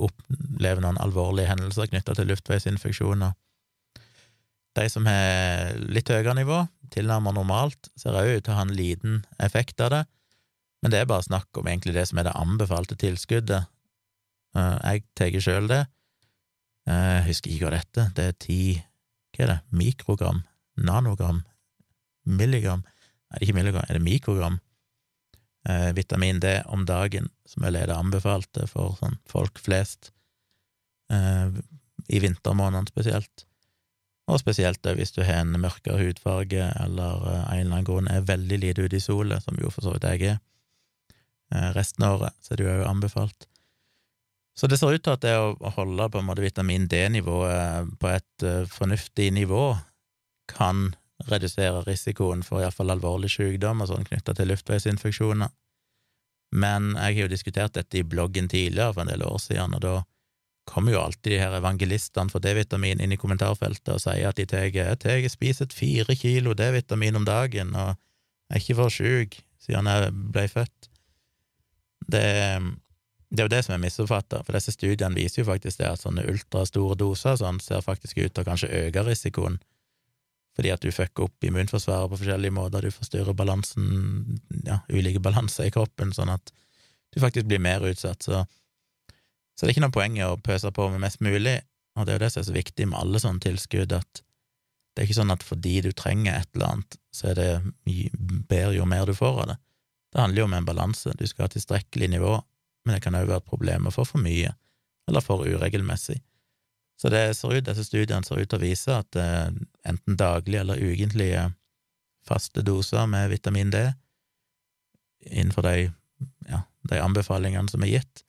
opplever 0.00 0.82
noen 0.84 1.00
alvorlige 1.00 1.48
hendelser 1.48 1.88
knytta 1.88 2.16
til 2.16 2.28
luftveisinfeksjoner. 2.28 3.32
De 4.76 4.86
som 4.92 5.08
har 5.08 5.80
litt 5.90 6.12
høyere 6.12 6.36
nivå, 6.36 6.60
tilnærmet 6.94 7.34
normalt, 7.34 7.90
ser 7.98 8.14
også 8.14 8.36
ut 8.36 8.44
til 8.44 8.54
å 8.54 8.58
ha 8.58 8.66
en 8.66 8.76
liten 8.76 9.22
effekt 9.42 9.80
av 9.82 9.94
det, 9.94 10.02
men 10.80 10.92
det 10.92 11.00
er 11.00 11.08
bare 11.08 11.26
snakk 11.26 11.56
om 11.60 11.68
egentlig 11.68 11.96
det 11.96 12.06
som 12.08 12.20
er 12.20 12.28
det 12.28 12.36
anbefalte 12.38 12.96
tilskuddet. 13.00 13.68
Eh, 14.56 14.76
jeg 14.84 15.04
tar 15.16 15.40
sjøl 15.40 15.72
det. 15.72 15.82
Eh, 16.88 17.10
jeg 17.16 17.26
husker 17.30 17.52
ikke 17.54 17.66
hva 17.66 17.74
dette 17.78 18.06
det 18.16 18.28
er 18.28 18.38
ti 18.40 18.62
Hva 19.36 19.44
er 19.44 19.50
det? 19.52 19.58
Mikrogram 19.76 20.40
nanogram, 20.86 21.44
milligram 22.24 22.84
Nei, 23.30 23.44
ikke 23.44 23.54
milligram, 23.54 23.84
er 23.86 23.94
det 23.94 24.02
mikrogram 24.02 24.56
eh, 25.68 25.90
vitamin 25.94 26.40
D 26.42 26.56
om 26.66 26.82
dagen, 26.86 27.28
som 27.46 27.62
er 27.62 27.76
leder 27.76 27.94
anbefalte 27.94 28.66
for 28.70 28.96
sånn 28.98 29.20
folk 29.30 29.60
flest, 29.62 30.10
eh, 31.12 31.54
i 32.10 32.22
vintermånedene 32.22 32.90
spesielt. 32.90 33.46
Og 34.30 34.38
spesielt 34.42 34.82
da 34.86 34.94
hvis 34.94 35.14
du 35.14 35.22
har 35.24 35.42
en 35.42 35.58
mørkere 35.58 35.98
hudfarge 36.00 36.70
eller 36.82 37.26
eh, 37.30 37.44
en 37.44 37.60
eller 37.60 37.76
annen 37.76 37.86
grunn 37.86 38.10
er 38.10 38.26
veldig 38.26 38.60
lite 38.64 38.86
ute 38.86 38.98
i 38.98 39.04
sola, 39.04 39.40
som 39.42 39.58
jo 39.62 39.70
for 39.70 39.86
så 39.86 39.94
vidt 39.94 40.08
jeg 40.10 40.34
er. 40.34 40.42
Eh, 41.54 41.70
resten 41.76 42.06
av 42.06 42.18
året 42.18 42.36
så 42.42 42.54
er 42.54 42.62
det 42.62 42.68
jo 42.68 42.90
anbefalt. 42.90 43.46
Så 44.58 44.68
det 44.68 44.80
ser 44.80 44.92
ut 44.92 45.02
til 45.06 45.14
at 45.14 45.22
det 45.22 45.36
å 45.38 45.70
holde 45.76 46.10
på 46.10 46.18
en 46.20 46.26
måte 46.26 46.42
vitamin 46.42 46.88
D-nivået 46.90 47.94
på 48.02 48.08
et 48.10 48.44
uh, 48.44 48.66
fornuftig 48.68 49.30
nivå 49.32 49.70
kan 50.50 50.90
redusere 51.30 51.82
risikoen 51.86 52.44
for 52.46 52.62
iallfall 52.62 52.92
alvorlig 52.94 53.30
sykdom 53.32 53.82
og 53.82 53.90
sånn 53.90 54.06
knytta 54.08 54.34
til 54.36 54.50
luftveisinfeksjoner. 54.52 55.50
Men 56.50 56.94
jeg 56.96 57.18
har 57.18 57.26
jo 57.26 57.30
diskutert 57.30 57.76
dette 57.76 58.00
i 58.00 58.06
bloggen 58.06 58.48
tidligere, 58.50 58.94
for 58.94 59.04
en 59.04 59.12
del 59.12 59.22
år 59.22 59.38
siden, 59.38 59.76
og 59.76 59.84
da 59.84 59.94
kommer 60.70 60.94
jo 60.94 61.02
alltid 61.02 61.32
de 61.32 61.40
her 61.40 61.54
evangelistene 61.58 62.30
for 62.30 62.42
D-vitamin 62.42 63.00
inn 63.02 63.14
i 63.14 63.18
kommentarfeltet 63.18 63.94
og 63.94 64.02
sier 64.02 64.28
at 64.30 64.38
de 64.38 64.46
tar 64.46 65.28
spiser 65.32 65.70
fire 65.74 66.14
kilo 66.14 66.54
D-vitamin 66.54 67.18
om 67.18 67.26
dagen 67.26 67.74
og 67.74 67.96
er 68.50 68.60
ikke 68.60 68.78
for 68.78 68.92
sjuk 68.92 69.40
siden 69.60 69.88
jeg 69.90 70.12
ble 70.34 70.46
født. 70.50 70.90
Det, 72.10 72.22
det 73.30 73.42
er 73.42 73.48
jo 73.48 73.52
det 73.52 73.64
som 73.66 73.74
er 73.74 73.82
misoppfatta, 73.82 74.42
for 74.44 74.56
disse 74.56 74.74
studiene 74.74 75.14
viser 75.14 75.42
jo 75.42 75.50
faktisk 75.50 75.82
det 75.82 75.90
at 75.90 76.02
sånne 76.02 76.26
ultrastore 76.30 76.96
doser 76.98 77.38
sånn 77.40 77.60
ser 77.62 77.84
faktisk 77.86 78.18
ut 78.18 78.32
til 78.34 78.44
å 78.44 78.48
kanskje 78.48 78.72
øke 78.84 79.04
risikoen, 79.06 79.60
fordi 80.60 80.74
at 80.74 80.82
du 80.84 80.90
fucker 80.92 81.24
opp 81.24 81.44
immunforsvaret 81.48 82.10
på 82.12 82.18
forskjellige 82.20 82.52
måter, 82.52 82.84
du 82.84 82.92
forstyrrer 82.92 83.32
balansen, 83.32 84.40
ja, 84.66 84.82
ulike 84.92 85.22
balanser 85.24 85.70
i 85.70 85.72
kroppen, 85.72 86.12
sånn 86.12 86.34
at 86.34 86.52
du 87.14 87.20
faktisk 87.22 87.48
blir 87.48 87.62
mer 87.64 87.80
utsatt. 87.88 88.20
Så, 88.26 88.42
så 89.56 89.64
det 89.64 89.70
er 89.70 89.72
ikke 89.72 89.84
noe 89.86 89.94
poeng 89.94 90.18
å 90.26 90.34
pøse 90.44 90.68
på 90.76 90.90
med 90.92 91.00
mest 91.00 91.24
mulig, 91.24 91.62
og 91.96 92.04
det 92.04 92.12
er 92.12 92.18
jo 92.18 92.24
det 92.26 92.30
som 92.34 92.42
er 92.42 92.48
så 92.50 92.58
viktig 92.58 92.90
med 92.90 93.00
alle 93.00 93.22
sånne 93.24 93.40
tilskudd, 93.46 93.96
at 93.96 94.20
det 94.92 95.00
er 95.00 95.08
ikke 95.08 95.20
sånn 95.22 95.32
at 95.32 95.46
fordi 95.48 95.74
du 95.86 95.90
trenger 95.96 96.42
et 96.42 96.52
eller 96.52 96.74
annet, 96.74 97.00
så 97.16 97.32
er 97.32 97.40
det 97.40 97.50
bedre 98.50 98.76
jo 98.76 98.88
mer 98.92 99.08
du 99.08 99.16
får 99.16 99.42
av 99.46 99.52
det. 99.54 99.60
Det 100.12 100.20
handler 100.20 100.42
jo 100.42 100.48
om 100.50 100.58
en 100.58 100.68
balanse, 100.68 101.16
du 101.16 101.24
skal 101.30 101.46
ha 101.46 101.54
tilstrekkelig 101.54 102.10
nivå, 102.18 102.36
men 102.84 102.98
det 102.98 103.00
kan 103.06 103.16
òg 103.16 103.32
være 103.32 103.40
et 103.46 103.48
problem 103.48 103.88
å 103.88 103.94
få 103.96 104.04
for 104.12 104.20
mye, 104.20 104.52
eller 105.08 105.24
for 105.24 105.48
uregelmessig. 105.48 106.20
Så 107.00 107.08
det 107.08 107.22
ser 107.38 107.54
ut, 107.54 107.64
disse 107.64 107.86
studiene 107.86 108.26
ser 108.26 108.42
ut 108.42 108.50
til 108.50 108.58
å 108.58 108.64
vise 108.64 108.92
at 108.92 109.16
eh, 109.16 109.48
enten 109.88 110.18
daglige 110.20 110.60
eller 110.60 110.82
ukentlige 110.84 111.46
faste 112.28 112.60
doser 112.66 113.06
med 113.08 113.30
vitamin 113.32 113.72
D 113.72 113.86
innenfor 115.24 115.64
de, 115.64 115.88
ja, 116.48 116.60
de 116.90 117.00
anbefalingene 117.00 117.72
som 117.72 117.84
er 117.84 117.94
gitt, 117.94 118.24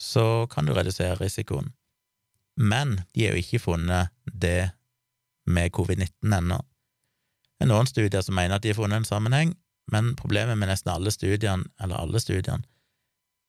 så 0.00 0.46
kan 0.52 0.68
du 0.68 0.74
redusere 0.76 1.16
risikoen. 1.20 1.72
Men 2.58 2.98
de 3.14 3.26
har 3.26 3.36
jo 3.36 3.42
ikke 3.42 3.62
funnet 3.62 4.12
det 4.24 4.70
med 5.48 5.72
covid-19 5.72 6.36
ennå. 6.38 6.60
Det 7.58 7.66
er 7.66 7.72
noen 7.72 7.88
studier 7.88 8.22
som 8.24 8.36
mener 8.38 8.58
at 8.58 8.64
de 8.64 8.72
har 8.72 8.78
funnet 8.78 9.00
en 9.00 9.08
sammenheng, 9.08 9.54
men 9.92 10.12
problemet 10.18 10.58
med 10.60 10.68
nesten 10.70 10.92
alle 10.92 11.12
studiene, 11.14 11.64
eller 11.80 12.02
alle 12.02 12.20
studiene, 12.20 12.66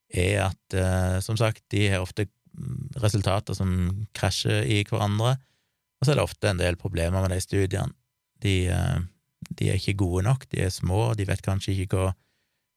er 0.09 0.47
at, 0.47 0.73
eh, 0.73 1.19
som 1.21 1.37
sagt, 1.37 1.65
de 1.69 1.87
har 1.91 2.01
ofte 2.01 2.29
resultater 3.01 3.57
som 3.57 3.71
krasjer 4.17 4.67
i 4.67 4.81
hverandre, 4.87 5.35
og 5.99 6.05
så 6.05 6.13
er 6.13 6.19
det 6.19 6.25
ofte 6.25 6.51
en 6.51 6.61
del 6.61 6.79
problemer 6.79 7.23
med 7.23 7.33
de 7.35 7.41
studiene. 7.43 7.93
De, 8.43 8.55
eh, 8.71 8.99
de 9.49 9.69
er 9.69 9.79
ikke 9.79 9.99
gode 9.99 10.23
nok, 10.27 10.47
de 10.51 10.63
er 10.65 10.73
små, 10.73 11.13
de 11.17 11.27
vet 11.27 11.43
kanskje 11.43 11.75
ikke 11.75 11.99
hva, 11.99 12.11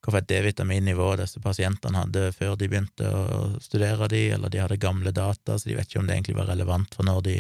hvorfor 0.03 0.19
et 0.19 0.31
D-vitaminnivå 0.31 1.13
disse 1.21 1.39
pasientene 1.43 2.01
hadde 2.03 2.33
før 2.35 2.57
de 2.59 2.67
begynte 2.71 3.07
å 3.07 3.61
studere 3.63 4.09
de, 4.11 4.25
eller 4.35 4.51
de 4.51 4.63
hadde 4.63 4.81
gamle 4.83 5.13
data, 5.15 5.59
så 5.59 5.69
de 5.69 5.77
vet 5.79 5.87
ikke 5.87 6.03
om 6.03 6.09
det 6.09 6.17
egentlig 6.17 6.39
var 6.41 6.51
relevant 6.51 6.97
for 6.97 7.07
når 7.07 7.21
de 7.29 7.37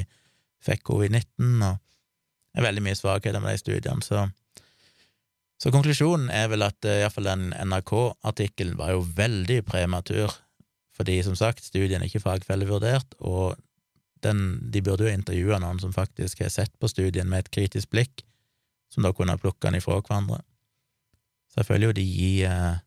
fikk 0.62 0.84
covid-19, 0.92 1.56
og 1.66 1.80
det 2.52 2.60
er 2.60 2.68
veldig 2.68 2.84
mye 2.86 2.98
svakheter 2.98 3.42
med 3.42 3.56
de 3.56 3.64
studiene, 3.64 4.06
så 4.06 4.28
så 5.62 5.70
konklusjonen 5.70 6.26
er 6.34 6.48
vel 6.50 6.64
at 6.66 6.82
uh, 6.88 6.96
iallfall 7.04 7.28
den 7.28 7.52
NRK-artikkelen 7.54 8.74
var 8.80 8.96
jo 8.96 9.04
veldig 9.14 9.60
prematur, 9.68 10.32
fordi 10.96 11.18
som 11.24 11.36
sagt, 11.38 11.64
studien 11.64 12.02
er 12.02 12.08
ikke 12.10 12.22
fagfellevurdert, 12.24 13.16
og 13.20 13.56
den, 14.22 14.60
de 14.70 14.82
burde 14.84 15.08
jo 15.08 15.12
intervjue 15.12 15.58
noen 15.62 15.80
som 15.82 15.94
faktisk 15.94 16.44
har 16.44 16.52
sett 16.52 16.72
på 16.78 16.90
studien 16.90 17.28
med 17.28 17.44
et 17.44 17.52
kritisk 17.54 17.90
blikk, 17.90 18.22
som 18.92 19.06
da 19.06 19.12
kunne 19.16 19.34
ha 19.34 19.40
plukka 19.40 19.70
den 19.70 19.80
ifra 19.80 19.98
hverandre. 20.00 20.42
Så 21.50 21.62
jeg 21.62 21.68
føler 21.68 21.88
jo 21.88 21.96
de 21.96 22.04
gir 22.04 22.44
eh, 22.48 22.82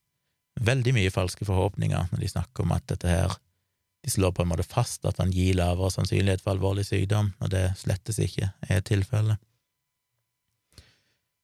veldig 0.66 0.94
mye 0.96 1.14
falske 1.14 1.46
forhåpninger 1.46 2.12
når 2.12 2.22
de 2.22 2.30
snakker 2.32 2.66
om 2.66 2.74
at 2.78 2.86
dette 2.90 3.10
her 3.10 3.36
de 4.06 4.12
slår 4.14 4.36
på 4.38 4.44
en 4.44 4.52
måte 4.52 4.68
fast 4.70 5.06
at 5.10 5.18
han 5.18 5.32
gir 5.34 5.58
lavere 5.58 5.90
sannsynlighet 5.90 6.44
for 6.44 6.54
alvorlig 6.54 6.84
sykdom, 6.86 7.32
og 7.42 7.50
det 7.50 7.72
slettes 7.80 8.20
ikke 8.22 8.52
er 8.62 8.84
tilfellet. 8.86 9.42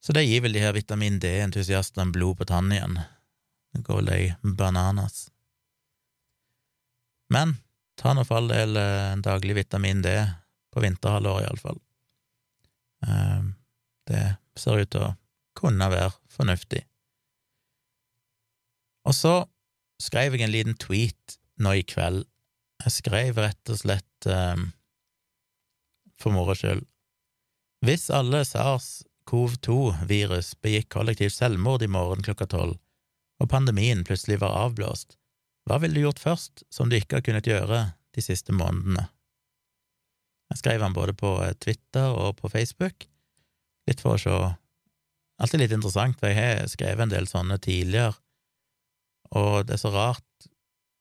Så 0.01 0.13
det 0.13 0.27
gir 0.27 0.43
vel 0.45 0.53
de 0.53 0.61
her 0.61 0.75
vitamin 0.77 1.17
D-entusiastene 1.21 2.13
blod 2.13 2.37
på 2.37 2.45
tann 2.49 2.69
igjen. 2.73 2.99
Det 3.73 3.81
går 3.85 4.03
vel 4.03 4.13
ei 4.13 4.29
bananas. 4.43 5.30
Men 7.31 7.55
ta 7.99 8.13
nå 8.15 8.25
for 8.27 8.41
all 8.41 8.51
del 8.51 8.77
eh, 8.79 9.11
en 9.13 9.23
daglig 9.23 9.55
vitamin 9.61 10.03
D 10.03 10.13
på 10.71 10.83
vinterhalvåret, 10.83 11.47
iallfall. 11.47 11.79
Ehm, 13.07 13.53
det 14.07 14.23
ser 14.59 14.83
ut 14.83 14.91
til 14.93 15.05
å 15.05 15.13
kunne 15.57 15.87
være 15.91 16.13
fornuftig. 16.31 16.83
Og 19.07 19.15
så 19.17 19.35
skrev 20.01 20.35
jeg 20.35 20.45
en 20.45 20.53
liten 20.53 20.77
tweet 20.79 21.37
nå 21.61 21.75
i 21.79 21.85
kveld. 21.87 22.25
Jeg 22.85 22.95
skrev 22.97 23.39
rett 23.41 23.71
og 23.71 23.77
slett 23.77 24.27
um, 24.29 24.69
for 26.17 26.33
moro 26.33 26.55
skyld. 26.57 26.85
Hvis 27.85 28.09
alle 28.13 28.43
SARS 28.45 29.03
COV2-virus 29.29 30.53
begikk 30.61 30.91
kollektivt 30.95 31.35
selvmord 31.35 31.85
i 31.85 31.89
morgen 31.91 32.23
klokka 32.25 32.47
tolv, 32.49 32.77
og 33.41 33.49
pandemien 33.49 34.03
plutselig 34.05 34.39
var 34.41 34.57
avblåst, 34.67 35.17
hva 35.69 35.77
ville 35.81 35.97
du 35.97 36.05
gjort 36.05 36.21
først 36.21 36.63
som 36.73 36.89
du 36.89 36.97
ikke 36.97 37.19
har 37.19 37.25
kunnet 37.25 37.47
gjøre 37.47 37.83
de 38.15 38.23
siste 38.23 38.53
månedene? 38.55 39.05
Jeg 40.51 40.59
skrev 40.59 40.83
han 40.83 40.95
både 40.95 41.15
på 41.15 41.37
eh, 41.45 41.55
Twitter 41.63 42.11
og 42.11 42.41
på 42.41 42.51
Facebook, 42.51 43.07
litt 43.87 44.03
for 44.03 44.17
å 44.17 44.21
se 44.21 44.41
Alltid 45.41 45.57
litt 45.57 45.71
interessant, 45.73 46.19
for 46.21 46.29
jeg 46.29 46.37
har 46.37 46.67
skrevet 46.69 47.01
en 47.01 47.09
del 47.09 47.25
sånne 47.25 47.55
tidligere, 47.57 48.13
og 49.33 49.63
det 49.65 49.73
er 49.73 49.79
så 49.81 49.89
rart 49.89 50.45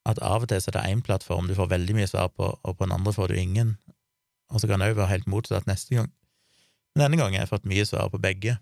at 0.09 0.20
av 0.25 0.46
og 0.46 0.49
til 0.49 0.62
så 0.62 0.70
er 0.70 0.77
det 0.79 0.85
én 0.94 1.03
plattform 1.05 1.51
du 1.51 1.53
får 1.59 1.68
veldig 1.75 1.96
mye 1.99 2.09
svar 2.09 2.31
på, 2.33 2.49
og 2.49 2.77
på 2.79 2.87
den 2.87 2.94
andre 2.96 3.12
får 3.12 3.29
du 3.29 3.37
ingen, 3.37 3.75
og 4.49 4.62
så 4.62 4.70
kan 4.70 4.81
det 4.81 4.88
òg 4.94 4.96
være 4.96 5.12
helt 5.12 5.29
motsatt 5.29 5.68
neste 5.68 5.99
gang. 5.99 6.09
Men 6.94 7.05
denne 7.05 7.20
gangen 7.20 7.37
har 7.37 7.44
jeg 7.44 7.53
fått 7.53 7.68
mye 7.68 7.85
svar 7.85 8.09
på 8.09 8.23
begge. 8.23 8.57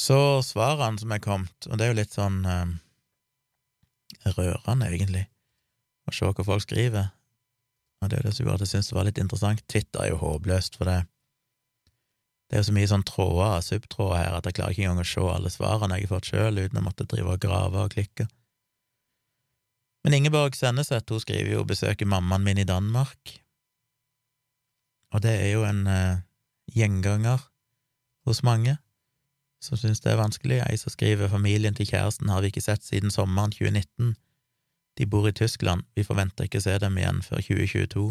Så 0.00 0.40
svarene 0.46 1.00
som 1.00 1.12
er 1.12 1.20
kommet, 1.20 1.66
og 1.68 1.76
det 1.76 1.84
er 1.84 1.90
jo 1.92 1.98
litt 1.98 2.14
sånn 2.16 2.40
eh, 2.48 2.70
rørende, 4.32 4.88
egentlig, 4.88 5.26
å 6.08 6.14
se 6.14 6.30
hva 6.30 6.46
folk 6.46 6.64
skriver, 6.64 7.10
og 8.00 8.08
det 8.08 8.16
er 8.16 8.22
jo 8.22 8.30
det 8.30 8.36
som 8.36 8.46
gjorde 8.46 8.60
at 8.60 8.64
jeg 8.64 8.72
syntes 8.72 8.90
det 8.90 8.96
var 8.96 9.08
litt 9.10 9.20
interessant. 9.20 9.64
Twitter 9.68 10.04
er 10.04 10.14
jo 10.14 10.22
håpløst, 10.22 10.78
for 10.80 10.88
det 10.88 11.02
det 12.50 12.56
er 12.56 12.64
jo 12.64 12.66
så 12.66 12.72
mye 12.74 12.90
sånn 12.90 13.04
tråder, 13.06 13.60
subtråder 13.62 14.16
her, 14.18 14.32
at 14.34 14.46
jeg 14.48 14.56
klarer 14.56 14.74
ikke 14.74 14.82
engang 14.82 15.04
å 15.04 15.06
se 15.06 15.22
alle 15.30 15.50
svarene 15.54 16.00
jeg 16.00 16.08
har 16.08 16.16
fått 16.16 16.30
sjøl, 16.32 16.56
uten 16.58 16.80
å 16.80 16.82
måtte 16.82 17.06
drive 17.06 17.36
og 17.36 17.44
grave 17.44 17.84
og 17.84 17.92
klikke. 17.94 18.26
Men 20.02 20.16
Ingeborg 20.16 20.56
Senneset 20.58 21.12
hun 21.14 21.22
skriver 21.22 21.52
jo 21.52 21.62
'Besøker 21.62 22.10
mammaen 22.10 22.42
min 22.42 22.58
i 22.58 22.66
Danmark', 22.66 23.36
og 25.14 25.22
det 25.22 25.36
er 25.44 25.52
jo 25.52 25.62
en 25.68 25.86
eh, 25.86 26.22
gjenganger 26.74 27.46
hos 28.26 28.42
mange 28.42 28.80
som 29.60 29.78
syns 29.78 30.00
det 30.00 30.12
er 30.12 30.20
vanskelig. 30.20 30.62
Ei 30.64 30.78
som 30.80 30.92
skriver 30.92 31.28
familien 31.28 31.76
til 31.76 31.88
kjæresten 31.88 32.28
har 32.32 32.40
vi 32.40 32.50
ikke 32.50 32.64
sett 32.64 32.84
siden 32.84 33.12
sommeren 33.12 33.52
2019. 33.52 34.16
De 34.98 35.06
bor 35.06 35.28
i 35.28 35.32
Tyskland, 35.32 35.86
vi 35.94 36.04
forventer 36.04 36.44
ikke 36.44 36.60
å 36.60 36.66
se 36.66 36.76
dem 36.82 36.98
igjen 36.98 37.22
før 37.24 37.44
2022. 37.44 38.08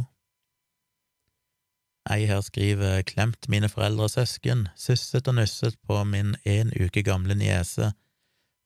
Ei 2.09 2.25
her 2.25 2.41
skriver 2.41 3.03
klemt 3.05 3.49
mine 3.51 3.69
foreldre 3.69 4.07
og 4.07 4.13
søsken, 4.13 4.67
susset 4.77 5.27
og 5.29 5.37
nusset 5.37 5.77
på 5.85 5.99
min 6.07 6.35
en 6.45 6.71
uke 6.73 7.03
gamle 7.05 7.35
niese. 7.37 7.91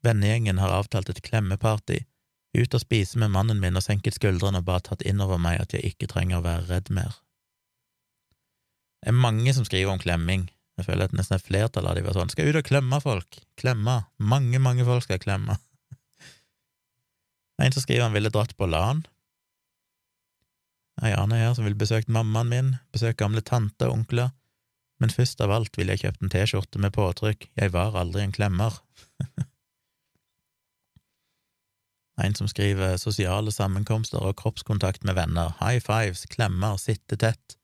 Vennegjengen 0.03 0.61
har 0.61 0.75
avtalt 0.75 1.09
et 1.11 1.23
klemmeparty. 1.25 2.03
Ut 2.53 2.75
og 2.77 2.83
spise 2.83 3.19
med 3.19 3.33
mannen 3.33 3.59
min 3.59 3.79
og 3.79 3.83
senket 3.83 4.19
skuldrene 4.19 4.61
og 4.61 4.67
bare 4.67 4.85
tatt 4.87 5.03
inn 5.09 5.23
over 5.23 5.41
meg 5.41 5.59
at 5.59 5.73
jeg 5.73 5.93
ikke 5.93 6.11
trenger 6.11 6.39
å 6.39 6.45
være 6.45 6.67
redd 6.69 6.91
mer. 6.93 7.17
Det 9.01 9.11
er 9.11 9.23
mange 9.25 9.51
som 9.55 9.65
skriver 9.67 9.91
om 9.91 9.99
klemming. 9.99 10.45
Jeg 10.79 10.87
føler 10.87 11.05
at 11.05 11.13
nesten 11.13 11.37
et 11.37 11.45
flertall 11.45 11.87
av 11.89 11.97
de 11.97 12.03
var 12.05 12.15
sånn 12.17 12.31
Skal 12.33 12.49
ut 12.49 12.59
og 12.59 12.65
klemme 12.65 12.99
folk. 13.03 13.39
Klemme. 13.59 13.99
Mange, 14.17 14.59
mange 14.59 14.85
folk 14.87 15.05
skal 15.05 15.21
klemme. 15.21 15.59
En 17.61 17.73
som 17.75 17.83
skriver 17.83 18.07
han 18.07 18.15
ville 18.15 18.31
dratt 18.33 18.55
på 18.57 18.67
LAN. 18.67 19.03
Ei 21.03 21.13
anna 21.13 21.37
her 21.37 21.53
som 21.57 21.65
ville 21.65 21.77
besøkt 21.79 22.09
mammaen 22.11 22.49
min, 22.49 22.71
besøkt 22.93 23.21
gamle 23.21 23.41
tanter 23.45 23.89
og 23.89 23.99
onkler. 23.99 24.33
Men 25.01 25.13
først 25.13 25.41
av 25.43 25.53
alt 25.53 25.77
ville 25.77 25.93
jeg 25.93 26.05
kjøpt 26.05 26.23
en 26.23 26.33
T-skjorte 26.33 26.81
med 26.81 26.93
påtrykk 26.95 27.49
Jeg 27.59 27.73
var 27.73 27.97
aldri 27.99 28.25
en 28.25 28.35
klemmer. 28.35 28.77
En 32.21 32.35
som 32.37 32.45
skriver 32.45 32.99
sosiale 33.01 33.49
sammenkomster 33.51 34.21
og 34.21 34.35
kroppskontakt 34.37 35.01
med 35.01 35.17
venner, 35.17 35.55
high 35.57 35.81
fives, 35.81 36.27
klemmer, 36.29 36.77
sitte 36.77 37.17
tett. 37.17 37.55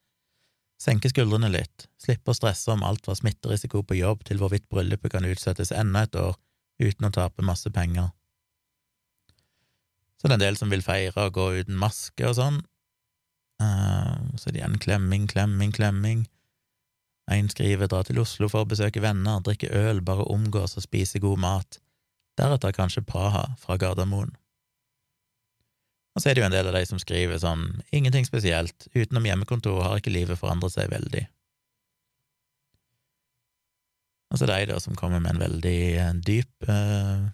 Senke 0.79 1.11
skuldrene 1.11 1.49
litt, 1.51 1.89
slippe 1.99 2.31
å 2.31 2.37
stresse 2.37 2.71
om 2.71 2.85
alt 2.87 3.03
fra 3.03 3.17
smitterisiko 3.17 3.81
på 3.83 3.97
jobb 3.99 4.23
til 4.27 4.39
hvorvidt 4.39 4.69
bryllupet 4.71 5.11
kan 5.11 5.27
utsettes 5.27 5.73
enda 5.75 6.05
et 6.07 6.15
år 6.15 6.37
uten 6.79 7.09
å 7.09 7.11
tape 7.11 7.43
masse 7.43 7.67
penger. 7.75 8.13
Så 10.19 10.27
det 10.27 10.35
er 10.35 10.39
en 10.39 10.45
del 10.47 10.59
som 10.59 10.71
vil 10.71 10.83
feire 10.83 11.27
og 11.27 11.35
gå 11.35 11.45
uten 11.61 11.79
maske 11.79 12.27
og 12.27 12.35
sånn. 12.39 12.61
Så 13.59 14.47
det 14.47 14.49
er 14.49 14.55
det 14.55 14.61
igjen 14.61 14.81
klemming, 14.83 15.27
klemming, 15.31 15.75
klemming. 15.75 16.25
En 17.29 17.51
skriver 17.51 17.91
dra 17.91 18.01
til 18.07 18.19
Oslo 18.23 18.47
for 18.49 18.63
å 18.63 18.69
besøke 18.69 19.03
venner, 19.03 19.43
drikke 19.43 19.69
øl, 19.75 19.99
bare 20.01 20.27
omgås 20.31 20.79
og 20.79 20.87
spise 20.87 21.21
god 21.23 21.43
mat. 21.43 21.79
Deretter 22.39 22.75
kanskje 22.75 23.03
Praha 23.03 23.49
fra 23.59 23.75
Gardermoen. 23.77 24.31
Og 26.15 26.21
så 26.21 26.29
er 26.29 26.35
det 26.35 26.41
jo 26.43 26.47
en 26.49 26.55
del 26.55 26.69
av 26.69 26.75
de 26.75 26.85
som 26.89 27.01
skriver 27.01 27.41
sånn 27.41 27.65
ingenting 27.95 28.25
spesielt, 28.27 28.87
utenom 28.95 29.27
hjemmekontor 29.29 29.83
har 29.85 29.99
ikke 29.99 30.13
livet 30.13 30.39
forandret 30.41 30.73
seg 30.73 30.89
veldig. 30.91 31.25
Og 34.29 34.37
så 34.37 34.45
er 34.45 34.49
det 34.51 34.57
de 34.61 34.73
da 34.73 34.79
som 34.81 34.97
kommer 34.97 35.21
med 35.23 35.35
en 35.35 35.43
veldig 35.43 35.79
eh, 35.97 36.17
dyp 36.25 36.69
uh, 36.69 37.29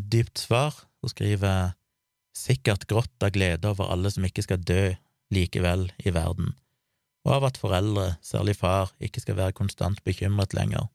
dypt 0.00 0.40
svar. 0.40 0.76
Hun 1.02 1.12
skriver 1.12 1.74
sikkert 2.34 2.86
grått 2.90 3.24
av 3.24 3.34
glede 3.34 3.68
over 3.70 3.92
alle 3.92 4.10
som 4.10 4.24
ikke 4.26 4.44
skal 4.46 4.62
dø 4.64 4.94
likevel 5.34 5.88
i 6.04 6.12
verden, 6.14 6.52
og 7.24 7.36
av 7.38 7.46
at 7.48 7.58
foreldre, 7.58 8.14
særlig 8.22 8.56
far, 8.58 8.92
ikke 9.02 9.22
skal 9.22 9.38
være 9.38 9.56
konstant 9.56 10.02
bekymret 10.04 10.54
lenger. 10.54 10.90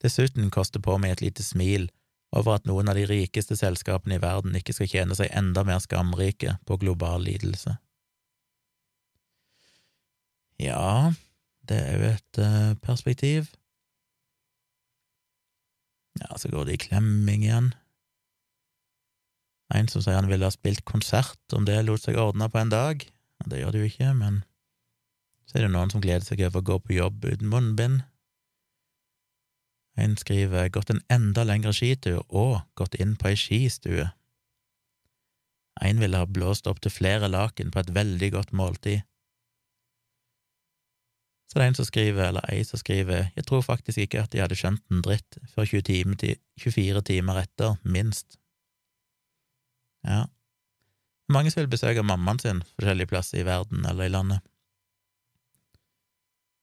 Dessuten 0.00 0.52
koster 0.54 0.80
på 0.80 0.96
meg 1.00 1.16
et 1.16 1.24
lite 1.24 1.44
smil 1.44 1.88
over 2.36 2.56
at 2.56 2.66
noen 2.68 2.90
av 2.90 2.98
de 2.98 3.06
rikeste 3.10 3.56
selskapene 3.58 4.18
i 4.18 4.22
verden 4.22 4.54
ikke 4.58 4.74
skal 4.76 4.90
tjene 4.90 5.16
seg 5.18 5.32
enda 5.34 5.64
mer 5.66 5.80
skamrike 5.82 6.58
på 6.66 6.78
global 6.82 7.24
lidelse. 7.26 7.76
Ja, 10.60 11.12
det 11.66 11.78
er 11.80 11.96
jo 11.96 12.10
et 12.12 12.40
uh, 12.42 12.74
perspektiv. 12.84 13.48
Ja, 16.20 16.36
så 16.36 16.50
går 16.52 16.68
det 16.68 16.76
i 16.76 16.84
klemming 16.84 17.46
igjen. 17.46 17.72
En 19.74 19.88
som 19.88 20.02
sier 20.02 20.18
han 20.18 20.28
ville 20.30 20.46
ha 20.46 20.52
spilt 20.52 20.84
konsert, 20.84 21.40
om 21.54 21.64
det 21.66 21.78
lot 21.86 22.02
seg 22.02 22.18
ordne 22.18 22.50
på 22.50 22.60
en 22.60 22.72
dag. 22.72 23.06
Det 23.46 23.60
gjør 23.60 23.72
det 23.72 23.82
jo 23.82 23.90
ikke, 23.90 24.12
men 24.18 24.42
så 25.48 25.58
er 25.58 25.66
det 25.66 25.74
noen 25.74 25.92
som 25.92 26.02
gleder 26.02 26.26
seg 26.26 26.42
over 26.46 26.60
å 26.60 26.66
gå 26.66 26.78
på 26.84 26.96
jobb 26.98 27.24
uten 27.24 27.50
munnbind. 27.50 28.02
En 30.00 30.16
skriver 30.16 30.70
gått 30.72 30.90
en 30.90 31.02
enda 31.12 31.44
lengre 31.44 31.74
skitur 31.76 32.22
og 32.28 32.62
gått 32.78 32.96
inn 33.02 33.16
på 33.20 33.30
ei 33.30 33.36
skistue. 33.36 34.08
En 35.80 36.00
ville 36.00 36.16
ha 36.16 36.28
blåst 36.28 36.68
opp 36.70 36.80
til 36.80 36.92
flere 36.92 37.28
laken 37.28 37.72
på 37.72 37.82
et 37.82 37.92
veldig 37.94 38.32
godt 38.36 38.52
måltid. 38.56 39.04
Så 41.50 41.58
det 41.58 41.64
er 41.64 41.70
en 41.72 41.78
som 41.80 41.86
skriver, 41.88 42.28
eller 42.28 42.44
ei 42.52 42.62
som 42.62 42.78
skriver, 42.78 43.32
jeg 43.34 43.46
tror 43.48 43.64
faktisk 43.66 43.98
ikke 43.98 44.20
at 44.22 44.30
de 44.30 44.38
hadde 44.38 44.54
skjønt 44.58 44.84
en 44.92 45.02
dritt 45.02 45.40
før 45.50 45.66
24 45.66 47.02
timer 47.08 47.40
etter, 47.42 47.74
minst. 47.82 48.38
Ja. 50.06 50.28
Mange 51.30 51.50
som 51.50 51.64
vil 51.64 51.72
besøke 51.72 52.06
mammaen 52.06 52.38
sin 52.38 52.62
forskjellige 52.76 53.10
plasser 53.10 53.42
i 53.42 53.48
verden 53.48 53.82
eller 53.86 54.06
i 54.06 54.14
landet. 54.14 54.46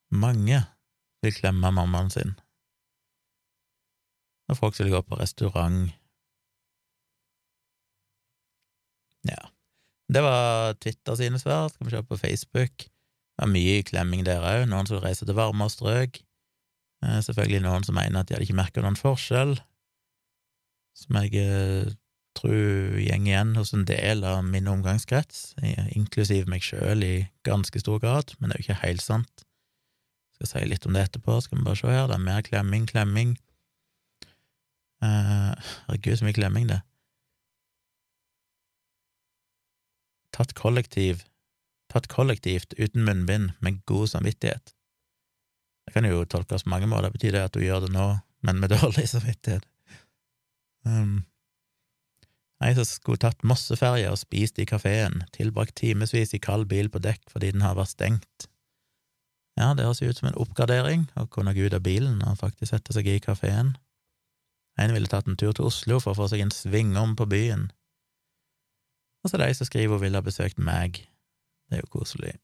Mange 0.09 0.63
vil 1.21 1.35
klemme 1.35 1.71
mammaen 1.75 2.13
sin 2.13 2.37
når 4.47 4.59
folk 4.59 4.77
vil 4.79 4.93
gå 4.93 5.01
på 5.03 5.19
restaurant. 5.19 5.91
Ja, 9.27 9.41
det 10.13 10.23
var 10.23 10.77
Twitter 10.79 11.17
sine 11.19 11.39
svar. 11.39 11.67
Skal 11.69 11.87
vi 11.87 11.95
se 11.95 12.03
på 12.03 12.17
Facebook. 12.17 12.87
Det 12.87 13.43
var 13.43 13.51
mye 13.51 13.83
klemming 13.83 14.23
der 14.25 14.45
òg. 14.45 14.65
Noen 14.71 14.87
som 14.87 15.03
reiser 15.03 15.27
til 15.27 15.37
varmere 15.37 15.73
strøk. 15.73 16.21
Eh, 17.05 17.19
selvfølgelig 17.21 17.61
noen 17.65 17.85
som 17.85 17.97
mener 17.97 18.21
at 18.21 18.29
de 18.29 18.37
hadde 18.37 18.47
ikke 18.47 18.57
merka 18.57 18.81
noen 18.81 18.97
forskjell, 18.97 19.57
som 20.97 21.19
jeg 21.21 21.43
eh, 21.43 21.91
tror 22.37 22.53
går 22.53 23.01
igjen 23.01 23.55
hos 23.57 23.73
en 23.73 23.85
del 23.89 24.23
av 24.27 24.43
min 24.45 24.69
omgangskrets, 24.69 25.55
inklusiv 25.97 26.49
meg 26.49 26.65
sjøl 26.65 27.03
i 27.05 27.15
ganske 27.47 27.81
stor 27.81 28.01
grad, 28.03 28.33
men 28.37 28.49
det 28.49 28.57
er 28.57 28.61
jo 28.61 28.67
ikke 28.67 28.83
helt 28.83 29.03
sant. 29.03 29.45
Jeg 30.37 30.45
skal 30.45 30.51
si 30.51 30.69
litt 30.69 30.85
om 30.85 30.93
det 30.93 31.07
etterpå, 31.07 31.39
skal 31.41 31.57
vi 31.57 31.65
bare 31.65 31.79
se 31.79 31.89
her. 31.89 32.09
Det 32.09 32.17
er 32.17 32.25
mer 32.27 32.43
klemming, 32.45 32.85
klemming. 32.89 33.35
Uh, 35.03 35.53
herregud, 35.87 36.17
så 36.17 36.25
mye 36.25 36.37
klemming, 36.37 36.67
det. 36.71 36.81
Tatt 40.33 40.53
kollektiv, 40.57 41.23
tatt 41.89 42.09
kollektivt 42.11 42.75
uten 42.77 43.05
munnbind 43.05 43.55
med 43.65 43.81
god 43.89 44.11
samvittighet. 44.13 44.73
Det 45.87 45.95
kan 45.95 46.05
jo 46.05 46.25
tolkes 46.25 46.65
på 46.65 46.73
mange 46.73 46.89
måter, 46.89 47.13
betyr 47.13 47.37
det 47.37 47.45
at 47.47 47.55
du 47.55 47.63
gjør 47.63 47.85
det 47.85 47.93
nå, 47.95 48.09
men 48.45 48.59
med 48.61 48.73
dårlig 48.75 49.07
samvittighet. 49.09 49.65
Um, 50.85 51.25
Ei 52.63 52.73
som 52.73 52.87
skulle 52.89 53.21
tatt 53.21 53.43
Mosseferja 53.45 54.09
og 54.09 54.17
spist 54.17 54.57
i 54.57 54.65
kafeen, 54.65 55.21
tilbrakt 55.35 55.75
timevis 55.77 56.33
i 56.33 56.41
kald 56.41 56.65
bil 56.71 56.89
på 56.89 57.01
dekk 57.03 57.29
fordi 57.29 57.51
den 57.53 57.61
har 57.61 57.77
vært 57.77 57.93
stengt. 57.93 58.47
Ja, 59.57 59.73
det 59.77 59.85
høres 59.85 60.01
ut 60.01 60.17
som 60.17 60.29
en 60.29 60.39
oppgradering 60.41 61.05
å 61.17 61.27
kunne 61.33 61.53
gå 61.53 61.67
ut 61.67 61.75
av 61.77 61.83
bilen 61.85 62.21
og 62.25 62.39
faktisk 62.41 62.71
sette 62.71 62.93
seg 62.93 63.09
i 63.09 63.19
kafeen. 63.21 63.75
En 64.77 64.93
ville 64.93 65.09
tatt 65.09 65.27
en 65.27 65.37
tur 65.39 65.55
til 65.57 65.67
Oslo 65.69 65.99
for 66.03 66.13
å 66.13 66.19
få 66.21 66.29
seg 66.31 66.43
en 66.43 66.53
svingom 66.53 67.15
på 67.17 67.25
byen. 67.29 67.69
Og 69.23 69.31
så 69.31 69.39
ei 69.43 69.55
som 69.57 69.67
skriver 69.67 69.97
hun 69.97 70.03
ville 70.03 70.19
ha 70.19 70.25
besøkt 70.25 70.59
meg. 70.61 71.01
Det 71.67 71.79
er 71.79 71.83
jo 71.83 71.95
koselig. 71.97 72.37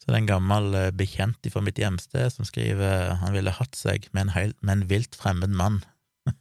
Så 0.00 0.08
det 0.08 0.16
er 0.16 0.22
en 0.22 0.30
gammel 0.30 0.74
eh, 0.74 0.90
bekjent 0.98 1.46
fra 1.52 1.62
mitt 1.62 1.78
hjemsted 1.78 2.32
som 2.34 2.46
skriver 2.48 3.12
han 3.20 3.34
ville 3.36 3.52
hatt 3.54 3.76
seg 3.78 4.08
med 4.10 4.24
en, 4.24 4.32
heil, 4.34 4.54
med 4.58 4.80
en 4.80 4.88
vilt 4.90 5.14
fremmed 5.18 5.52
mann. 5.54 5.82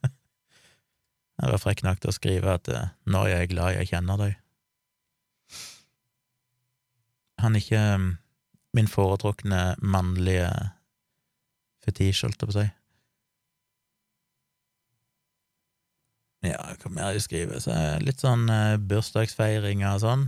jeg 1.42 1.52
var 1.52 1.62
frekk 1.62 1.84
nok 1.86 2.02
til 2.02 2.10
å 2.10 2.16
skrive 2.16 2.56
at 2.58 2.72
eh, 2.74 2.90
nå 3.06 3.26
er 3.28 3.36
jeg 3.36 3.52
glad 3.54 3.76
jeg 3.78 3.92
kjenner 3.92 4.22
deg. 4.24 4.40
Han 7.42 7.58
er 7.58 7.66
ikke 7.66 7.86
mm, 8.02 8.10
min 8.78 8.90
foretrukne 8.90 9.62
mannlige 9.82 10.50
fetisj, 11.86 12.26
holdt 12.26 12.42
jeg 12.42 12.50
på 12.50 12.56
å 12.56 12.60
si. 12.62 12.70
Ja, 16.42 16.58
hva 16.82 16.90
mer 16.90 17.14
de 17.14 17.22
skriver? 17.22 17.60
Så 17.62 17.74
litt 18.02 18.24
sånn 18.24 18.48
eh, 18.50 18.78
bursdagsfeiringer 18.90 19.94
og 19.94 20.04
sånn. 20.04 20.28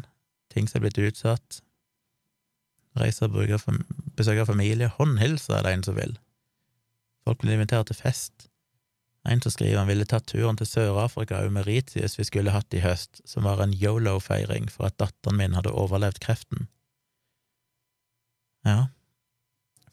Ting 0.53 0.69
som 0.69 0.79
er 0.79 0.87
blitt 0.87 1.01
utsatt. 1.01 1.61
Reise 2.99 3.25
og 3.25 3.37
besøke 4.17 4.45
familie. 4.45 4.91
Håndhilse 4.99 5.55
er 5.57 5.65
det 5.65 5.73
en 5.73 5.85
som 5.87 5.97
vil. 5.97 6.13
Folk 7.25 7.41
blir 7.41 7.57
invitert 7.57 7.89
til 7.89 7.97
fest. 7.97 8.49
En 9.25 9.41
som 9.41 9.53
skriver 9.53 9.79
han 9.79 9.87
ville 9.87 10.05
tatt 10.05 10.27
turen 10.27 10.57
til 10.59 10.67
Sør-Afrika 10.67 11.39
og 11.41 11.53
Meritius 11.55 12.17
vi 12.19 12.25
skulle 12.27 12.53
hatt 12.53 12.75
i 12.75 12.83
høst, 12.83 13.21
som 13.25 13.47
var 13.47 13.63
en 13.63 13.73
yolo-feiring 13.73 14.67
for 14.71 14.89
at 14.89 14.99
datteren 14.99 15.39
min 15.39 15.55
hadde 15.55 15.71
overlevd 15.71 16.19
kreften. 16.21 16.67
Ja, 18.67 18.91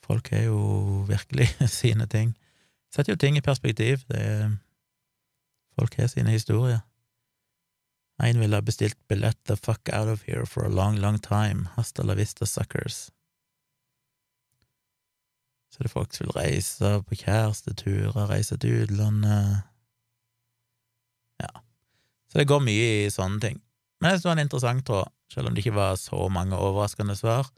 folk 0.04 0.32
er 0.34 0.48
jo 0.50 1.04
virkelig 1.08 1.48
sine 1.80 2.10
ting. 2.10 2.34
Setter 2.90 3.14
jo 3.14 3.22
ting 3.22 3.38
i 3.38 3.44
perspektiv. 3.46 4.02
Det 4.10 4.18
er 4.18 4.50
Folk 5.78 5.96
har 5.98 6.10
sine 6.10 6.32
historier. 6.34 6.80
En 8.22 8.40
ville 8.40 8.56
ha 8.56 8.62
bestilt 8.62 8.98
billett 9.08 9.38
the 9.48 9.56
fuck 9.56 9.88
out 9.92 10.08
of 10.08 10.26
here 10.26 10.44
for 10.46 10.64
a 10.64 10.68
long, 10.68 10.98
long 11.00 11.18
time, 11.18 11.68
hasta 11.76 12.02
la 12.02 12.14
vista 12.14 12.46
suckers. 12.46 13.10
Så 15.70 15.80
det 15.80 15.88
er 15.88 15.94
folk 15.94 16.12
som 16.12 16.26
vil 16.26 16.36
reise 16.36 16.90
på 17.06 17.16
kjæresteturer, 17.22 18.26
reise 18.28 18.58
til 18.58 18.84
utlandet 18.84 19.62
Ja. 21.40 21.62
Så 22.28 22.38
det 22.38 22.48
går 22.50 22.60
mye 22.60 23.06
i 23.06 23.10
sånne 23.10 23.40
ting. 23.40 23.62
Men 24.00 24.12
det 24.12 24.24
var 24.24 24.36
en 24.36 24.44
interessant 24.44 24.84
tråd, 24.86 25.08
selv 25.32 25.48
om 25.48 25.54
det 25.54 25.64
ikke 25.64 25.78
var 25.78 25.96
så 25.96 26.28
mange 26.28 26.58
overraskende 26.58 27.16
svar. 27.16 27.48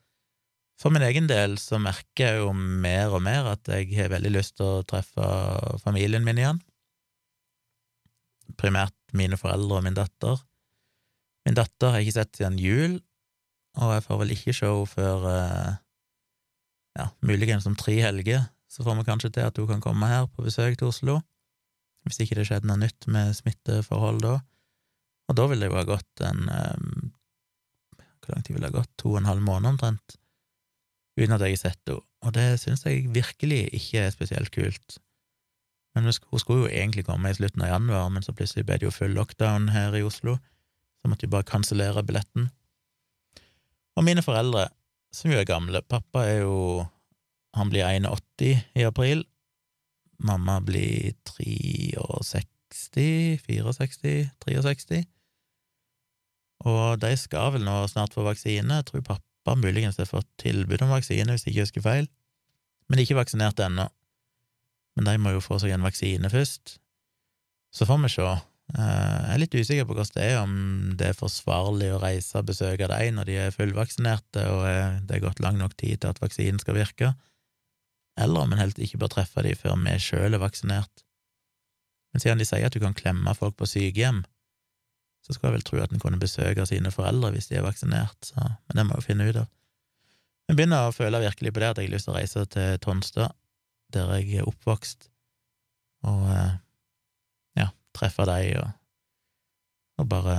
For 0.78 0.94
min 0.94 1.02
egen 1.02 1.26
del 1.26 1.56
så 1.58 1.80
merker 1.82 2.28
jeg 2.28 2.42
jo 2.42 2.52
mer 2.52 3.10
og 3.14 3.22
mer 3.22 3.48
at 3.50 3.66
jeg 3.68 3.90
har 3.96 4.12
veldig 4.12 4.30
lyst 4.36 4.56
til 4.58 4.68
å 4.68 4.86
treffe 4.86 5.26
familien 5.82 6.24
min 6.26 6.38
igjen 6.38 6.62
primært 8.60 8.96
mine 9.16 9.38
foreldre 9.40 9.80
og 9.80 9.86
min 9.86 9.96
datter. 9.96 10.40
Min 11.46 11.58
datter 11.58 11.90
har 11.90 12.00
jeg 12.00 12.08
ikke 12.08 12.18
sett 12.20 12.38
siden 12.38 12.58
jul, 12.60 13.00
og 13.80 13.94
jeg 13.96 14.04
får 14.04 14.20
vel 14.20 14.34
ikke 14.34 14.54
se 14.56 14.68
henne 14.68 14.90
før 14.90 15.26
eh, 15.30 15.72
ja, 16.98 17.08
muligens 17.24 17.66
om 17.68 17.76
tre 17.78 17.96
helger, 18.04 18.46
så 18.68 18.84
får 18.84 18.98
vi 18.98 19.08
kanskje 19.08 19.32
til 19.36 19.48
at 19.48 19.58
hun 19.60 19.68
kan 19.68 19.84
komme 19.84 20.08
her 20.08 20.28
på 20.28 20.44
besøk 20.46 20.78
til 20.78 20.90
Oslo, 20.92 21.18
hvis 22.06 22.20
ikke 22.22 22.38
det 22.38 22.46
skjedde 22.48 22.68
noe 22.68 22.80
nytt 22.80 23.06
med 23.12 23.34
smitteforhold 23.36 24.22
da. 24.24 24.38
Og 25.30 25.38
da 25.38 25.46
ville 25.48 25.66
det 25.66 25.70
jo 25.70 25.78
ha 25.78 25.84
gått 25.86 26.22
en 26.26 26.48
um, 26.50 27.12
Hvor 28.22 28.34
lang 28.34 28.42
tid 28.42 28.56
ville 28.56 28.66
det 28.66 28.72
ha 28.72 28.80
gått? 28.80 28.90
To 29.02 29.12
og 29.14 29.20
en 29.20 29.28
halv 29.30 29.44
måned 29.44 29.74
omtrent, 29.74 30.16
uten 31.18 31.36
at 31.36 31.44
jeg 31.46 31.56
har 31.56 31.62
sett 31.62 31.82
henne. 31.88 32.02
Og 32.22 32.34
det 32.36 32.60
syns 32.62 32.84
jeg 32.86 33.08
virkelig 33.14 33.64
ikke 33.74 34.04
er 34.04 34.12
spesielt 34.14 34.52
kult. 34.54 34.98
Men 35.94 36.08
hun 36.08 36.40
skulle 36.40 36.64
jo 36.64 36.70
egentlig 36.70 37.04
komme 37.04 37.30
i 37.30 37.36
slutten 37.36 37.64
av 37.64 37.68
januar, 37.68 38.08
men 38.08 38.24
så 38.24 38.32
plutselig 38.32 38.64
ble 38.66 38.78
det 38.80 38.88
jo 38.88 38.94
full 38.94 39.12
lockdown 39.16 39.68
her 39.74 39.96
i 39.96 40.04
Oslo, 40.06 40.38
så 41.02 41.10
måtte 41.10 41.26
vi 41.26 41.34
bare 41.34 41.48
kansellere 41.48 42.04
billetten. 42.06 42.48
Og 43.96 44.06
mine 44.06 44.24
foreldre, 44.24 44.70
som 45.12 45.32
jo 45.32 45.40
er 45.40 45.48
gamle, 45.48 45.84
pappa 45.84 46.24
er 46.28 46.44
jo 46.46 46.86
Han 47.52 47.68
blir 47.68 47.84
81 47.84 48.62
i 48.80 48.84
april, 48.88 49.26
mamma 50.16 50.54
blir 50.64 51.12
63, 51.28 53.36
64, 53.44 54.62
63, 54.64 55.02
og 56.64 57.02
de 57.02 57.10
skal 57.18 57.52
vel 57.52 57.66
nå 57.66 57.74
snart 57.90 58.14
få 58.14 58.24
vaksine. 58.24 58.78
Jeg 58.80 58.86
tror 58.88 59.04
pappa 59.04 59.56
muligens 59.58 59.98
har 60.00 60.08
fått 60.08 60.30
tilbud 60.40 60.84
om 60.84 60.94
vaksine, 60.94 61.34
hvis 61.34 61.44
jeg 61.44 61.52
ikke 61.52 61.66
husker 61.66 61.84
feil, 61.84 62.08
men 62.88 62.96
de 62.96 63.02
er 63.02 63.10
ikke 63.10 63.20
vaksinert 63.20 63.60
ennå. 63.60 63.90
Men 64.96 65.08
de 65.08 65.18
må 65.20 65.34
jo 65.34 65.42
få 65.44 65.58
seg 65.62 65.74
en 65.74 65.84
vaksine 65.86 66.30
først. 66.32 66.76
Så 67.72 67.88
får 67.88 68.02
vi 68.02 68.10
se. 68.12 68.32
Eh, 68.72 69.18
jeg 69.26 69.34
er 69.34 69.40
litt 69.42 69.56
usikker 69.56 69.86
på 69.88 69.96
hvordan 69.96 70.16
det 70.16 70.26
er, 70.26 70.38
om 70.40 70.56
det 71.00 71.10
er 71.10 71.18
forsvarlig 71.18 71.90
å 71.92 72.00
reise 72.00 72.40
og 72.40 72.48
besøke 72.48 72.88
dem 72.88 73.18
når 73.18 73.28
de 73.28 73.38
er 73.46 73.54
fullvaksinerte 73.54 74.44
og 74.48 74.66
det 75.08 75.16
er 75.16 75.24
gått 75.24 75.42
lang 75.44 75.58
nok 75.60 75.76
tid 75.80 76.00
til 76.00 76.12
at 76.12 76.20
vaksinen 76.22 76.60
skal 76.62 76.78
virke, 76.78 77.12
eller 78.20 78.44
om 78.44 78.52
en 78.52 78.60
helst 78.60 78.80
ikke 78.80 79.00
bør 79.00 79.12
treffe 79.16 79.44
dem 79.44 79.58
før 79.58 79.76
vi 79.80 79.96
sjøl 80.00 80.36
er 80.36 80.42
vaksinert. 80.42 81.04
Men 82.12 82.24
siden 82.24 82.40
de 82.40 82.48
sier 82.48 82.68
at 82.68 82.76
du 82.76 82.80
kan 82.80 82.96
klemme 82.96 83.34
folk 83.36 83.56
på 83.60 83.68
sykehjem, 83.68 84.22
så 85.22 85.34
skulle 85.34 85.52
jeg 85.52 85.60
vel 85.60 85.66
tro 85.68 85.82
at 85.84 85.92
en 85.94 86.02
kunne 86.02 86.20
besøke 86.20 86.64
sine 86.68 86.90
foreldre 86.92 87.32
hvis 87.34 87.48
de 87.48 87.60
er 87.60 87.66
vaksinert, 87.66 88.18
så, 88.26 88.40
men 88.68 88.78
det 88.78 88.86
må 88.86 88.96
jeg 88.96 89.04
jo 89.04 89.08
finne 89.10 89.28
ut 89.28 89.42
av. 89.44 89.50
Jeg 90.50 90.58
begynner 90.58 90.88
å 90.88 90.96
føle 90.96 91.20
virkelig 91.22 91.52
på 91.54 91.62
det 91.62 91.68
at 91.70 91.78
jeg 91.78 91.88
har 91.88 91.94
lyst 91.94 92.08
til 92.08 92.12
å 92.12 92.18
reise 92.18 92.44
til 92.52 92.80
Tonstad, 92.82 93.36
der 93.94 94.12
jeg 94.18 94.42
er 94.42 94.48
oppvokst, 94.48 95.08
og 96.08 96.26
eh, 96.32 96.54
ja, 97.60 97.68
treffe 97.94 98.26
dem 98.28 98.62
og, 98.62 98.70
og 100.02 100.08
bare 100.10 100.36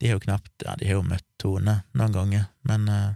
De 0.00 0.08
har 0.10 0.18
jo 0.18 0.24
knapt 0.24 0.64
Ja, 0.66 0.74
de 0.76 0.88
har 0.88 0.98
jo 0.98 1.06
møtt 1.06 1.26
Tone 1.40 1.76
noen 1.94 2.14
ganger, 2.14 2.48
men 2.68 2.88
uh, 2.90 3.14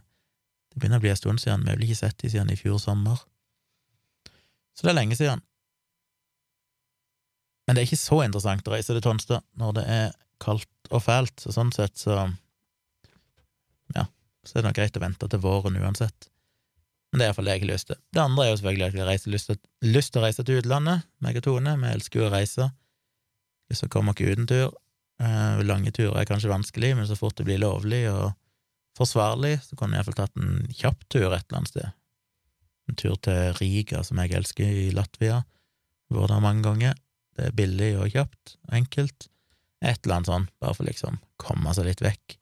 det 0.70 0.80
begynner 0.80 1.00
å 1.00 1.04
bli 1.04 1.10
en 1.12 1.18
stund 1.18 1.40
siden. 1.42 1.64
Vi 1.64 1.70
har 1.70 1.78
vel 1.78 1.86
ikke 1.86 1.98
sett 1.98 2.18
dem 2.22 2.30
siden 2.32 2.52
i 2.52 2.58
fjor 2.58 2.78
sommer. 2.82 3.20
Så 4.74 4.86
det 4.86 4.92
er 4.92 4.98
lenge 4.98 5.18
siden. 5.18 5.42
Men 7.66 7.74
det 7.74 7.82
er 7.82 7.88
ikke 7.88 7.98
så 8.00 8.20
interessant 8.22 8.68
å 8.68 8.74
reise 8.74 8.94
til 8.94 9.02
Tonstad 9.04 9.44
når 9.58 9.76
det 9.78 9.84
er 9.90 10.10
kaldt 10.42 10.90
og 10.92 11.02
fælt, 11.02 11.40
så 11.42 11.54
sånn 11.54 11.72
sett 11.74 11.98
så 11.98 12.18
Ja, 13.94 14.06
så 14.44 14.56
er 14.56 14.60
det 14.60 14.66
nok 14.68 14.78
greit 14.78 14.98
å 14.98 15.02
vente 15.02 15.30
til 15.30 15.42
våren 15.42 15.78
uansett. 15.80 16.28
Men 17.12 17.20
det 17.20 17.24
er 17.24 17.30
iallfall 17.30 17.48
det 17.48 17.54
jeg 17.54 17.62
har 17.62 17.70
lyst 17.70 17.90
til. 17.90 18.00
Det 18.12 18.22
andre 18.22 18.44
er 18.44 18.50
jo 18.50 18.56
selvfølgelig 18.60 18.86
at 18.86 18.96
jeg 18.96 19.06
har 19.06 19.34
lyst, 19.34 19.68
lyst 19.86 20.12
til 20.12 20.20
å 20.20 20.24
reise 20.24 20.44
til 20.46 20.58
utlandet, 20.60 21.06
meg 21.22 21.38
og 21.38 21.46
Tone. 21.46 21.76
Vi 21.82 21.92
elsker 21.92 22.20
jo 22.20 22.26
å 22.26 22.32
reise. 22.34 22.66
Lyst 23.70 23.86
kommer 23.86 24.12
å 24.12 24.16
komme 24.16 24.16
oss 24.16 24.34
utentur. 24.34 24.74
Eh, 25.22 25.62
lange 25.64 25.92
turer 25.96 26.18
er 26.20 26.28
kanskje 26.28 26.52
vanskelig, 26.52 26.92
men 26.98 27.08
så 27.08 27.16
fort 27.18 27.38
det 27.38 27.46
blir 27.48 27.62
lovlig 27.62 28.02
og 28.10 28.34
forsvarlig, 28.96 29.54
så 29.64 29.76
kunne 29.76 29.96
jeg 29.96 30.02
iallfall 30.02 30.18
tatt 30.18 30.40
en 30.40 30.66
kjapp 30.72 31.06
tur 31.12 31.30
et 31.30 31.46
eller 31.46 31.60
annet 31.60 31.72
sted. 31.72 31.94
En 32.86 32.98
tur 33.00 33.16
til 33.24 33.56
Riga, 33.58 34.02
som 34.06 34.20
jeg 34.22 34.36
elsker, 34.38 34.82
i 34.86 34.92
Latvia. 34.94 35.42
Vært 36.12 36.32
der 36.34 36.44
mange 36.44 36.64
ganger. 36.66 36.98
Det 37.36 37.48
er 37.48 37.56
billig 37.56 37.90
og 38.00 38.12
kjapt 38.14 38.56
og 38.68 38.76
enkelt. 38.78 39.28
Et 39.84 39.98
eller 40.04 40.18
annet 40.18 40.30
sånn, 40.30 40.46
bare 40.62 40.76
for 40.76 40.88
liksom 40.88 41.18
komme 41.42 41.74
seg 41.76 41.88
litt 41.88 42.04
vekk. 42.04 42.38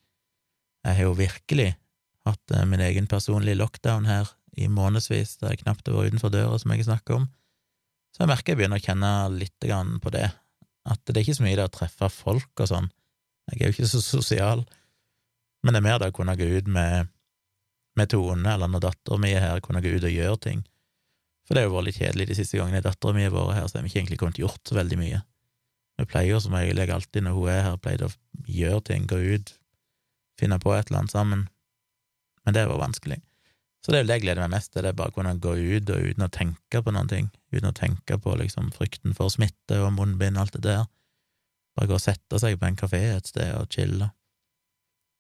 Jeg 0.85 0.99
har 0.99 1.09
jo 1.09 1.17
virkelig 1.19 1.73
hatt 2.29 2.55
eh, 2.55 2.67
min 2.69 2.83
egen 2.85 3.09
personlige 3.11 3.59
lockdown 3.59 4.07
her 4.09 4.31
i 4.57 4.69
månedsvis, 4.71 5.39
der 5.41 5.55
jeg 5.55 5.63
knapt 5.65 5.89
har 5.89 5.97
vært 5.97 6.15
utenfor 6.15 6.33
døra, 6.35 6.59
som 6.61 6.75
jeg 6.75 6.87
snakker 6.87 7.19
om. 7.19 7.27
Så 8.15 8.23
jeg 8.23 8.31
merker 8.31 8.55
jeg 8.55 8.61
begynner 8.61 8.79
å 8.79 8.85
kjenne 8.85 9.13
litt 9.35 9.67
på 10.03 10.13
det, 10.15 10.29
at 10.85 11.01
det 11.09 11.17
er 11.17 11.25
ikke 11.25 11.39
så 11.41 11.47
mye 11.47 11.59
det 11.59 11.67
å 11.67 11.75
treffe 11.75 12.11
folk 12.13 12.63
og 12.63 12.71
sånn. 12.71 12.91
Jeg 13.51 13.61
er 13.61 13.71
jo 13.71 13.75
ikke 13.75 13.91
så 13.91 14.03
sosial, 14.05 14.63
men 15.65 15.75
det 15.75 15.81
er 15.81 15.87
mer 15.89 15.99
det 16.01 16.13
å 16.13 16.17
kunne 16.17 16.37
gå 16.39 16.47
ut 16.59 16.69
med, 16.71 17.11
med 17.99 18.13
Tone, 18.13 18.47
eller 18.55 18.71
når 18.71 18.87
dattera 18.87 19.19
mi 19.21 19.33
er 19.35 19.43
her, 19.43 19.65
kunne 19.65 19.83
gå 19.85 19.97
ut 19.97 20.07
og 20.07 20.15
gjøre 20.15 20.41
ting. 20.47 20.63
For 21.45 21.57
det 21.57 21.65
har 21.65 21.69
jo 21.69 21.77
vært 21.77 21.89
litt 21.91 22.01
kjedelig 22.01 22.29
de 22.31 22.39
siste 22.39 22.61
gangene 22.61 22.85
dattera 22.85 23.17
mi 23.17 23.27
har 23.27 23.35
vært 23.35 23.59
her, 23.59 23.67
så 23.69 23.79
har 23.79 23.85
vi 23.85 23.93
ikke 23.93 24.03
egentlig 24.03 24.21
kommet 24.23 24.41
gjort 24.41 24.63
så 24.69 24.79
veldig 24.79 25.01
mye. 25.01 25.21
Vi 25.99 26.09
pleier 26.11 26.41
som 26.43 26.57
regel, 26.57 26.81
alltid 26.91 27.27
når 27.27 27.37
hun 27.37 27.51
er 27.53 27.63
her, 27.69 27.77
pleier 27.83 28.07
å 28.07 28.15
gjøre 28.51 28.81
ting, 28.89 29.05
gå 29.11 29.19
ut, 29.37 29.55
finne 30.41 30.59
på 30.63 30.73
et 30.75 30.89
eller 30.89 31.05
annet 31.05 31.15
sammen, 31.15 31.47
men 32.45 32.57
det 32.57 32.65
var 32.71 32.81
vanskelig. 32.83 33.21
Så 33.85 33.93
det 33.93 33.99
er 33.99 34.05
jo 34.05 34.09
det 34.09 34.17
jeg 34.17 34.25
gleder 34.25 34.47
meg 34.47 34.55
mest 34.55 34.71
til, 34.73 34.81
det 34.81 34.95
er 34.95 34.97
bare 34.97 35.13
å 35.13 35.15
kunne 35.15 35.35
gå 35.45 35.51
ut 35.61 35.91
og 35.93 36.05
uten 36.09 36.25
å 36.25 36.33
tenke 36.33 36.81
på 36.81 36.93
noen 36.97 37.11
ting, 37.11 37.27
uten 37.53 37.69
å 37.69 37.77
tenke 37.77 38.17
på 38.17 38.37
liksom 38.41 38.71
frykten 38.73 39.13
for 39.17 39.29
smitte 39.33 39.77
og 39.85 39.91
munnbind 39.99 40.39
og 40.39 40.47
alt 40.47 40.57
det 40.57 40.63
der. 40.65 40.87
Bare 41.77 41.91
gå 41.91 41.99
og 41.99 42.01
sette 42.01 42.41
seg 42.41 42.57
på 42.57 42.71
en 42.71 42.79
kafé 42.81 43.03
et 43.13 43.29
sted 43.29 43.53
og 43.59 43.69
chille. 43.75 44.09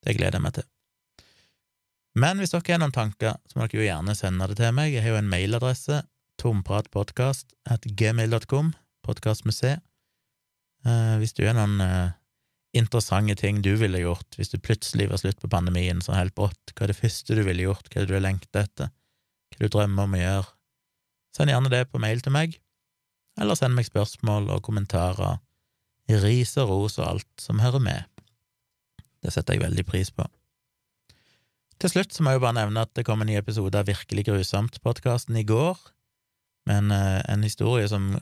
Det 0.06 0.16
gleder 0.16 0.38
jeg 0.38 0.46
meg 0.46 0.56
til. 0.56 0.68
Men 2.16 2.40
hvis 2.40 2.54
dere 2.54 2.76
har 2.76 2.80
noen 2.80 2.94
tanker, 2.94 3.36
så 3.50 3.58
må 3.58 3.66
dere 3.66 3.82
jo 3.82 3.88
gjerne 3.88 4.16
sende 4.16 4.48
det 4.48 4.56
til 4.60 4.72
meg. 4.76 4.94
Jeg 4.94 5.04
har 5.04 5.16
jo 5.16 5.20
en 5.20 5.32
mailadresse, 5.32 6.00
tompratpodkast 6.40 7.52
at 7.68 7.84
gmail.com, 7.84 8.72
podkast 9.04 9.44
med 9.44 9.58
C. 9.58 9.76
Eh, 10.88 11.14
hvis 11.20 11.36
du 11.36 11.44
har 11.44 11.56
noen 11.58 11.82
eh, 11.84 12.14
interessante 12.74 13.36
ting 13.38 13.60
du 13.62 13.72
ville 13.78 14.02
gjort 14.02 14.36
hvis 14.38 14.50
du 14.52 14.58
plutselig 14.58 15.06
var 15.12 15.20
slutt 15.22 15.40
på 15.42 15.50
pandemien 15.50 16.02
så 16.02 16.16
helt 16.16 16.34
brått, 16.34 16.74
hva 16.74 16.86
er 16.86 16.92
det 16.92 16.98
første 16.98 17.36
du 17.36 17.42
ville 17.46 17.68
gjort, 17.68 17.88
hva 17.88 18.00
er 18.00 18.06
det 18.06 18.10
du 18.10 18.18
har 18.18 18.26
lengter 18.26 18.64
etter, 18.64 18.90
hva 18.90 19.58
er 19.58 19.62
det 19.62 19.70
du 19.70 19.76
drømmer 19.76 20.08
om 20.08 20.16
å 20.16 20.22
gjøre, 20.22 20.48
send 21.34 21.54
gjerne 21.54 21.72
det 21.72 21.84
på 21.90 22.02
mail 22.02 22.22
til 22.24 22.34
meg, 22.34 22.58
eller 23.40 23.58
send 23.58 23.78
meg 23.78 23.88
spørsmål 23.88 24.50
og 24.54 24.62
kommentarer, 24.66 25.40
ris 26.24 26.56
og 26.60 26.70
ros 26.70 26.98
og 27.00 27.06
alt 27.08 27.42
som 27.42 27.62
hører 27.62 27.82
med. 27.82 28.10
Det 29.24 29.32
setter 29.32 29.56
jeg 29.56 29.64
veldig 29.64 29.86
pris 29.88 30.10
på. 30.12 30.26
Til 31.80 31.90
slutt 31.90 32.14
så 32.14 32.22
må 32.22 32.32
jeg 32.32 32.38
jo 32.38 32.44
bare 32.44 32.58
nevne 32.60 32.84
at 32.84 32.92
det 32.94 33.06
kom 33.06 33.22
en 33.24 33.28
ny 33.30 33.38
episode 33.40 33.78
av 33.78 33.88
Virkelig 33.88 34.26
grusomt-podkasten 34.28 35.38
i 35.40 35.46
går, 35.48 35.80
men 36.70 36.92
eh, 36.94 37.20
en 37.32 37.42
historie 37.44 37.88
som 37.90 38.12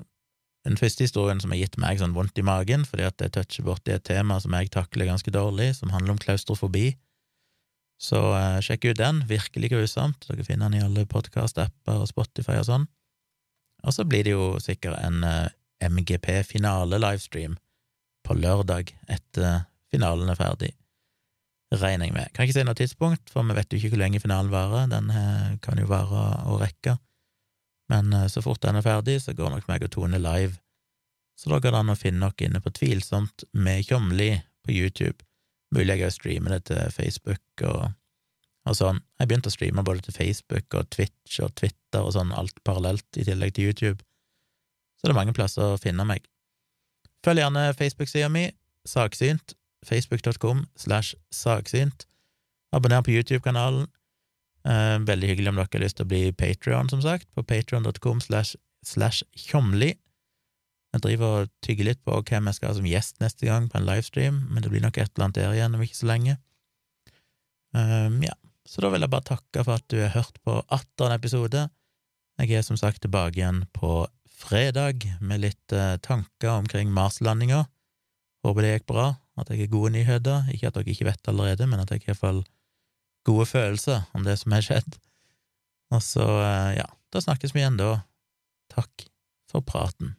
den 0.66 0.78
første 0.78 1.06
historien 1.06 1.40
som 1.42 1.50
har 1.50 1.58
gitt 1.58 1.78
meg 1.82 1.98
sånn 1.98 2.14
vondt 2.14 2.38
i 2.38 2.44
magen, 2.46 2.84
fordi 2.86 3.06
at 3.08 3.18
det 3.18 3.32
toucher 3.34 3.66
borti 3.66 3.94
et 3.94 4.04
tema 4.06 4.38
som 4.42 4.54
jeg 4.54 4.70
takler 4.74 5.10
ganske 5.10 5.34
dårlig, 5.34 5.72
som 5.78 5.90
handler 5.94 6.14
om 6.14 6.22
klaustrofobi. 6.22 6.92
Så 8.02 8.18
eh, 8.34 8.58
sjekk 8.62 8.90
ut 8.90 9.00
den, 9.00 9.22
virkelig 9.30 9.72
grusomt, 9.74 10.26
dere 10.28 10.46
finner 10.46 10.70
den 10.70 10.80
i 10.80 10.84
alle 10.86 11.06
podkast-apper 11.10 12.02
og 12.02 12.10
Spotify 12.10 12.60
og 12.60 12.68
sånn. 12.70 12.86
Og 13.82 13.94
så 13.94 14.06
blir 14.06 14.26
det 14.26 14.36
jo 14.36 14.54
sikkert 14.62 14.98
en 15.02 15.26
eh, 15.26 15.50
MGP-finale-livestream 15.82 17.58
på 18.22 18.38
lørdag 18.38 18.94
etter 19.10 19.64
finalen 19.90 20.30
er 20.30 20.38
ferdig, 20.38 20.72
regner 21.74 22.06
jeg 22.06 22.14
med. 22.14 22.30
Kan 22.34 22.46
ikke 22.46 22.60
si 22.60 22.66
noe 22.66 22.78
tidspunkt, 22.78 23.32
for 23.34 23.46
vi 23.46 23.58
vet 23.58 23.74
jo 23.74 23.80
ikke 23.80 23.96
hvor 23.96 24.02
lenge 24.04 24.22
finalen 24.22 24.52
varer, 24.54 24.86
den 24.90 25.10
eh, 25.10 25.48
kan 25.62 25.82
jo 25.82 25.90
vare 25.90 26.28
og 26.50 26.62
rekke. 26.62 26.96
Men 27.90 28.12
eh, 28.12 28.28
så 28.30 28.42
fort 28.44 28.62
den 28.62 28.78
er 28.78 28.86
ferdig, 28.86 29.18
så 29.22 29.34
går 29.36 29.50
nok 29.54 29.68
meg 29.70 29.86
og 29.86 29.92
Tone 29.94 30.20
live. 30.22 30.58
Så 31.38 31.50
da 31.50 31.58
går 31.58 31.74
det 31.74 31.80
an 31.80 31.92
å 31.94 31.98
finne 31.98 32.22
noe 32.22 32.44
inne 32.46 32.60
på 32.62 32.70
Tvilsomt 32.76 33.46
med 33.52 33.86
Tjomli 33.88 34.36
på 34.62 34.74
YouTube. 34.74 35.24
Mulig 35.72 35.96
jeg 35.96 36.06
òg 36.06 36.14
streamer 36.14 36.56
det 36.56 36.62
til 36.68 36.92
Facebook 36.92 37.64
og, 37.66 37.94
og 38.68 38.76
sånn. 38.76 39.00
Jeg 39.18 39.30
begynte 39.30 39.50
å 39.50 39.54
streame 39.54 39.84
både 39.86 40.04
til 40.06 40.16
Facebook 40.16 40.76
og 40.78 40.90
Twitch 40.92 41.40
og 41.42 41.54
Twitter 41.58 42.04
og 42.04 42.12
sånn, 42.14 42.34
alt 42.36 42.60
parallelt, 42.66 43.08
i 43.16 43.24
tillegg 43.26 43.56
til 43.56 43.70
YouTube. 43.70 44.04
Så 45.00 45.08
det 45.08 45.14
er 45.14 45.18
mange 45.18 45.34
plasser 45.34 45.74
å 45.74 45.80
finne 45.80 46.06
meg. 46.06 46.28
Følg 47.24 47.42
gjerne 47.42 47.72
Facebook-sida 47.78 48.28
mi, 48.30 48.48
Saksynt, 48.86 49.54
facebook.com 49.86 50.66
slash 50.76 51.14
saksynt. 51.30 52.06
Abonner 52.74 53.02
på 53.02 53.14
YouTube-kanalen. 53.14 53.86
Eh, 54.62 54.98
veldig 55.02 55.32
hyggelig 55.32 55.50
om 55.50 55.58
dere 55.58 55.70
har 55.72 55.82
lyst 55.82 55.98
til 55.98 56.06
å 56.06 56.12
bli 56.12 56.22
Patrion, 56.38 56.90
som 56.92 57.02
sagt, 57.02 57.26
på 57.34 57.42
patrion.com 57.46 58.22
slash 58.22 59.24
tjomli. 59.34 59.90
Jeg 60.92 61.04
driver 61.06 61.42
og 61.42 61.52
tygger 61.64 61.88
litt 61.88 62.02
på 62.04 62.18
hvem 62.28 62.48
jeg 62.50 62.58
skal 62.58 62.70
ha 62.70 62.76
som 62.76 62.86
gjest 62.86 63.22
neste 63.22 63.48
gang 63.48 63.68
på 63.72 63.80
en 63.80 63.86
livestream, 63.88 64.42
men 64.52 64.62
det 64.62 64.70
blir 64.70 64.84
nok 64.84 65.00
et 65.00 65.08
eller 65.08 65.26
annet 65.26 65.38
der 65.40 65.54
igjen 65.56 65.76
om 65.78 65.84
ikke 65.84 65.98
så 65.98 66.08
lenge. 66.10 66.36
Um, 67.72 68.18
ja, 68.20 68.34
så 68.68 68.84
da 68.84 68.90
vil 68.92 69.00
jeg 69.00 69.12
bare 69.14 69.30
takke 69.30 69.64
for 69.64 69.80
at 69.80 69.86
du 69.88 70.02
har 70.02 70.12
hørt 70.12 70.36
på 70.44 70.58
18 70.68 71.14
episode. 71.16 71.64
Jeg 72.42 72.58
er 72.58 72.66
som 72.66 72.76
sagt 72.76 73.00
tilbake 73.02 73.40
igjen 73.40 73.64
på 73.72 74.04
fredag 74.42 75.06
med 75.24 75.42
litt 75.46 75.74
uh, 75.74 75.96
tanker 76.04 76.52
omkring 76.58 76.92
Mars-landinga. 76.92 77.64
Håper 78.44 78.66
det 78.66 78.74
gikk 78.76 78.90
bra, 78.92 79.06
at 79.40 79.48
jeg 79.48 79.64
har 79.64 79.72
gode 79.72 79.94
nyheter. 79.96 80.52
Ikke 80.52 80.68
at 80.68 80.76
dere 80.76 80.92
ikke 80.92 81.08
vet 81.08 81.32
allerede, 81.32 81.70
men 81.70 81.80
at 81.80 81.94
jeg 81.94 82.04
i 82.04 82.10
hvert 82.10 82.20
fall 82.20 82.42
gode 83.28 83.46
følelser 83.50 84.06
om 84.16 84.24
det 84.26 84.38
som 84.40 84.54
har 84.56 84.64
skjedd. 84.66 84.98
Og 85.92 86.02
så, 86.04 86.24
eh, 86.24 86.78
ja, 86.80 86.88
da 87.12 87.22
snakkes 87.22 87.54
vi 87.54 87.62
igjen 87.62 87.78
da. 87.80 88.02
Takk 88.72 89.06
for 89.50 89.64
praten. 89.66 90.16